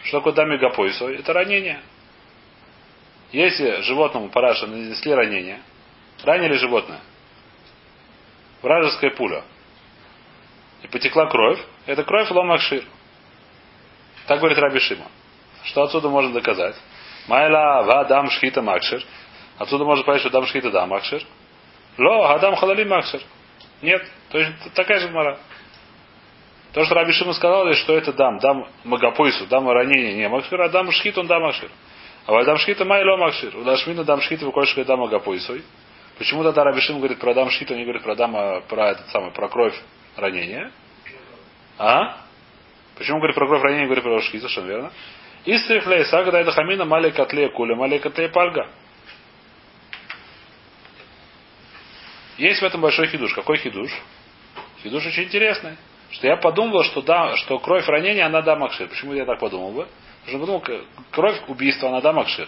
Что 0.04 0.20
такое 0.20 0.34
дам 0.34 0.50
бигапойсой? 0.50 1.18
Это 1.18 1.34
ранение. 1.34 1.82
Если 3.32 3.82
животному 3.82 4.30
параша 4.30 4.68
нанесли 4.68 5.14
ранение, 5.14 5.62
ранили 6.24 6.56
животное, 6.58 7.00
вражеская 8.62 9.12
пуля, 9.12 9.44
и 10.84 10.88
потекла 10.88 11.28
кровь, 11.28 11.60
это 11.86 12.04
кровь 12.04 12.30
ломакшир. 12.30 12.84
Так 14.28 14.40
говорит 14.40 14.58
Раби 14.58 14.80
Шима. 14.80 15.06
Что 15.64 15.84
отсюда 15.84 16.10
можно 16.10 16.34
доказать? 16.34 16.76
Майла 17.28 17.84
ва 17.84 18.06
дам 18.06 18.30
шхита 18.30 18.62
макшир. 18.62 19.04
Отсюда 19.58 19.86
можно 19.86 20.04
понять, 20.04 20.22
что 20.22 20.30
дам 20.32 20.46
шхита 20.48 20.72
да 20.72 20.86
макшир. 20.86 21.24
Ло, 21.98 22.28
гадам 22.28 22.56
халали 22.56 22.84
макшир. 22.84 23.22
Нет, 23.82 24.06
то 24.30 24.40
есть 24.40 24.52
такая 24.74 25.00
же 25.00 25.10
мара. 25.10 25.40
То, 26.74 26.86
что 26.86 26.96
Раби 26.96 27.12
Шима 27.12 27.34
сказал, 27.34 27.72
что 27.74 27.98
это 27.98 28.14
дам, 28.14 28.40
дам 28.40 28.66
магапойсу, 28.86 29.46
дам 29.48 29.70
ранение, 29.70 30.14
не 30.14 30.30
макшир, 30.30 30.62
а 30.62 30.70
дам 30.70 30.90
шхит, 30.92 31.18
он 31.18 31.28
дам 31.28 31.42
макшир. 31.42 31.70
А 32.26 32.32
валь 32.32 32.46
дам 32.46 32.58
шхита 32.58 32.86
майло 32.86 33.18
макшир. 33.18 33.56
У 33.58 33.64
Лашмина 33.64 34.06
дам 34.06 34.22
шхита 34.22 34.46
выкольшка 34.46 34.86
дам 34.86 35.00
магапойсой. 35.00 35.64
Почему 36.18 36.44
тогда 36.44 36.64
Раби 36.64 36.80
Шима 36.80 37.00
говорит 37.00 37.20
про 37.20 37.34
дам 37.34 37.50
шхит, 37.50 37.72
он 37.72 37.78
не 37.78 37.84
говорит 37.84 38.04
про 38.04 38.16
дам, 38.16 38.36
а 38.38 38.62
про 38.62 38.92
этот 38.92 39.10
самый, 39.10 39.32
про 39.32 39.50
кровь 39.50 39.76
ранения? 40.16 40.72
А? 41.78 42.18
Почему 42.98 43.18
говорит 43.18 43.36
про 43.36 43.48
кровь 43.48 43.64
ранения, 43.64 43.86
говорит 43.86 44.04
про 44.04 44.22
шхит, 44.22 44.42
совершенно 44.42 44.68
верно. 44.68 44.92
Истриф 45.44 45.86
лейса, 45.88 46.24
когда 46.24 46.40
это 46.40 46.52
хамина 46.52 46.86
малей 46.86 47.12
котле 47.12 47.50
куля, 47.50 47.76
малей 47.76 48.00
котле 48.00 48.30
пальга. 48.30 48.70
Есть 52.38 52.62
в 52.62 52.66
этом 52.66 52.80
большой 52.80 53.08
хидуш. 53.08 53.34
Какой 53.34 53.58
хидуш? 53.58 53.92
Хидуш 54.84 55.06
очень 55.06 55.24
интересный. 55.24 55.76
Что 56.12 56.28
я 56.28 56.38
подумал, 56.38 56.84
что, 56.84 57.02
да, 57.02 57.36
что 57.38 57.60
кровь 57.60 57.88
ранения, 57.88 58.26
она 58.26 58.42
да 58.42 58.56
макшир. 58.56 58.88
Почему 58.88 59.14
я 59.14 59.26
так 59.26 59.40
подумал 59.40 59.72
бы? 59.72 59.88
Потому 60.26 60.30
что 60.30 60.40
подумал, 60.40 60.86
кровь 61.12 61.42
убийства, 61.48 61.90
она 61.90 62.02
да 62.02 62.12
макшир. 62.12 62.48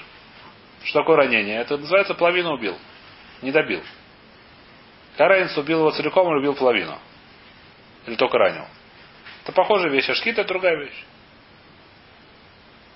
Что 0.84 1.00
такое 1.00 1.18
ранение? 1.18 1.60
Это 1.60 1.78
называется 1.78 2.14
половину 2.14 2.54
убил. 2.54 2.78
Не 3.42 3.52
добил. 3.52 3.82
Разница, 5.18 5.62
убил 5.62 5.80
его 5.80 5.92
целиком 5.92 6.28
или 6.30 6.40
убил 6.40 6.56
половину? 6.56 6.98
Или 8.06 8.16
только 8.16 8.38
ранил? 8.38 8.66
Это 9.44 9.54
похожая 9.54 9.92
вещь, 9.92 10.10
а 10.10 10.16
шкит 10.16 10.38
это 10.38 10.48
другая 10.48 10.76
вещь. 10.78 11.06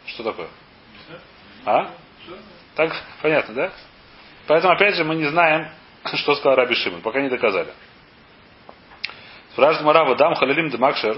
Что 0.07 0.23
такое? 0.23 0.47
А? 1.65 1.91
Так 2.75 2.93
понятно, 3.21 3.53
да? 3.53 3.71
Поэтому, 4.47 4.73
опять 4.73 4.95
же, 4.95 5.03
мы 5.03 5.15
не 5.15 5.25
знаем, 5.25 5.69
что 6.13 6.35
сказал 6.35 6.55
Раби 6.55 6.75
Шимон, 6.75 7.01
пока 7.01 7.21
не 7.21 7.29
доказали. 7.29 7.73
Спрашивает 9.57 9.85
Марава, 9.87 10.15
дам 10.15 10.35
халилим 10.35 10.69
де 10.69 10.77
макшер. 10.77 11.17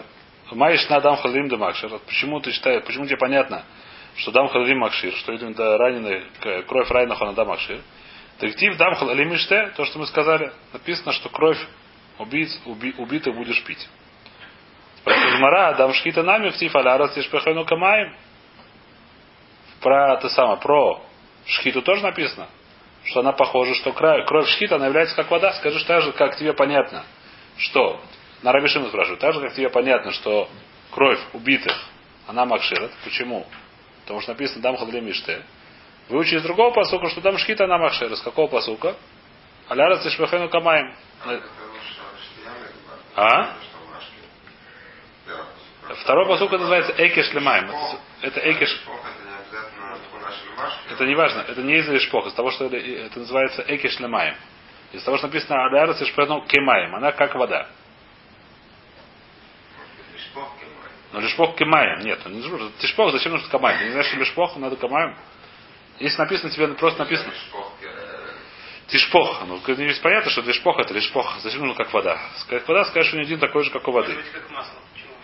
Маиш 0.51 0.87
на 0.87 1.01
дам 1.01 1.17
халилим 1.17 1.49
де 1.49 1.57
макшер. 1.57 1.89
Вот 1.89 2.03
Почему 2.03 2.39
ты 2.39 2.53
считаешь, 2.53 2.85
почему 2.85 3.05
тебе 3.05 3.17
понятно, 3.17 3.63
что 4.15 4.31
дам 4.31 4.47
халилим 4.47 4.79
макшир, 4.79 5.11
что 5.15 5.37
да, 5.37 5.77
раненый, 5.77 6.23
к- 6.39 6.61
кровь 6.63 6.89
раненых 6.89 7.19
он 7.19 7.35
дам 7.35 7.49
макшир. 7.49 7.81
Дектив 8.39 8.77
дам 8.77 8.95
халилим 8.95 9.33
иште, 9.35 9.73
то, 9.75 9.83
что 9.83 9.99
мы 9.99 10.05
сказали, 10.05 10.53
написано, 10.71 11.11
что 11.11 11.27
кровь 11.27 11.57
убийц, 12.17 12.57
уби, 12.63 12.93
убитых 12.97 13.35
будешь 13.35 13.61
пить. 13.65 13.85
Спрашивает 15.01 15.39
Мара, 15.41 15.73
дам 15.73 15.93
шхита 15.93 16.23
нами 16.23 16.47
в 16.51 16.55
тиф 16.55 16.73
алярас 16.77 17.13
тишпехену 17.15 17.65
камаем. 17.65 18.15
Про 19.81 20.13
это 20.13 20.29
самое, 20.29 20.57
про 20.61 21.01
шхиту 21.45 21.81
тоже 21.81 22.03
написано, 22.03 22.47
что 23.03 23.19
она 23.19 23.33
похожа, 23.33 23.75
что 23.75 23.91
кра- 23.91 24.23
кровь 24.23 24.47
шхита, 24.47 24.77
она 24.77 24.85
является 24.85 25.17
как 25.17 25.29
вода. 25.29 25.51
Скажи, 25.55 25.83
так 25.83 26.03
же, 26.03 26.13
как 26.13 26.37
тебе 26.37 26.53
понятно, 26.53 27.03
что 27.57 27.99
на 28.41 28.51
Рабишима 28.51 28.87
спрашивают, 28.87 29.19
так 29.19 29.33
же, 29.33 29.41
как 29.41 29.53
тебе 29.53 29.69
понятно, 29.69 30.11
что 30.11 30.49
кровь 30.91 31.19
убитых, 31.33 31.73
она 32.27 32.45
макшират. 32.45 32.91
Почему? 33.03 33.45
Потому 34.01 34.21
что 34.21 34.31
написано 34.31 34.61
дам 34.61 34.77
хадлим 34.77 35.05
миште. 35.05 35.43
Выучи 36.09 36.35
из 36.35 36.43
другого 36.43 36.73
посука, 36.73 37.09
что 37.09 37.21
дам 37.21 37.37
шхита, 37.37 37.65
она 37.65 37.77
макшира. 37.77 38.15
С 38.15 38.21
какого 38.21 38.47
посука? 38.47 38.95
Аляра 39.67 39.97
цишпехену 39.97 40.49
камаем. 40.49 40.95
А? 43.15 43.55
Второй 46.01 46.27
посука 46.27 46.57
называется 46.57 46.93
Экеш 46.97 47.33
Лемайм. 47.33 47.71
Это 48.21 48.39
Экеш, 48.39 48.83
это 50.91 51.05
не 51.05 51.15
важно, 51.15 51.41
это 51.41 51.61
не 51.61 51.77
из 51.77 51.89
Ишпох, 51.89 52.27
из 52.27 52.33
того, 52.33 52.51
что 52.51 52.65
это, 52.65 52.77
это 52.77 53.19
называется 53.19 53.63
Экеш 53.67 53.99
Лемайм. 53.99 54.35
Из 54.91 55.03
того, 55.03 55.17
что 55.17 55.27
написано 55.27 55.65
Аляра 55.65 55.93
Цишпехену 55.93 56.41
Кемаем. 56.47 56.95
Она 56.95 57.11
как 57.11 57.35
вода. 57.35 57.67
Но 61.11 61.19
лишпох 61.19 61.55
кемаем. 61.55 62.01
Нет, 62.01 62.21
он 62.25 62.33
не 62.33 62.47
нужно. 62.47 62.71
Тишпох, 62.79 63.11
зачем 63.11 63.31
нужно 63.31 63.49
камаем? 63.49 63.79
Ты 63.79 63.85
не 63.85 63.91
знаешь, 63.91 64.07
что 64.07 64.17
лишпох, 64.17 64.55
надо 64.57 64.75
камаем? 64.75 65.15
Если 65.99 66.17
написано, 66.17 66.51
тебе 66.51 66.67
просто 66.69 66.99
написано. 66.99 67.33
Тишпох. 68.87 69.43
Ну, 69.47 69.57
здесь 69.57 69.99
понятно, 69.99 70.31
что 70.31 70.41
лишпох 70.41 70.79
это 70.79 70.93
лишпох. 70.93 71.39
Зачем 71.41 71.61
нужно 71.61 71.75
как 71.75 71.91
вода? 71.93 72.19
Как 72.47 72.67
вода, 72.67 72.85
скажешь, 72.85 73.13
не 73.13 73.21
один 73.21 73.39
такой 73.39 73.63
же, 73.63 73.71
как 73.71 73.87
у 73.87 73.91
воды. 73.91 74.15
Как 74.33 74.49
масло. 74.51 74.73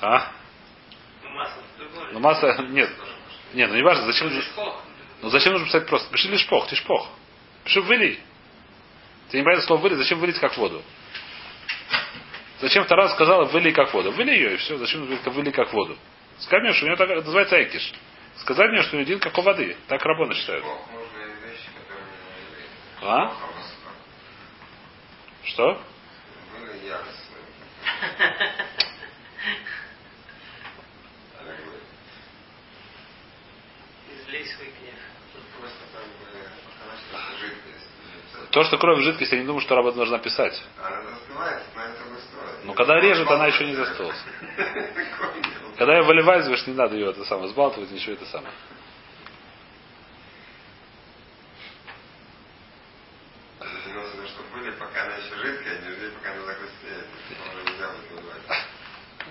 А? 0.02 0.32
Ну, 1.24 1.30
масло. 1.30 1.62
Ну 2.12 2.20
масло, 2.20 2.62
нет. 2.70 2.90
Нет, 3.54 3.70
ну 3.70 3.76
не 3.76 3.84
важно, 3.84 4.06
зачем, 4.06 4.30
ну 5.22 5.30
зачем 5.30 5.54
нужно 5.54 5.68
писать 5.68 5.88
просто? 5.88 6.12
Пиши 6.12 6.28
лишпох, 6.28 6.68
тишпох. 6.68 7.08
Пиши 7.64 7.82
вылей. 7.82 8.20
Ты 9.30 9.38
не 9.38 9.44
понятно 9.44 9.66
слово 9.66 9.82
вылить, 9.82 9.98
зачем 9.98 10.20
вылить 10.20 10.40
как 10.40 10.58
воду? 10.58 10.84
Зачем 12.62 12.86
Тара 12.86 13.10
сказала 13.10 13.46
вылей 13.46 13.74
как 13.74 13.94
воду? 13.94 14.12
Вылей 14.12 14.36
ее 14.36 14.54
и 14.54 14.58
все. 14.58 14.78
Зачем 14.78 15.06
говорить 15.06 15.26
вылей 15.26 15.52
как 15.52 15.74
воду? 15.74 15.98
Скажи 16.40 16.64
мне, 16.64 16.74
что 16.74 16.86
у 16.86 16.88
него 16.88 16.98
так 16.98 17.10
называется 17.10 17.62
экиш. 17.64 17.94
Сказать 18.38 18.72
мне, 18.72 18.84
что 18.84 18.98
у 18.98 19.00
один 19.00 19.20
как 19.20 19.38
у 19.38 19.42
воды. 19.42 19.76
Так 19.88 20.04
рабоны 20.04 20.34
считают. 20.36 20.66
А? 23.02 23.34
Что? 25.44 25.82
Излей 34.10 34.46
свой 34.46 34.68
гнев. 34.80 34.96
То, 38.56 38.64
что 38.64 38.78
кровь 38.78 39.00
в 39.00 39.02
жидкости, 39.02 39.34
я 39.36 39.42
не 39.42 39.48
думаю, 39.48 39.62
что 39.62 39.76
работа 39.76 39.98
должна 39.98 40.18
писать. 40.18 40.64
Она 40.78 41.02
разбивается, 41.02 41.68
но 41.76 41.82
это 41.82 42.04
выстроит. 42.04 42.64
Но 42.64 42.65
когда 42.76 43.00
режет, 43.00 43.30
она 43.30 43.48
еще 43.48 43.66
не 43.66 43.76
застылась. 43.76 44.24
Когда 45.78 45.98
ее 45.98 46.04
выливаешь, 46.04 46.68
не 46.68 46.74
надо 46.74 46.96
ее 46.96 47.10
это 47.10 47.26
самое 47.26 47.50
сбалтывать, 47.50 47.92
ничего 47.92 48.14
это 48.14 48.26
самое. 48.26 48.54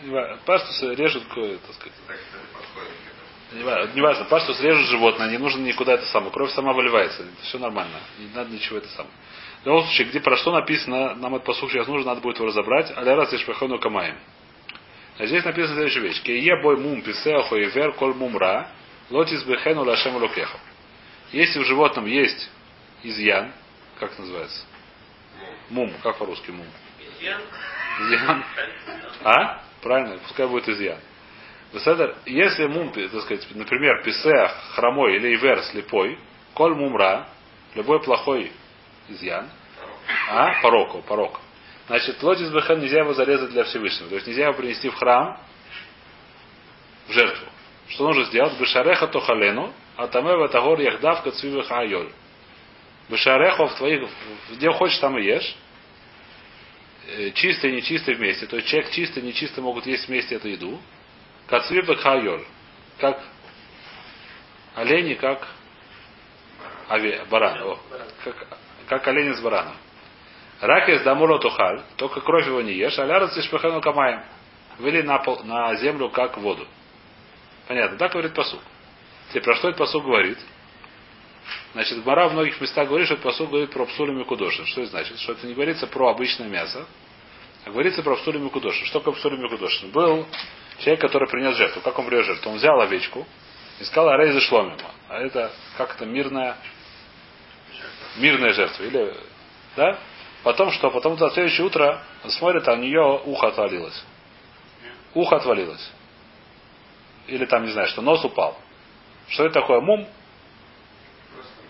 Выливать. 0.02 0.40
Паштус 0.44 0.83
режут, 0.83 1.24
так 1.28 1.74
сказать. 1.74 1.92
Так 2.07 2.18
это 3.50 3.57
не 3.57 3.64
подходит 3.64 3.87
к 3.87 3.87
этому. 3.87 3.87
Не 3.87 3.88
ва- 3.88 3.94
Не 3.94 4.00
важно, 4.00 4.24
паштус 4.24 4.61
режут 4.61 4.87
животное, 4.88 5.30
не 5.30 5.38
нужно 5.38 5.62
никуда 5.62 5.94
это 5.94 6.07
самое. 6.07 6.33
Кровь 6.33 6.50
сама 6.52 6.72
выливается. 6.72 7.24
Все 7.42 7.59
нормально. 7.59 7.96
Не 8.18 8.28
надо 8.35 8.50
ничего 8.50 8.78
это 8.78 8.88
самое. 8.88 9.14
В 9.62 9.66
любом 9.66 9.85
случае, 9.85 10.09
где 10.09 10.20
про 10.20 10.37
что 10.37 10.52
написано, 10.52 11.14
нам 11.14 11.35
это 11.37 11.44
послушать 11.44 11.76
сейчас 11.78 11.88
нужно, 11.88 12.11
надо 12.11 12.20
будет 12.20 12.37
его 12.37 12.48
разобрать. 12.48 12.90
Аля 12.96 13.16
раз 13.16 13.33
ишпахану 13.33 13.78
камаем. 13.78 14.16
А 15.18 15.26
здесь 15.26 15.44
написано 15.44 15.74
следующая 15.74 16.00
вещь. 16.00 16.22
Кие 16.22 16.61
бой 16.61 16.76
мум 16.76 17.00
писеохо 17.02 17.57
и 17.57 17.64
вер 17.70 17.92
коль 17.92 18.14
мумра, 18.14 18.68
лотис 19.11 19.42
бехену 19.44 19.85
лашем 19.85 20.16
лукеху. 20.16 20.59
Если 21.33 21.61
в 21.61 21.64
животном 21.64 22.07
есть 22.07 22.50
изъян, 23.02 23.52
как 23.98 24.12
это 24.12 24.22
называется? 24.22 24.64
Мум, 25.70 25.92
как 26.02 26.18
по-русски 26.18 26.50
мум? 26.50 26.66
Изъян. 27.18 27.40
Изъян. 28.00 28.44
А? 29.22 29.61
Правильно, 29.83 30.18
пускай 30.18 30.46
будет 30.46 30.68
изъян. 30.68 30.98
Если 32.27 32.67
мум, 32.67 32.93
так 32.93 33.23
сказать, 33.23 33.47
например, 33.55 34.03
писех, 34.05 34.53
хромой 34.75 35.17
или 35.17 35.35
ивер, 35.35 35.61
слепой, 35.65 36.19
коль 36.55 36.75
мумра, 36.75 37.27
любой 37.75 38.01
плохой 38.01 38.53
изъян, 39.09 39.51
а, 40.29 40.61
порок, 40.63 41.05
порок. 41.05 41.41
Значит, 41.89 42.23
лотис 42.23 42.49
бехен 42.51 42.81
нельзя 42.81 43.01
его 43.01 43.13
зарезать 43.13 43.51
для 43.51 43.65
Всевышнего. 43.65 44.09
То 44.09 44.15
есть 44.15 44.27
нельзя 44.27 44.45
его 44.45 44.55
принести 44.55 44.89
в 44.89 44.95
храм 44.95 45.39
в 47.09 47.13
жертву. 47.13 47.47
Что 47.89 48.07
нужно 48.07 48.25
сделать? 48.25 48.59
Бешареха 48.59 49.09
тохалену, 49.09 49.73
а 49.97 50.07
тамева 50.07 50.49
тагор 50.49 50.81
яхдав 50.81 51.23
кацвивеха 51.23 51.81
айоль. 51.81 52.11
Бешареху 53.09 53.67
в 53.67 53.75
твоих, 53.75 54.09
где 54.53 54.71
хочешь, 54.71 54.99
там 54.99 55.19
и 55.19 55.25
ешь. 55.25 55.57
Э, 57.07 57.31
чистый 57.33 57.73
и 57.73 57.77
нечистый 57.77 58.15
вместе. 58.15 58.47
То 58.47 58.57
есть 58.57 58.69
человек 58.69 58.91
чистый 58.93 59.23
и 59.23 59.27
нечистый 59.27 59.63
могут 59.63 59.87
есть 59.87 60.09
вместе 60.09 60.37
эту 60.37 60.49
еду. 60.49 60.81
Кацвивеха 61.46 62.12
айоль. 62.12 62.44
Как 62.98 63.20
олени, 64.74 65.14
как 65.14 65.46
аве, 66.88 67.24
баран. 67.30 67.62
О, 67.62 67.78
как, 68.24 68.59
как 68.88 69.09
олени 69.09 69.33
с 69.33 69.40
бараном. 69.40 69.76
Рак 70.61 70.88
из 70.88 71.02
дамура 71.02 71.38
тухаль, 71.38 71.83
только 71.96 72.20
кровь 72.20 72.46
его 72.46 72.62
не 72.62 72.72
ешь, 72.72 72.98
а 72.98 73.04
лярат 73.04 73.35
сишпахану 73.35 73.80
камаем. 73.80 74.22
Выли 74.78 75.02
на, 75.02 75.18
пол, 75.18 75.42
на 75.44 75.74
землю, 75.76 76.09
как 76.09 76.38
воду. 76.38 76.66
Понятно, 77.68 77.98
так 77.98 78.12
говорит 78.12 78.35
посук. 78.35 78.61
Теперь 79.28 79.42
про 79.42 79.54
что 79.57 79.68
этот 79.68 79.78
посук 79.78 80.04
говорит? 80.04 80.38
Значит, 81.72 82.02
Гмара 82.02 82.28
в 82.28 82.33
многих 82.33 82.61
местах 82.61 82.88
говорит, 82.88 83.07
что 83.07 83.14
этот 83.14 83.24
посук 83.24 83.50
говорит 83.50 83.72
про 83.72 83.85
псулем 83.87 84.20
и 84.20 84.24
кудошин. 84.24 84.64
Что 84.66 84.83
это 84.83 84.90
значит? 84.90 85.18
Что 85.18 85.33
это 85.33 85.46
не 85.46 85.54
говорится 85.54 85.87
про 85.87 86.09
обычное 86.09 86.48
мясо, 86.48 86.87
а 87.64 87.70
говорится 87.70 88.02
про 88.02 88.16
псулем 88.16 88.46
и 88.46 88.50
кудошин. 88.50 88.87
Что 88.87 89.00
такое 89.00 89.14
псулем 89.14 89.44
и 89.44 89.48
кудошин? 89.48 89.90
Был 89.90 90.26
человек, 90.79 91.01
который 91.01 91.29
принес 91.29 91.57
жертву. 91.57 91.81
Как 91.83 91.99
он 91.99 92.07
принес 92.07 92.27
жертву? 92.27 92.51
Он 92.51 92.57
взял 92.57 92.81
овечку 92.81 93.27
и 93.81 93.85
сказал 93.85 94.11
Арейза 94.11 94.41
Шломима. 94.41 94.77
А 95.09 95.21
это 95.21 95.51
как 95.77 95.95
то 95.95 96.05
мирная, 96.05 96.57
мирная 98.17 98.53
жертва. 98.53 98.83
Или, 98.83 99.15
да? 99.77 99.99
Потом 100.43 100.71
что? 100.73 100.91
Потом 100.91 101.17
на 101.17 101.31
следующее 101.31 101.67
утро 101.67 102.03
он 102.23 102.31
смотрит, 102.31 102.67
а 102.69 102.73
у 102.73 102.77
нее 102.77 103.21
ухо 103.25 103.49
отвалилось. 103.49 104.05
Ухо 105.15 105.37
отвалилось. 105.37 105.91
Или 107.27 107.47
там, 107.47 107.65
не 107.65 107.73
знаю, 107.73 107.89
что 107.89 108.03
нос 108.03 108.25
упал. 108.25 108.59
Что 109.29 109.47
это 109.47 109.61
такое? 109.61 109.81
Мум. 109.81 110.07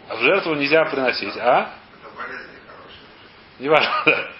А 0.09 0.17
в 0.17 0.21
жертву 0.21 0.55
нельзя 0.55 0.85
приносить. 0.87 1.37
А? 1.37 1.71
Это 2.03 2.17
болезни 2.17 2.59
хорошие. 2.67 3.61
Не 3.61 3.69
важно, 3.69 4.03
да. 4.07 4.31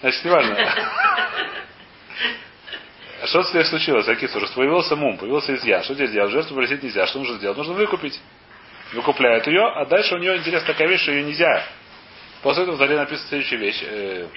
Значит, 0.00 0.24
не 0.24 0.30
важно. 0.30 0.56
Что 3.24 3.42
с 3.42 3.68
случилось, 3.68 4.06
Акису? 4.08 4.40
Что 4.40 4.54
появился 4.54 4.94
мум, 4.94 5.18
появился 5.18 5.54
изъян. 5.54 5.82
Что 5.82 5.94
здесь 5.94 6.10
делать? 6.12 6.30
Жертву 6.30 6.54
приносить 6.54 6.82
нельзя. 6.82 7.06
Что 7.06 7.18
нужно 7.18 7.36
сделать? 7.36 7.58
Нужно 7.58 7.74
выкупить. 7.74 8.20
Выкупляют 8.92 9.46
ее, 9.46 9.66
а 9.66 9.84
дальше 9.84 10.14
у 10.14 10.18
нее 10.18 10.38
интересная 10.38 10.72
такая 10.72 10.88
вещь, 10.88 11.02
что 11.02 11.12
ее 11.12 11.24
нельзя 11.24 11.62
После 12.42 12.62
этого 12.62 12.76
в 12.76 12.78
Заре 12.78 12.96
написана 12.96 13.28
следующая 13.28 13.56
вещь. 13.56 13.82
Э, 13.82 14.28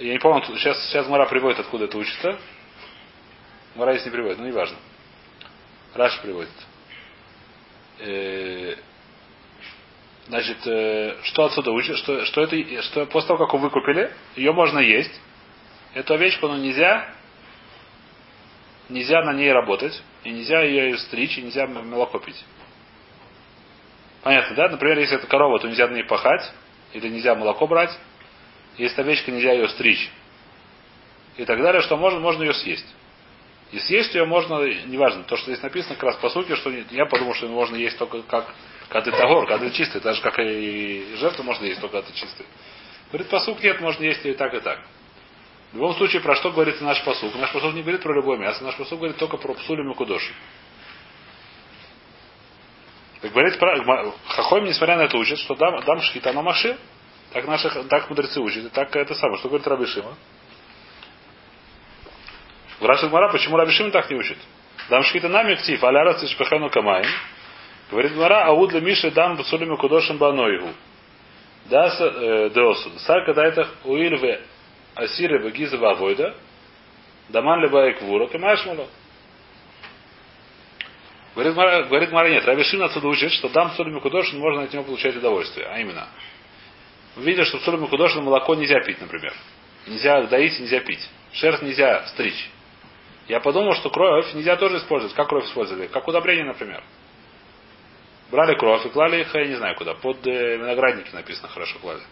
я 0.00 0.12
не 0.12 0.18
помню, 0.18 0.44
сейчас, 0.58 0.78
сейчас 0.86 1.08
Мара 1.08 1.26
приводит, 1.26 1.58
откуда 1.58 1.86
это 1.86 1.96
учится. 1.96 2.38
Мара 3.74 3.92
здесь 3.94 4.06
не 4.06 4.12
приводит, 4.12 4.38
но 4.38 4.44
не 4.44 4.52
важно. 4.52 4.76
Раша 5.94 6.20
приводит. 6.20 6.50
Э, 8.00 8.76
значит, 10.28 10.66
э, 10.66 11.16
что 11.22 11.46
отсюда 11.46 11.70
учит? 11.70 11.96
Что, 11.96 12.24
что 12.26 12.42
это, 12.42 12.82
что 12.82 13.06
после 13.06 13.28
того, 13.28 13.46
как 13.46 13.54
вы 13.54 13.60
выкупили, 13.60 14.12
ее 14.36 14.52
можно 14.52 14.80
есть. 14.80 15.18
Эту 15.94 16.14
овечку, 16.14 16.48
но 16.48 16.56
нельзя, 16.56 17.13
нельзя 18.88 19.22
на 19.22 19.32
ней 19.32 19.52
работать, 19.52 20.02
и 20.24 20.30
нельзя 20.30 20.62
ее 20.62 20.96
стричь, 20.98 21.38
и 21.38 21.42
нельзя 21.42 21.66
молоко 21.66 22.18
пить. 22.18 22.44
Понятно, 24.22 24.56
да? 24.56 24.68
Например, 24.68 24.98
если 24.98 25.16
это 25.16 25.26
корова, 25.26 25.58
то 25.58 25.68
нельзя 25.68 25.86
на 25.88 25.94
ней 25.94 26.04
пахать, 26.04 26.52
или 26.92 27.08
нельзя 27.08 27.34
молоко 27.34 27.66
брать. 27.66 27.96
Если 28.78 29.00
овечка, 29.00 29.30
нельзя 29.30 29.52
ее 29.52 29.68
стричь. 29.68 30.10
И 31.36 31.44
так 31.44 31.60
далее, 31.60 31.82
что 31.82 31.96
можно, 31.96 32.20
можно 32.20 32.42
ее 32.42 32.54
съесть. 32.54 32.86
И 33.72 33.78
съесть 33.80 34.14
ее 34.14 34.24
можно, 34.24 34.62
неважно, 34.86 35.24
то, 35.24 35.36
что 35.36 35.50
здесь 35.50 35.62
написано, 35.62 35.94
как 35.96 36.04
раз 36.04 36.16
по 36.16 36.28
сути, 36.28 36.54
что 36.54 36.70
я 36.70 37.06
подумал, 37.06 37.34
что 37.34 37.48
можно 37.48 37.76
есть 37.76 37.98
только 37.98 38.22
как 38.22 38.46
когда 38.88 39.10
ты 39.10 39.16
тагор, 39.16 39.46
когда 39.46 39.66
ты 39.66 39.74
чистый, 39.74 40.00
так 40.00 40.14
же 40.14 40.22
как 40.22 40.38
и 40.38 41.16
жертву 41.16 41.42
можно 41.42 41.64
есть 41.64 41.80
только 41.80 41.96
когда 41.96 42.10
ты 42.10 42.16
чистый. 42.16 42.46
Говорит, 43.10 43.28
посук 43.28 43.62
нет, 43.62 43.80
можно 43.80 44.04
есть 44.04 44.24
и 44.24 44.32
так, 44.34 44.54
и 44.54 44.60
так. 44.60 44.80
В 45.74 45.76
любом 45.76 45.96
случае, 45.96 46.22
про 46.22 46.36
что 46.36 46.52
говорит 46.52 46.80
наш 46.80 47.02
посук? 47.02 47.34
Наш 47.34 47.50
посук 47.50 47.74
не 47.74 47.82
говорит 47.82 48.00
про 48.00 48.14
любое 48.14 48.38
мясо, 48.38 48.62
наш 48.62 48.76
посук 48.76 49.00
говорит 49.00 49.16
только 49.16 49.36
про 49.38 49.54
псулю 49.54 49.90
и 49.90 49.94
кудоши. 49.94 50.32
Так 53.20 53.32
говорит, 53.32 53.58
Хахойм, 54.28 54.66
несмотря 54.66 54.96
на 54.96 55.02
это, 55.02 55.18
учит, 55.18 55.36
что 55.40 55.56
дам, 55.56 55.80
дам 55.84 56.00
шхита 56.00 56.32
на 56.32 56.42
маши. 56.42 56.78
Так 57.32 57.48
наши, 57.48 57.68
так 57.88 58.08
мудрецы 58.08 58.40
учат. 58.40 58.66
И 58.66 58.68
так 58.68 58.94
это 58.94 59.16
самое. 59.16 59.38
Что 59.38 59.48
говорит 59.48 59.66
Рабишима? 59.66 60.14
Спрашивает 62.76 63.12
Мара, 63.12 63.32
почему 63.32 63.56
Рабишима 63.56 63.90
так 63.90 64.08
не 64.08 64.16
учит? 64.16 64.38
Дам 64.88 65.02
шхита 65.02 65.28
на 65.28 65.42
мектив, 65.42 65.82
аля 65.82 66.04
раз 66.04 66.24
шпехану 66.30 66.70
камаем. 66.70 67.06
Говорит 67.90 68.14
Мара, 68.14 68.44
ауд 68.44 68.70
для 68.70 68.80
Миши 68.80 69.10
дам 69.10 69.34
бацулими 69.36 69.74
кудошим 69.74 70.18
баноигу. 70.18 70.68
Да, 71.64 71.92
э, 71.98 72.50
деосу. 72.50 72.96
Сака 73.00 73.34
дайтах 73.34 73.74
уильве 73.82 74.40
асиры 74.94 75.42
багиза 75.42 75.76
вавойда. 75.76 76.36
Даман 77.28 77.60
леба 77.60 77.90
эквура, 77.90 78.26
кемаешь 78.28 78.64
мало. 78.66 78.88
Говорит, 81.34 81.54
говорит 81.88 82.12
Мара, 82.12 82.28
нет, 82.28 82.44
Раби 82.44 82.62
Шин 82.62 82.82
отсюда 82.82 83.08
учит, 83.08 83.32
что 83.32 83.48
дам 83.48 83.72
соль 83.72 83.92
Кудошин 84.00 84.38
можно 84.38 84.62
от 84.62 84.72
него 84.72 84.84
получать 84.84 85.16
удовольствие. 85.16 85.66
А 85.66 85.80
именно, 85.80 86.06
видишь, 87.16 87.48
что 87.48 87.58
соль 87.58 87.78
Кудошин 87.88 88.22
молоко 88.22 88.54
нельзя 88.54 88.80
пить, 88.80 89.00
например. 89.00 89.34
Нельзя 89.86 90.22
доить, 90.22 90.58
нельзя 90.60 90.80
пить. 90.80 91.06
Шерсть 91.32 91.62
нельзя 91.62 92.06
стричь. 92.08 92.50
Я 93.26 93.40
подумал, 93.40 93.74
что 93.74 93.90
кровь 93.90 94.32
нельзя 94.34 94.56
тоже 94.56 94.78
использовать. 94.78 95.14
Как 95.14 95.28
кровь 95.28 95.46
использовали? 95.46 95.88
Как 95.88 96.06
удобрение, 96.06 96.44
например. 96.44 96.84
Брали 98.30 98.56
кровь 98.56 98.86
и 98.86 98.88
клали 98.90 99.22
их, 99.22 99.34
я 99.34 99.46
не 99.46 99.54
знаю 99.56 99.74
куда. 99.76 99.94
Под 99.94 100.24
виноградники 100.24 101.12
написано 101.12 101.48
хорошо 101.48 101.78
клали. 101.80 102.02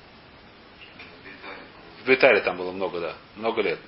В 2.03 2.09
Бетаре 2.09 2.41
там 2.41 2.57
было 2.57 2.73
много, 2.73 3.01
да. 3.01 3.15
Много 3.37 3.63
лет. 3.63 3.79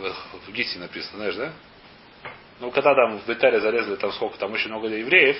В, 0.00 0.46
в 0.46 0.52
Гите 0.52 0.78
написано, 0.78 1.18
знаешь, 1.18 1.36
да? 1.36 1.52
Ну, 2.60 2.70
когда 2.70 2.94
там 2.94 3.18
в 3.18 3.26
Бетаре 3.26 3.60
зарезали 3.60 3.96
там 3.96 4.12
сколько, 4.12 4.38
там 4.38 4.52
очень 4.52 4.68
много 4.68 4.88
евреев, 4.88 5.36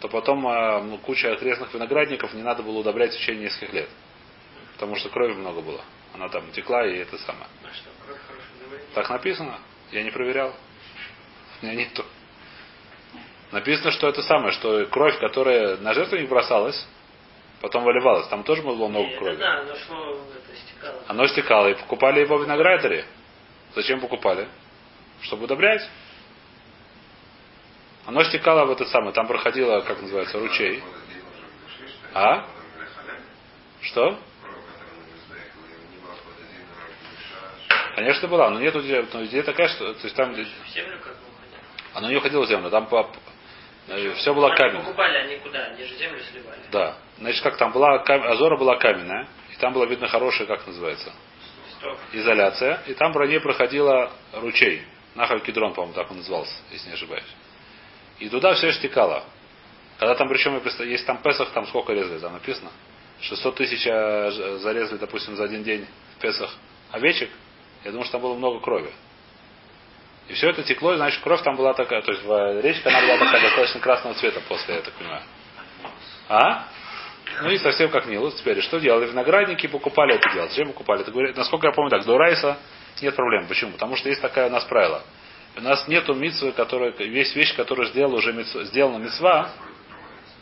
то 0.00 0.08
потом 0.08 0.46
а, 0.46 0.82
ну, 0.82 0.98
куча 0.98 1.32
окрестных 1.32 1.72
виноградников 1.72 2.34
не 2.34 2.42
надо 2.42 2.62
было 2.62 2.78
удобрять 2.78 3.12
в 3.12 3.18
течение 3.18 3.44
нескольких 3.44 3.72
лет. 3.72 3.88
Потому 4.74 4.96
что 4.96 5.10
крови 5.10 5.34
много 5.34 5.60
было. 5.60 5.82
Она 6.14 6.28
там 6.28 6.50
текла 6.52 6.86
и 6.86 6.98
это 6.98 7.16
самое. 7.18 7.46
А 7.64 8.94
Так 8.94 9.10
написано. 9.10 9.58
Я 9.92 10.02
не 10.02 10.10
проверял. 10.10 10.54
У 11.60 11.66
меня 11.66 11.74
нету. 11.74 12.04
Написано, 13.52 13.90
что 13.90 14.08
это 14.08 14.22
самое, 14.22 14.52
что 14.52 14.86
кровь, 14.86 15.18
которая 15.18 15.76
на 15.78 15.92
жертвенник 15.92 16.28
бросалась, 16.28 16.86
потом 17.60 17.84
выливалась. 17.84 18.26
Там 18.28 18.42
тоже 18.42 18.62
было 18.62 18.88
много 18.88 19.16
крови. 19.16 19.36
Да, 19.36 19.60
оно 19.60 19.74
шло, 19.76 20.18
это 20.34 20.56
стекало. 20.56 21.02
Оно 21.08 21.26
стекало. 21.28 21.68
И 21.68 21.74
покупали 21.74 22.20
его 22.20 22.38
в 22.38 22.42
виноградаре. 22.44 23.04
Зачем 23.74 24.00
покупали? 24.00 24.48
Чтобы 25.22 25.44
удобрять. 25.44 25.86
Оно 28.06 28.24
стекало 28.24 28.64
в 28.64 28.72
это 28.72 28.86
самое, 28.86 29.12
там 29.12 29.26
проходило, 29.26 29.82
как 29.82 30.00
называется, 30.00 30.38
ручей. 30.38 30.82
А? 32.14 32.46
Что? 33.82 34.18
Конечно, 37.94 38.28
была, 38.28 38.50
но 38.50 38.58
нет 38.58 38.74
идея, 38.76 39.06
но 39.12 39.24
идея 39.26 39.42
такая, 39.42 39.68
что 39.68 39.92
то 39.94 40.04
есть 40.04 40.16
там. 40.16 40.32
В 40.32 40.36
землю 40.36 40.98
как 41.04 41.12
бы 41.12 41.18
Оно 41.94 42.08
не 42.08 42.16
уходило 42.16 42.44
в 42.44 42.48
землю, 42.48 42.70
там 42.70 42.86
по, 42.86 43.10
все 44.16 44.34
было 44.34 44.54
каменное. 44.54 44.82
покупали 44.82 45.18
они 45.18 45.36
куда? 45.36 45.64
Они 45.66 45.84
же 45.84 45.96
землю 45.96 46.20
сливали. 46.30 46.60
Да. 46.72 46.96
Значит, 47.20 47.42
как 47.42 47.56
там 47.58 47.72
была, 47.72 47.96
Азора 48.00 48.56
была 48.56 48.76
каменная, 48.76 49.28
и 49.52 49.56
там 49.56 49.72
было 49.74 49.84
видно 49.84 50.08
хорошая, 50.08 50.46
как 50.46 50.66
называется, 50.66 51.12
изоляция, 52.12 52.82
и 52.86 52.94
там 52.94 53.12
про 53.12 53.26
ней 53.26 53.40
проходила 53.40 54.10
ручей. 54.32 54.82
Нахаль 55.14 55.40
Кедрон, 55.40 55.74
по-моему, 55.74 55.94
так 55.94 56.10
он 56.10 56.18
назывался, 56.18 56.52
если 56.70 56.88
не 56.88 56.94
ошибаюсь. 56.94 57.24
И 58.20 58.28
туда 58.28 58.54
все 58.54 58.72
стекало. 58.72 59.24
Когда 59.98 60.14
там, 60.14 60.28
причем, 60.28 60.62
есть 60.88 61.04
там 61.06 61.18
Песах, 61.18 61.50
там 61.50 61.66
сколько 61.66 61.92
резали, 61.92 62.18
там 62.18 62.32
написано. 62.32 62.70
600 63.20 63.54
тысяч 63.54 63.86
э, 63.86 64.58
зарезали, 64.60 64.98
допустим, 64.98 65.36
за 65.36 65.44
один 65.44 65.62
день 65.62 65.86
в 66.16 66.22
Песах 66.22 66.54
овечек. 66.90 67.28
Я 67.84 67.90
думаю, 67.90 68.04
что 68.04 68.12
там 68.12 68.22
было 68.22 68.34
много 68.34 68.60
крови. 68.60 68.90
И 70.28 70.32
все 70.34 70.50
это 70.50 70.62
текло, 70.62 70.94
и, 70.94 70.96
значит, 70.96 71.20
кровь 71.22 71.42
там 71.42 71.56
была 71.56 71.74
такая, 71.74 72.02
то 72.02 72.12
есть 72.12 72.22
речка 72.64 72.88
она 72.88 73.00
была 73.00 73.18
такая 73.18 73.42
достаточно 73.42 73.80
красного 73.80 74.14
цвета 74.14 74.40
после, 74.48 74.76
я 74.76 74.80
так 74.80 74.94
понимаю. 74.94 75.22
А? 76.28 76.68
Ну 77.42 77.50
и 77.50 77.58
совсем 77.58 77.90
как 77.90 78.06
Нилус. 78.06 78.34
Теперь 78.34 78.60
что 78.60 78.78
делали? 78.78 79.06
Виноградники 79.06 79.66
покупали 79.66 80.14
это 80.14 80.30
дело. 80.32 80.48
Зачем 80.48 80.68
покупали? 80.68 81.02
Это 81.02 81.38
насколько 81.38 81.66
я 81.66 81.72
помню, 81.72 81.90
так, 81.90 82.04
до 82.04 82.18
Райса 82.18 82.58
нет 83.00 83.14
проблем. 83.14 83.46
Почему? 83.46 83.72
Потому 83.72 83.96
что 83.96 84.08
есть 84.08 84.20
такая 84.20 84.48
у 84.48 84.50
нас 84.50 84.64
правило. 84.64 85.02
У 85.56 85.60
нас 85.62 85.88
нету 85.88 86.14
митцвы, 86.14 86.52
которая, 86.52 86.90
весь 86.92 87.34
вещь, 87.34 87.54
которую 87.56 87.88
сделала 87.88 88.16
уже 88.16 88.32
митцва, 88.32 88.64
сделана 88.64 89.02
митцва, 89.02 89.50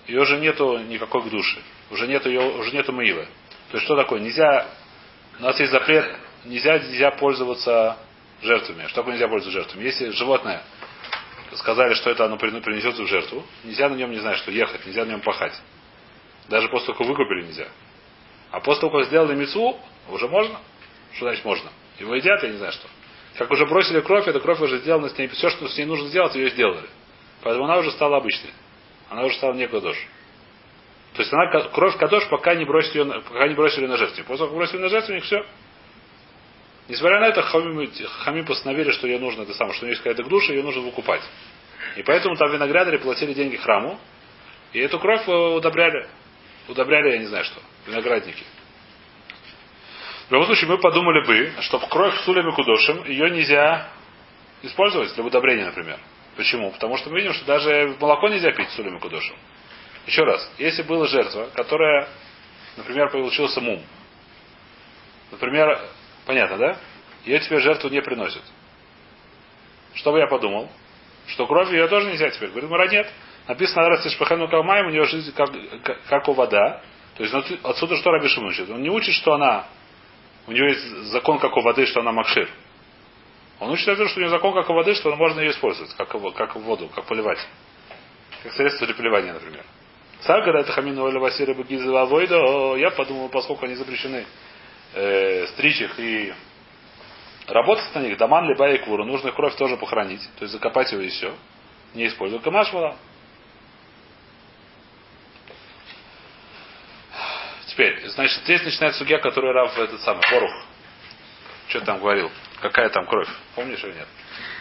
ее 0.06 0.20
уже 0.20 0.38
нету 0.38 0.78
никакой 0.78 1.22
к. 1.22 1.60
Уже 1.90 2.06
нету 2.06 2.28
ее, 2.28 2.40
уже 2.40 2.72
нету 2.72 2.92
маивы. 2.92 3.26
То 3.70 3.76
есть 3.76 3.84
что 3.84 3.96
такое? 3.96 4.20
Нельзя, 4.20 4.66
у 5.38 5.42
нас 5.42 5.58
есть 5.58 5.72
запрет, 5.72 6.04
нельзя, 6.44 6.78
нельзя 6.78 7.10
пользоваться 7.12 7.96
жертвами. 8.42 8.86
Что 8.86 8.96
такое 8.96 9.14
нельзя 9.14 9.28
пользоваться 9.28 9.58
жертвами? 9.58 9.84
Если 9.84 10.10
животное 10.10 10.62
сказали, 11.54 11.94
что 11.94 12.10
это 12.10 12.26
оно 12.26 12.36
принесется 12.36 13.02
в 13.02 13.06
жертву, 13.06 13.44
нельзя 13.64 13.88
на 13.88 13.94
нем, 13.94 14.10
не 14.10 14.18
знаю, 14.18 14.36
что 14.36 14.50
ехать, 14.50 14.84
нельзя 14.86 15.04
на 15.04 15.10
нем 15.10 15.20
пахать. 15.20 15.54
Даже 16.48 16.68
после 16.68 16.88
того, 16.88 16.98
как 16.98 17.08
выкупили, 17.08 17.46
нельзя. 17.46 17.68
А 18.50 18.60
после 18.60 18.82
того, 18.82 18.98
как 18.98 19.06
сделали 19.06 19.34
мецу, 19.34 19.78
уже 20.08 20.28
можно. 20.28 20.58
Что 21.14 21.26
значит 21.26 21.44
можно? 21.44 21.70
Его 21.98 22.14
едят, 22.14 22.42
я 22.42 22.48
не 22.48 22.56
знаю 22.56 22.72
что. 22.72 22.88
Как 23.36 23.50
уже 23.50 23.66
бросили 23.66 24.00
кровь, 24.00 24.26
эта 24.26 24.40
кровь 24.40 24.60
уже 24.60 24.78
сделана 24.78 25.08
с 25.08 25.18
ней. 25.18 25.28
Все, 25.28 25.50
что 25.50 25.68
с 25.68 25.76
ней 25.76 25.84
нужно 25.84 26.08
сделать, 26.08 26.34
ее 26.34 26.50
сделали. 26.50 26.88
Поэтому 27.42 27.66
она 27.66 27.78
уже 27.78 27.92
стала 27.92 28.16
обычной. 28.16 28.50
Она 29.10 29.24
уже 29.24 29.36
стала 29.36 29.54
не 29.54 29.68
кадош. 29.68 29.96
То 31.14 31.22
есть 31.22 31.32
она 31.32 31.68
кровь 31.68 31.96
кадош, 31.96 32.28
пока 32.28 32.54
не 32.54 32.64
бросили 32.64 32.98
ее, 32.98 33.22
пока 33.22 33.46
не 33.46 33.54
бросили 33.54 33.86
на 33.86 33.96
жертву. 33.96 34.24
После 34.24 34.38
того, 34.38 34.48
как 34.48 34.56
бросили 34.56 34.78
на 34.78 34.88
жертву, 34.88 35.18
все. 35.20 35.44
Несмотря 36.88 37.20
на 37.20 37.26
это, 37.26 37.42
хамим, 37.42 37.90
хамим 38.20 38.46
постановили, 38.46 38.90
что 38.92 39.06
ее 39.06 39.18
нужно, 39.18 39.42
это 39.42 39.52
самое, 39.54 39.74
что 39.74 39.84
у 39.84 39.86
нее 39.86 39.92
есть 39.92 40.02
какая-то 40.02 40.28
душа, 40.28 40.52
ее 40.52 40.62
нужно 40.62 40.80
выкупать. 40.82 41.22
И 41.96 42.02
поэтому 42.02 42.34
там 42.36 42.50
виноградари 42.50 42.96
платили 42.96 43.34
деньги 43.34 43.56
храму, 43.56 43.98
и 44.72 44.80
эту 44.80 44.98
кровь 44.98 45.28
э, 45.28 45.32
удобряли. 45.32 46.08
Удобряли, 46.68 47.12
я 47.12 47.18
не 47.18 47.26
знаю 47.26 47.44
что, 47.44 47.60
виноградники. 47.86 48.44
В 50.28 50.32
любом 50.32 50.46
случае, 50.46 50.68
мы 50.70 50.78
подумали 50.78 51.26
бы, 51.26 51.62
что 51.62 51.78
кровь 51.78 52.14
с 52.20 52.24
сулем 52.24 52.48
и 52.48 52.54
кудошем, 52.54 53.04
ее 53.04 53.30
нельзя 53.30 53.88
использовать 54.62 55.14
для 55.14 55.24
удобрения, 55.24 55.64
например. 55.64 55.98
Почему? 56.36 56.70
Потому 56.72 56.98
что 56.98 57.10
мы 57.10 57.16
видим, 57.18 57.32
что 57.32 57.46
даже 57.46 57.96
молоко 57.98 58.28
нельзя 58.28 58.52
пить 58.52 58.68
с 58.68 58.74
сулем 58.74 58.96
и 58.98 59.00
кудошем. 59.00 59.34
Еще 60.06 60.22
раз, 60.22 60.50
если 60.58 60.82
была 60.82 61.06
жертва, 61.06 61.48
которая, 61.54 62.08
например, 62.76 63.10
получился 63.10 63.60
мум, 63.60 63.82
например, 65.30 65.80
Понятно, 66.28 66.58
да? 66.58 66.76
Ее 67.24 67.40
теперь 67.40 67.60
жертву 67.60 67.88
не 67.88 68.02
приносят. 68.02 68.42
Что 69.94 70.12
бы 70.12 70.18
я 70.18 70.26
подумал? 70.26 70.70
Что 71.26 71.46
кровь 71.46 71.72
ее 71.72 71.88
тоже 71.88 72.10
нельзя 72.10 72.28
теперь. 72.28 72.50
Говорит, 72.50 72.68
Мара 72.68 72.86
нет. 72.86 73.10
Написано, 73.48 73.88
раз 73.88 74.06
Шпахану 74.12 74.46
Калмаем, 74.46 74.88
у 74.88 74.90
нее 74.90 75.04
жизнь 75.04 75.32
как, 75.34 75.50
как, 76.06 76.28
у 76.28 76.34
вода. 76.34 76.82
То 77.16 77.24
есть 77.24 77.34
отсюда 77.64 77.96
что 77.96 78.10
Раби 78.10 78.28
Шимон 78.28 78.50
учит? 78.50 78.68
Он 78.68 78.82
не 78.82 78.90
учит, 78.90 79.14
что 79.14 79.32
она, 79.32 79.64
у 80.46 80.52
нее 80.52 80.68
есть 80.68 80.86
закон 81.10 81.38
как 81.38 81.56
у 81.56 81.62
воды, 81.62 81.86
что 81.86 82.00
она 82.00 82.12
макшир. 82.12 82.46
Он 83.58 83.70
учит 83.70 83.88
это, 83.88 84.06
что 84.06 84.20
у 84.20 84.22
нее 84.22 84.28
закон 84.28 84.52
как 84.52 84.68
у 84.68 84.74
воды, 84.74 84.94
что 84.94 85.16
можно 85.16 85.40
ее 85.40 85.52
использовать, 85.52 85.94
как, 85.96 86.10
как 86.34 86.56
воду, 86.56 86.90
как 86.94 87.06
поливать. 87.06 87.38
Как 88.42 88.52
средство 88.52 88.86
для 88.86 88.94
поливания, 88.94 89.32
например. 89.32 89.64
Сагара 90.20 90.60
это 90.60 90.72
хамину 90.72 91.04
оля 91.04 91.18
васира 91.18 91.54
багизова 91.54 92.04
войда. 92.04 92.76
Я 92.76 92.90
подумал, 92.90 93.30
поскольку 93.30 93.64
они 93.64 93.76
запрещены 93.76 94.26
э, 94.92 95.46
стричь 95.48 95.80
их 95.80 95.98
и 95.98 96.34
работать 97.46 97.94
на 97.94 98.00
них, 98.00 98.18
даман 98.18 98.46
либо 98.46 98.70
и 98.72 98.78
куру, 98.78 99.06
нужно 99.06 99.32
кровь 99.32 99.56
тоже 99.56 99.78
похоронить, 99.78 100.20
то 100.38 100.44
есть 100.44 100.52
закопать 100.52 100.92
его 100.92 101.00
и 101.00 101.08
все. 101.08 101.34
Не 101.94 102.08
используй 102.08 102.40
камаш 102.40 102.70
вода. 102.74 102.94
Теперь, 107.78 108.08
значит, 108.08 108.42
здесь 108.42 108.64
начинается 108.64 108.98
судья, 108.98 109.20
который 109.20 109.52
рав 109.52 109.78
этот 109.78 110.00
самый, 110.00 110.20
Порух. 110.28 110.50
Что 111.68 111.80
там 111.82 112.00
говорил? 112.00 112.28
Какая 112.60 112.88
там 112.88 113.06
кровь? 113.06 113.28
Помнишь 113.54 113.84
или 113.84 113.92
нет? 113.92 114.08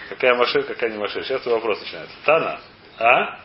Какая 0.09 0.35
машина, 0.35 0.65
какая 0.65 0.91
не 0.91 0.99
машина? 0.99 1.23
Сейчас 1.23 1.43
вопрос 1.47 1.81
начинается. 1.81 2.15
Тана, 2.25 2.59
а? 2.99 3.39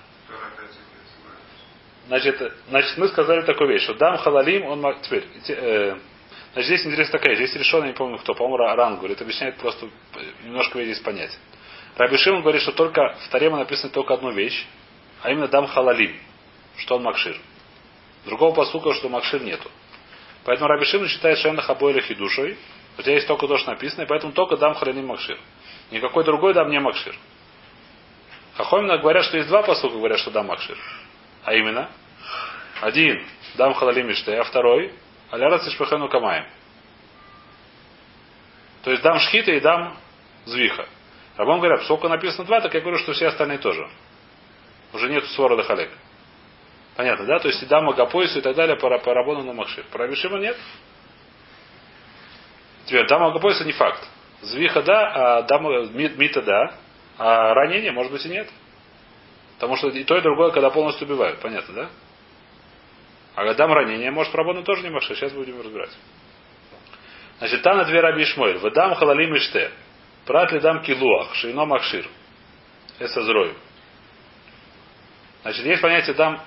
Значит, 2.07 2.53
значит, 2.69 2.99
мы 2.99 3.09
сказали 3.09 3.47
такую 3.47 3.71
вещь, 3.71 3.85
что 3.85 3.95
дам 3.95 4.19
халалим, 4.19 4.67
он 4.67 5.01
теперь, 5.01 5.25
э, 5.49 5.97
Значит, 6.53 6.67
здесь 6.67 6.87
интересная 6.87 7.19
такая, 7.19 7.35
здесь 7.37 7.55
решено, 7.57 7.87
не 7.87 7.95
помню 7.95 8.19
кто, 8.19 8.35
по-моему, 8.35 8.59
Ран 8.59 8.99
говорит, 8.99 9.23
объясняет 9.23 9.57
просто 9.57 9.89
немножко 10.45 10.85
здесь 10.85 11.01
понять. 11.01 11.35
Раби 11.97 12.19
Шимон 12.19 12.43
говорит, 12.43 12.61
что 12.61 12.73
только 12.73 13.17
в 13.25 13.29
Тареме 13.29 13.57
написано 13.57 13.91
только 13.91 14.13
одну 14.13 14.33
вещь, 14.33 14.67
а 15.23 15.31
именно 15.31 15.49
дам 15.49 15.67
халалим, 15.67 16.15
что 16.77 16.97
он 16.97 17.05
макшир. 17.05 17.39
Другого 18.25 18.55
посука, 18.55 18.95
что 18.95 19.09
макшир 19.09 19.43
нету. 19.43 19.71
Поэтому 20.45 20.69
Раби 20.69 20.85
Шимон 20.85 21.09
считает 21.09 21.39
шенах 21.39 21.69
обойлих 21.71 22.11
и 22.11 22.15
душой, 22.15 22.59
хотя 22.97 23.13
есть 23.13 23.27
только 23.27 23.47
то, 23.47 23.59
что 23.59 23.71
написано, 23.71 24.03
и 24.03 24.07
поэтому 24.07 24.33
только 24.33 24.57
дам 24.57 24.75
халалим 24.75 25.07
макшир. 25.07 25.39
Никакой 25.91 26.25
другой 26.25 26.55
дам 26.55 26.71
не 26.71 26.81
макшир. 26.81 27.17
Хахомина 28.57 28.99
говорят, 28.99 29.25
что 29.25 29.37
есть 29.37 29.49
два 29.49 29.63
посука, 29.63 29.97
говорят, 29.97 30.19
что 30.19 30.31
дам 30.31 30.47
макшир. 30.47 30.77
А 31.45 31.55
именно, 31.55 31.91
один 32.81 33.25
дам 33.55 33.75
халалим 33.75 34.09
миште, 34.09 34.39
а 34.39 34.45
второй 34.45 34.93
Алярат 35.31 35.67
Ишпахену 35.67 36.09
Камаем. 36.09 36.47
То 38.83 38.91
есть 38.91 39.03
дам 39.03 39.19
шхита 39.19 39.53
и 39.53 39.61
дам 39.61 39.97
звиха. 40.45 40.87
Рабон 41.37 41.59
говорят, 41.59 41.85
сколько 41.85 42.09
написано 42.09 42.45
два, 42.45 42.61
так 42.61 42.75
я 42.75 42.81
говорю, 42.81 42.99
что 42.99 43.13
все 43.13 43.29
остальные 43.29 43.59
тоже. 43.59 43.89
Уже 44.93 45.09
нет 45.09 45.25
свора 45.29 45.57
до 45.57 45.63
халек. 45.63 45.91
Понятно, 46.97 47.25
да? 47.25 47.39
То 47.39 47.49
есть 47.49 47.63
и 47.63 47.67
дам 47.67 47.89
Агапойсу 47.89 48.39
и 48.39 48.43
так 48.43 48.55
далее 48.55 48.77
по, 48.77 48.99
по 48.99 49.15
Рабону 49.15 49.43
на 49.43 49.53
Махшир. 49.53 49.85
По 49.91 49.99
Рабишима 49.99 50.39
нет. 50.39 50.57
Теперь 52.87 53.07
дам 53.07 53.23
Агапойса 53.25 53.65
не 53.65 53.73
факт. 53.73 54.07
Звиха 54.43 54.83
да, 54.83 55.39
а 55.39 55.43
дам 55.43 55.65
Мита 55.95 56.43
да, 56.43 56.75
а 57.19 57.55
ранение 57.55 57.93
может 57.93 58.13
быть 58.13 58.25
и 58.27 58.29
нет. 58.29 58.49
Потому 59.55 59.77
что 59.77 59.89
и 59.89 60.05
то, 60.05 60.17
и 60.17 60.21
другое, 60.21 60.51
когда 60.51 60.71
полностью 60.71 61.07
убивают. 61.07 61.41
Понятно, 61.41 61.75
да? 61.75 61.91
А 63.35 63.47
когда 63.47 63.67
ранение, 63.69 64.11
может, 64.11 64.35
работа 64.35 64.63
тоже 64.63 64.83
не 64.83 64.91
махшир. 64.91 65.17
Сейчас 65.17 65.33
будем 65.33 65.61
разбирать. 65.61 65.97
Значит, 67.39 67.63
там 67.63 67.79
на 67.79 67.85
две 67.85 68.01
раби 68.01 68.25
Ишмоэль. 68.25 68.59
Выдам 68.59 68.95
халалим 68.95 69.35
иште. 69.37 69.71
Прат 70.27 70.53
ли 70.53 70.61
дам 70.61 70.83
килуах. 70.83 71.35
Шейно 71.37 71.65
махшир. 71.65 72.07
Это 72.99 73.23
зрою. 73.23 73.55
Значит, 75.43 75.65
есть 75.65 75.81
понятие 75.81 76.15
дам 76.15 76.41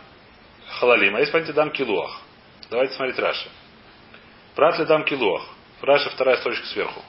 халалим, 0.80 1.16
а 1.16 1.20
есть 1.20 1.32
понятие 1.32 1.54
дам 1.54 1.72
килуах. 1.72 2.22
Давайте 2.70 2.94
смотреть 2.96 3.20
Раша. 3.20 3.50
פרט 4.56 4.80
לדם 4.80 5.04
קילוח. 5.04 5.44
Раши 5.82 6.10
вторая 6.10 6.38
строчка 6.38 6.66
сверху. 6.68 7.02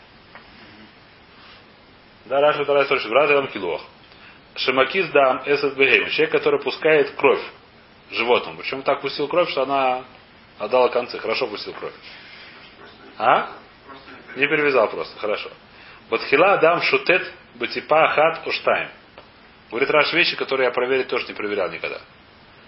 Да, 2.26 2.40
Раши 2.40 2.64
вторая 2.64 2.84
строчка. 2.84 3.08
פרט 3.08 3.30
לדם 3.30 3.48
קילוח. 3.48 3.82
שמקיז 4.56 5.08
דם 5.10 5.42
בהמה. 5.44 6.08
Человек, 6.10 6.32
который 6.32 6.60
пускает 6.60 7.10
кровь 7.12 7.42
животному. 8.10 8.58
Причем 8.58 8.82
так 8.82 9.00
пустил 9.00 9.28
кровь, 9.28 9.50
что 9.50 9.62
она 9.62 10.04
отдала 10.58 10.88
концы. 10.88 11.18
Хорошо 11.18 11.46
пустил 11.46 11.72
кровь. 11.74 11.94
А? 13.18 13.50
Не 14.36 14.46
перевязал 14.46 14.88
просто. 14.88 15.18
Хорошо. 15.18 15.50
ובתחילה 16.10 16.58
דם 16.58 16.82
שותת 16.82 17.32
בטיפה 17.54 18.08
אחת 18.08 18.46
ושתיים. 18.46 18.90
Говорит 19.70 19.90
Раши 19.90 20.12
вещи, 20.12 20.36
которые 20.36 20.66
я 20.66 20.70
проверить 20.70 21.08
тоже 21.08 21.26
не 21.26 21.34
проверял 21.34 21.68
никогда. 21.70 22.00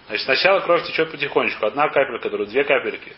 Значит, 0.09 0.25
сначала 0.25 0.61
кровь 0.61 0.87
течет 0.87 1.11
потихонечку. 1.11 1.67
Одна 1.67 1.87
капелька, 1.87 2.31
другая, 2.31 2.49
две 2.49 2.63
капельки. 2.63 3.15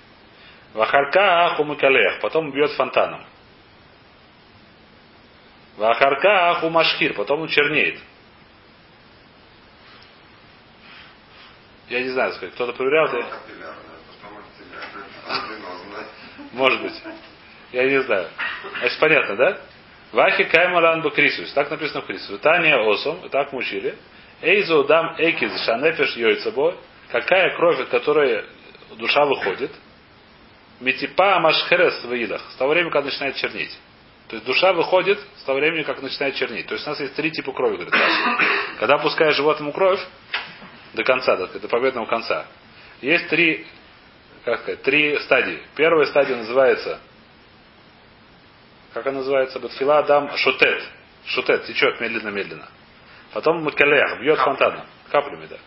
Вахарка 0.74 1.46
аху 1.46 1.64
мукалех. 1.64 2.20
Потом 2.20 2.52
бьет 2.52 2.72
фонтаном. 2.72 3.26
Вахарка 5.78 6.50
аху 6.50 6.70
машхир. 6.70 7.14
Потом 7.14 7.44
он 7.44 7.48
чернеет. 7.48 7.98
Я 11.88 12.02
не 12.04 12.10
знаю, 12.10 12.34
кто-то 12.34 12.74
проверял. 12.74 13.10
Ты... 13.10 13.26
Может 16.52 16.82
быть. 16.82 17.04
Я 17.72 17.86
не 17.86 18.02
знаю. 18.04 18.28
Значит, 18.80 19.00
понятно, 19.00 19.36
да? 19.38 19.62
Вахи 20.12 20.44
каймалан 20.44 21.04
бакрисус. 21.04 21.54
Так 21.54 21.72
написано 21.72 22.02
в 22.02 22.06
Крисус. 22.06 22.38
Таня 22.42 22.82
осом. 22.82 23.30
Так 23.30 23.54
мы 23.54 23.60
учили. 23.60 23.98
Эйзу 24.42 24.84
дам 24.86 25.16
экиз 25.18 25.64
шанефеш 25.66 26.16
йойцебо. 26.16 26.76
Какая 27.12 27.56
кровь, 27.56 27.80
от 27.80 27.89
которой 27.89 28.46
душа 28.98 29.26
выходит. 29.26 29.72
Митипа 30.80 31.39
машхерес 31.39 32.04
в 32.04 32.14
илах. 32.14 32.42
С 32.52 32.56
того 32.56 32.72
времени, 32.72 32.92
когда 32.92 33.10
начинает 33.10 33.36
чернить. 33.36 33.78
То 34.28 34.36
есть 34.36 34.46
душа 34.46 34.74
выходит 34.74 35.20
с 35.38 35.44
того 35.44 35.60
времени, 35.60 35.84
как 35.84 36.02
начинает 36.02 36.36
чернить. 36.36 36.66
То 36.68 36.74
есть 36.74 36.88
у 36.88 36.89
нас 36.89 37.00
есть 37.00 37.16
три 37.16 37.32
типа 37.32 37.52
крови, 37.52 37.76
говорит 37.76 37.94
Когда 38.80 38.98
пускаешь 38.98 39.36
животному 39.36 39.74
кровь, 39.74 40.00
до 40.94 41.04
конца, 41.04 41.36
до, 41.36 41.48
до 41.48 41.68
победного 41.68 42.06
конца. 42.06 42.46
Есть 43.02 43.28
три, 43.30 43.66
как 44.46 44.62
сказать, 44.62 44.82
три 44.84 45.20
стадии. 45.20 45.62
Первая 45.76 46.06
стадия 46.06 46.38
называется 46.38 47.00
как 48.94 49.08
она 49.08 49.20
называется, 49.20 49.60
Батфила 49.60 50.00
Адам 50.00 50.36
Шутет. 50.38 50.84
Шутет, 51.26 51.66
течет 51.66 52.02
медленно-медленно. 52.02 52.68
Потом 53.34 53.64
Макалех, 53.64 54.20
бьет 54.20 54.40
фонтаном. 54.40 54.86
Каплями, 55.10 55.46
да. 55.46 55.58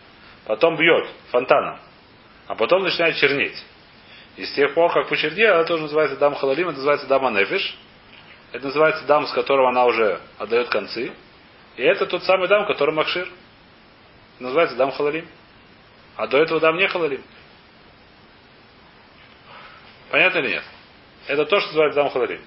Потом 0.45 0.75
бьет 0.75 1.07
фонтаном. 1.31 1.79
А 2.47 2.55
потом 2.55 2.83
начинает 2.83 3.15
чернеть. 3.17 3.63
И 4.37 4.45
с 4.45 4.51
тех 4.53 4.73
пор, 4.73 4.91
как 4.93 5.07
почернела, 5.07 5.61
это 5.61 5.69
тоже 5.69 5.83
называется 5.83 6.17
дам 6.17 6.35
халалим, 6.35 6.69
это 6.69 6.77
называется 6.77 7.07
дам 7.07 7.25
анефиш. 7.25 7.77
Это 8.51 8.65
называется 8.67 9.05
дам, 9.05 9.25
с 9.25 9.31
которого 9.31 9.69
она 9.69 9.85
уже 9.85 10.21
отдает 10.37 10.69
концы. 10.69 11.11
И 11.75 11.83
это 11.83 12.05
тот 12.05 12.23
самый 12.23 12.47
дам, 12.47 12.65
который 12.67 12.93
Махшир. 12.93 13.27
Называется 14.39 14.75
дам 14.75 14.91
халалим. 14.91 15.27
А 16.15 16.27
до 16.27 16.37
этого 16.37 16.59
дам 16.59 16.77
не 16.77 16.87
халалим. 16.87 17.23
Понятно 20.11 20.39
или 20.39 20.49
нет? 20.49 20.63
Это 21.27 21.45
то, 21.45 21.59
что 21.59 21.69
называется 21.69 21.95
дам 21.95 22.09
халалим. 22.09 22.41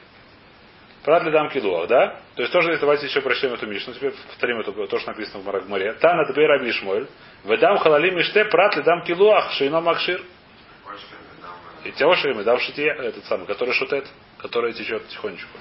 Прат 1.08 1.24
ли 1.24 1.30
дам 1.30 1.48
килуах, 1.48 1.88
да? 1.88 2.20
То 2.34 2.42
есть 2.42 2.52
тоже, 2.52 2.76
давайте 2.76 3.06
еще 3.06 3.22
прочтем 3.22 3.54
эту 3.54 3.66
мишну, 3.66 3.94
теперь 3.94 4.12
повторим 4.12 4.60
это, 4.60 4.72
то, 4.72 4.98
что 4.98 5.08
написано 5.08 5.40
в 5.40 5.46
Марагмаре. 5.46 5.94
Тана 5.94 6.30
тбейра 6.30 6.58
мишмоль, 6.58 7.08
ведам 7.44 7.78
халалим 7.78 8.20
иште, 8.20 8.44
прат 8.44 8.76
ли 8.76 8.82
дам 8.82 9.02
килуах, 9.04 9.50
шейно 9.52 9.80
макшир. 9.80 10.20
И 11.84 11.92
теоши 11.92 12.34
мы 12.34 12.44
дам 12.44 12.58
шития, 12.58 12.92
этот 12.92 13.24
самый, 13.24 13.46
который 13.46 13.72
шутет, 13.72 14.06
который 14.36 14.74
течет 14.74 15.08
тихонечку. 15.08 15.56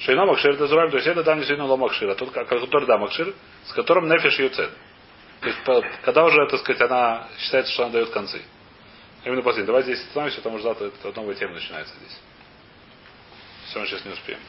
Шейно 0.00 0.26
макшир 0.26 0.54
это 0.54 0.66
зурам, 0.66 0.90
то 0.90 0.96
есть 0.96 1.06
это 1.06 1.22
дам 1.22 1.36
действительно 1.38 1.68
ломакшир, 1.68 2.10
а 2.10 2.16
тот, 2.16 2.32
который 2.32 2.86
дам 2.86 3.02
макшир, 3.02 3.32
с 3.64 3.72
которым 3.74 4.08
нефиш 4.08 4.40
юцет. 4.40 4.70
То 5.40 5.46
есть, 5.46 5.60
когда 6.02 6.24
уже, 6.24 6.48
так 6.48 6.58
сказать, 6.58 6.82
она 6.82 7.28
считается, 7.38 7.72
что 7.74 7.84
она 7.84 7.92
дает 7.92 8.10
концы. 8.10 8.42
Именно 9.24 9.42
последний. 9.42 9.68
Давайте 9.68 9.94
здесь 9.94 10.04
остановимся, 10.08 10.38
потому 10.38 10.58
что 10.58 10.70
завтра 10.70 10.86
эта 10.86 11.20
новая 11.20 11.36
тема 11.36 11.54
начинается 11.54 11.94
здесь. 12.00 12.18
Все, 13.68 13.80
мы 13.80 13.86
сейчас 13.86 14.04
не 14.04 14.12
успеем. 14.12 14.40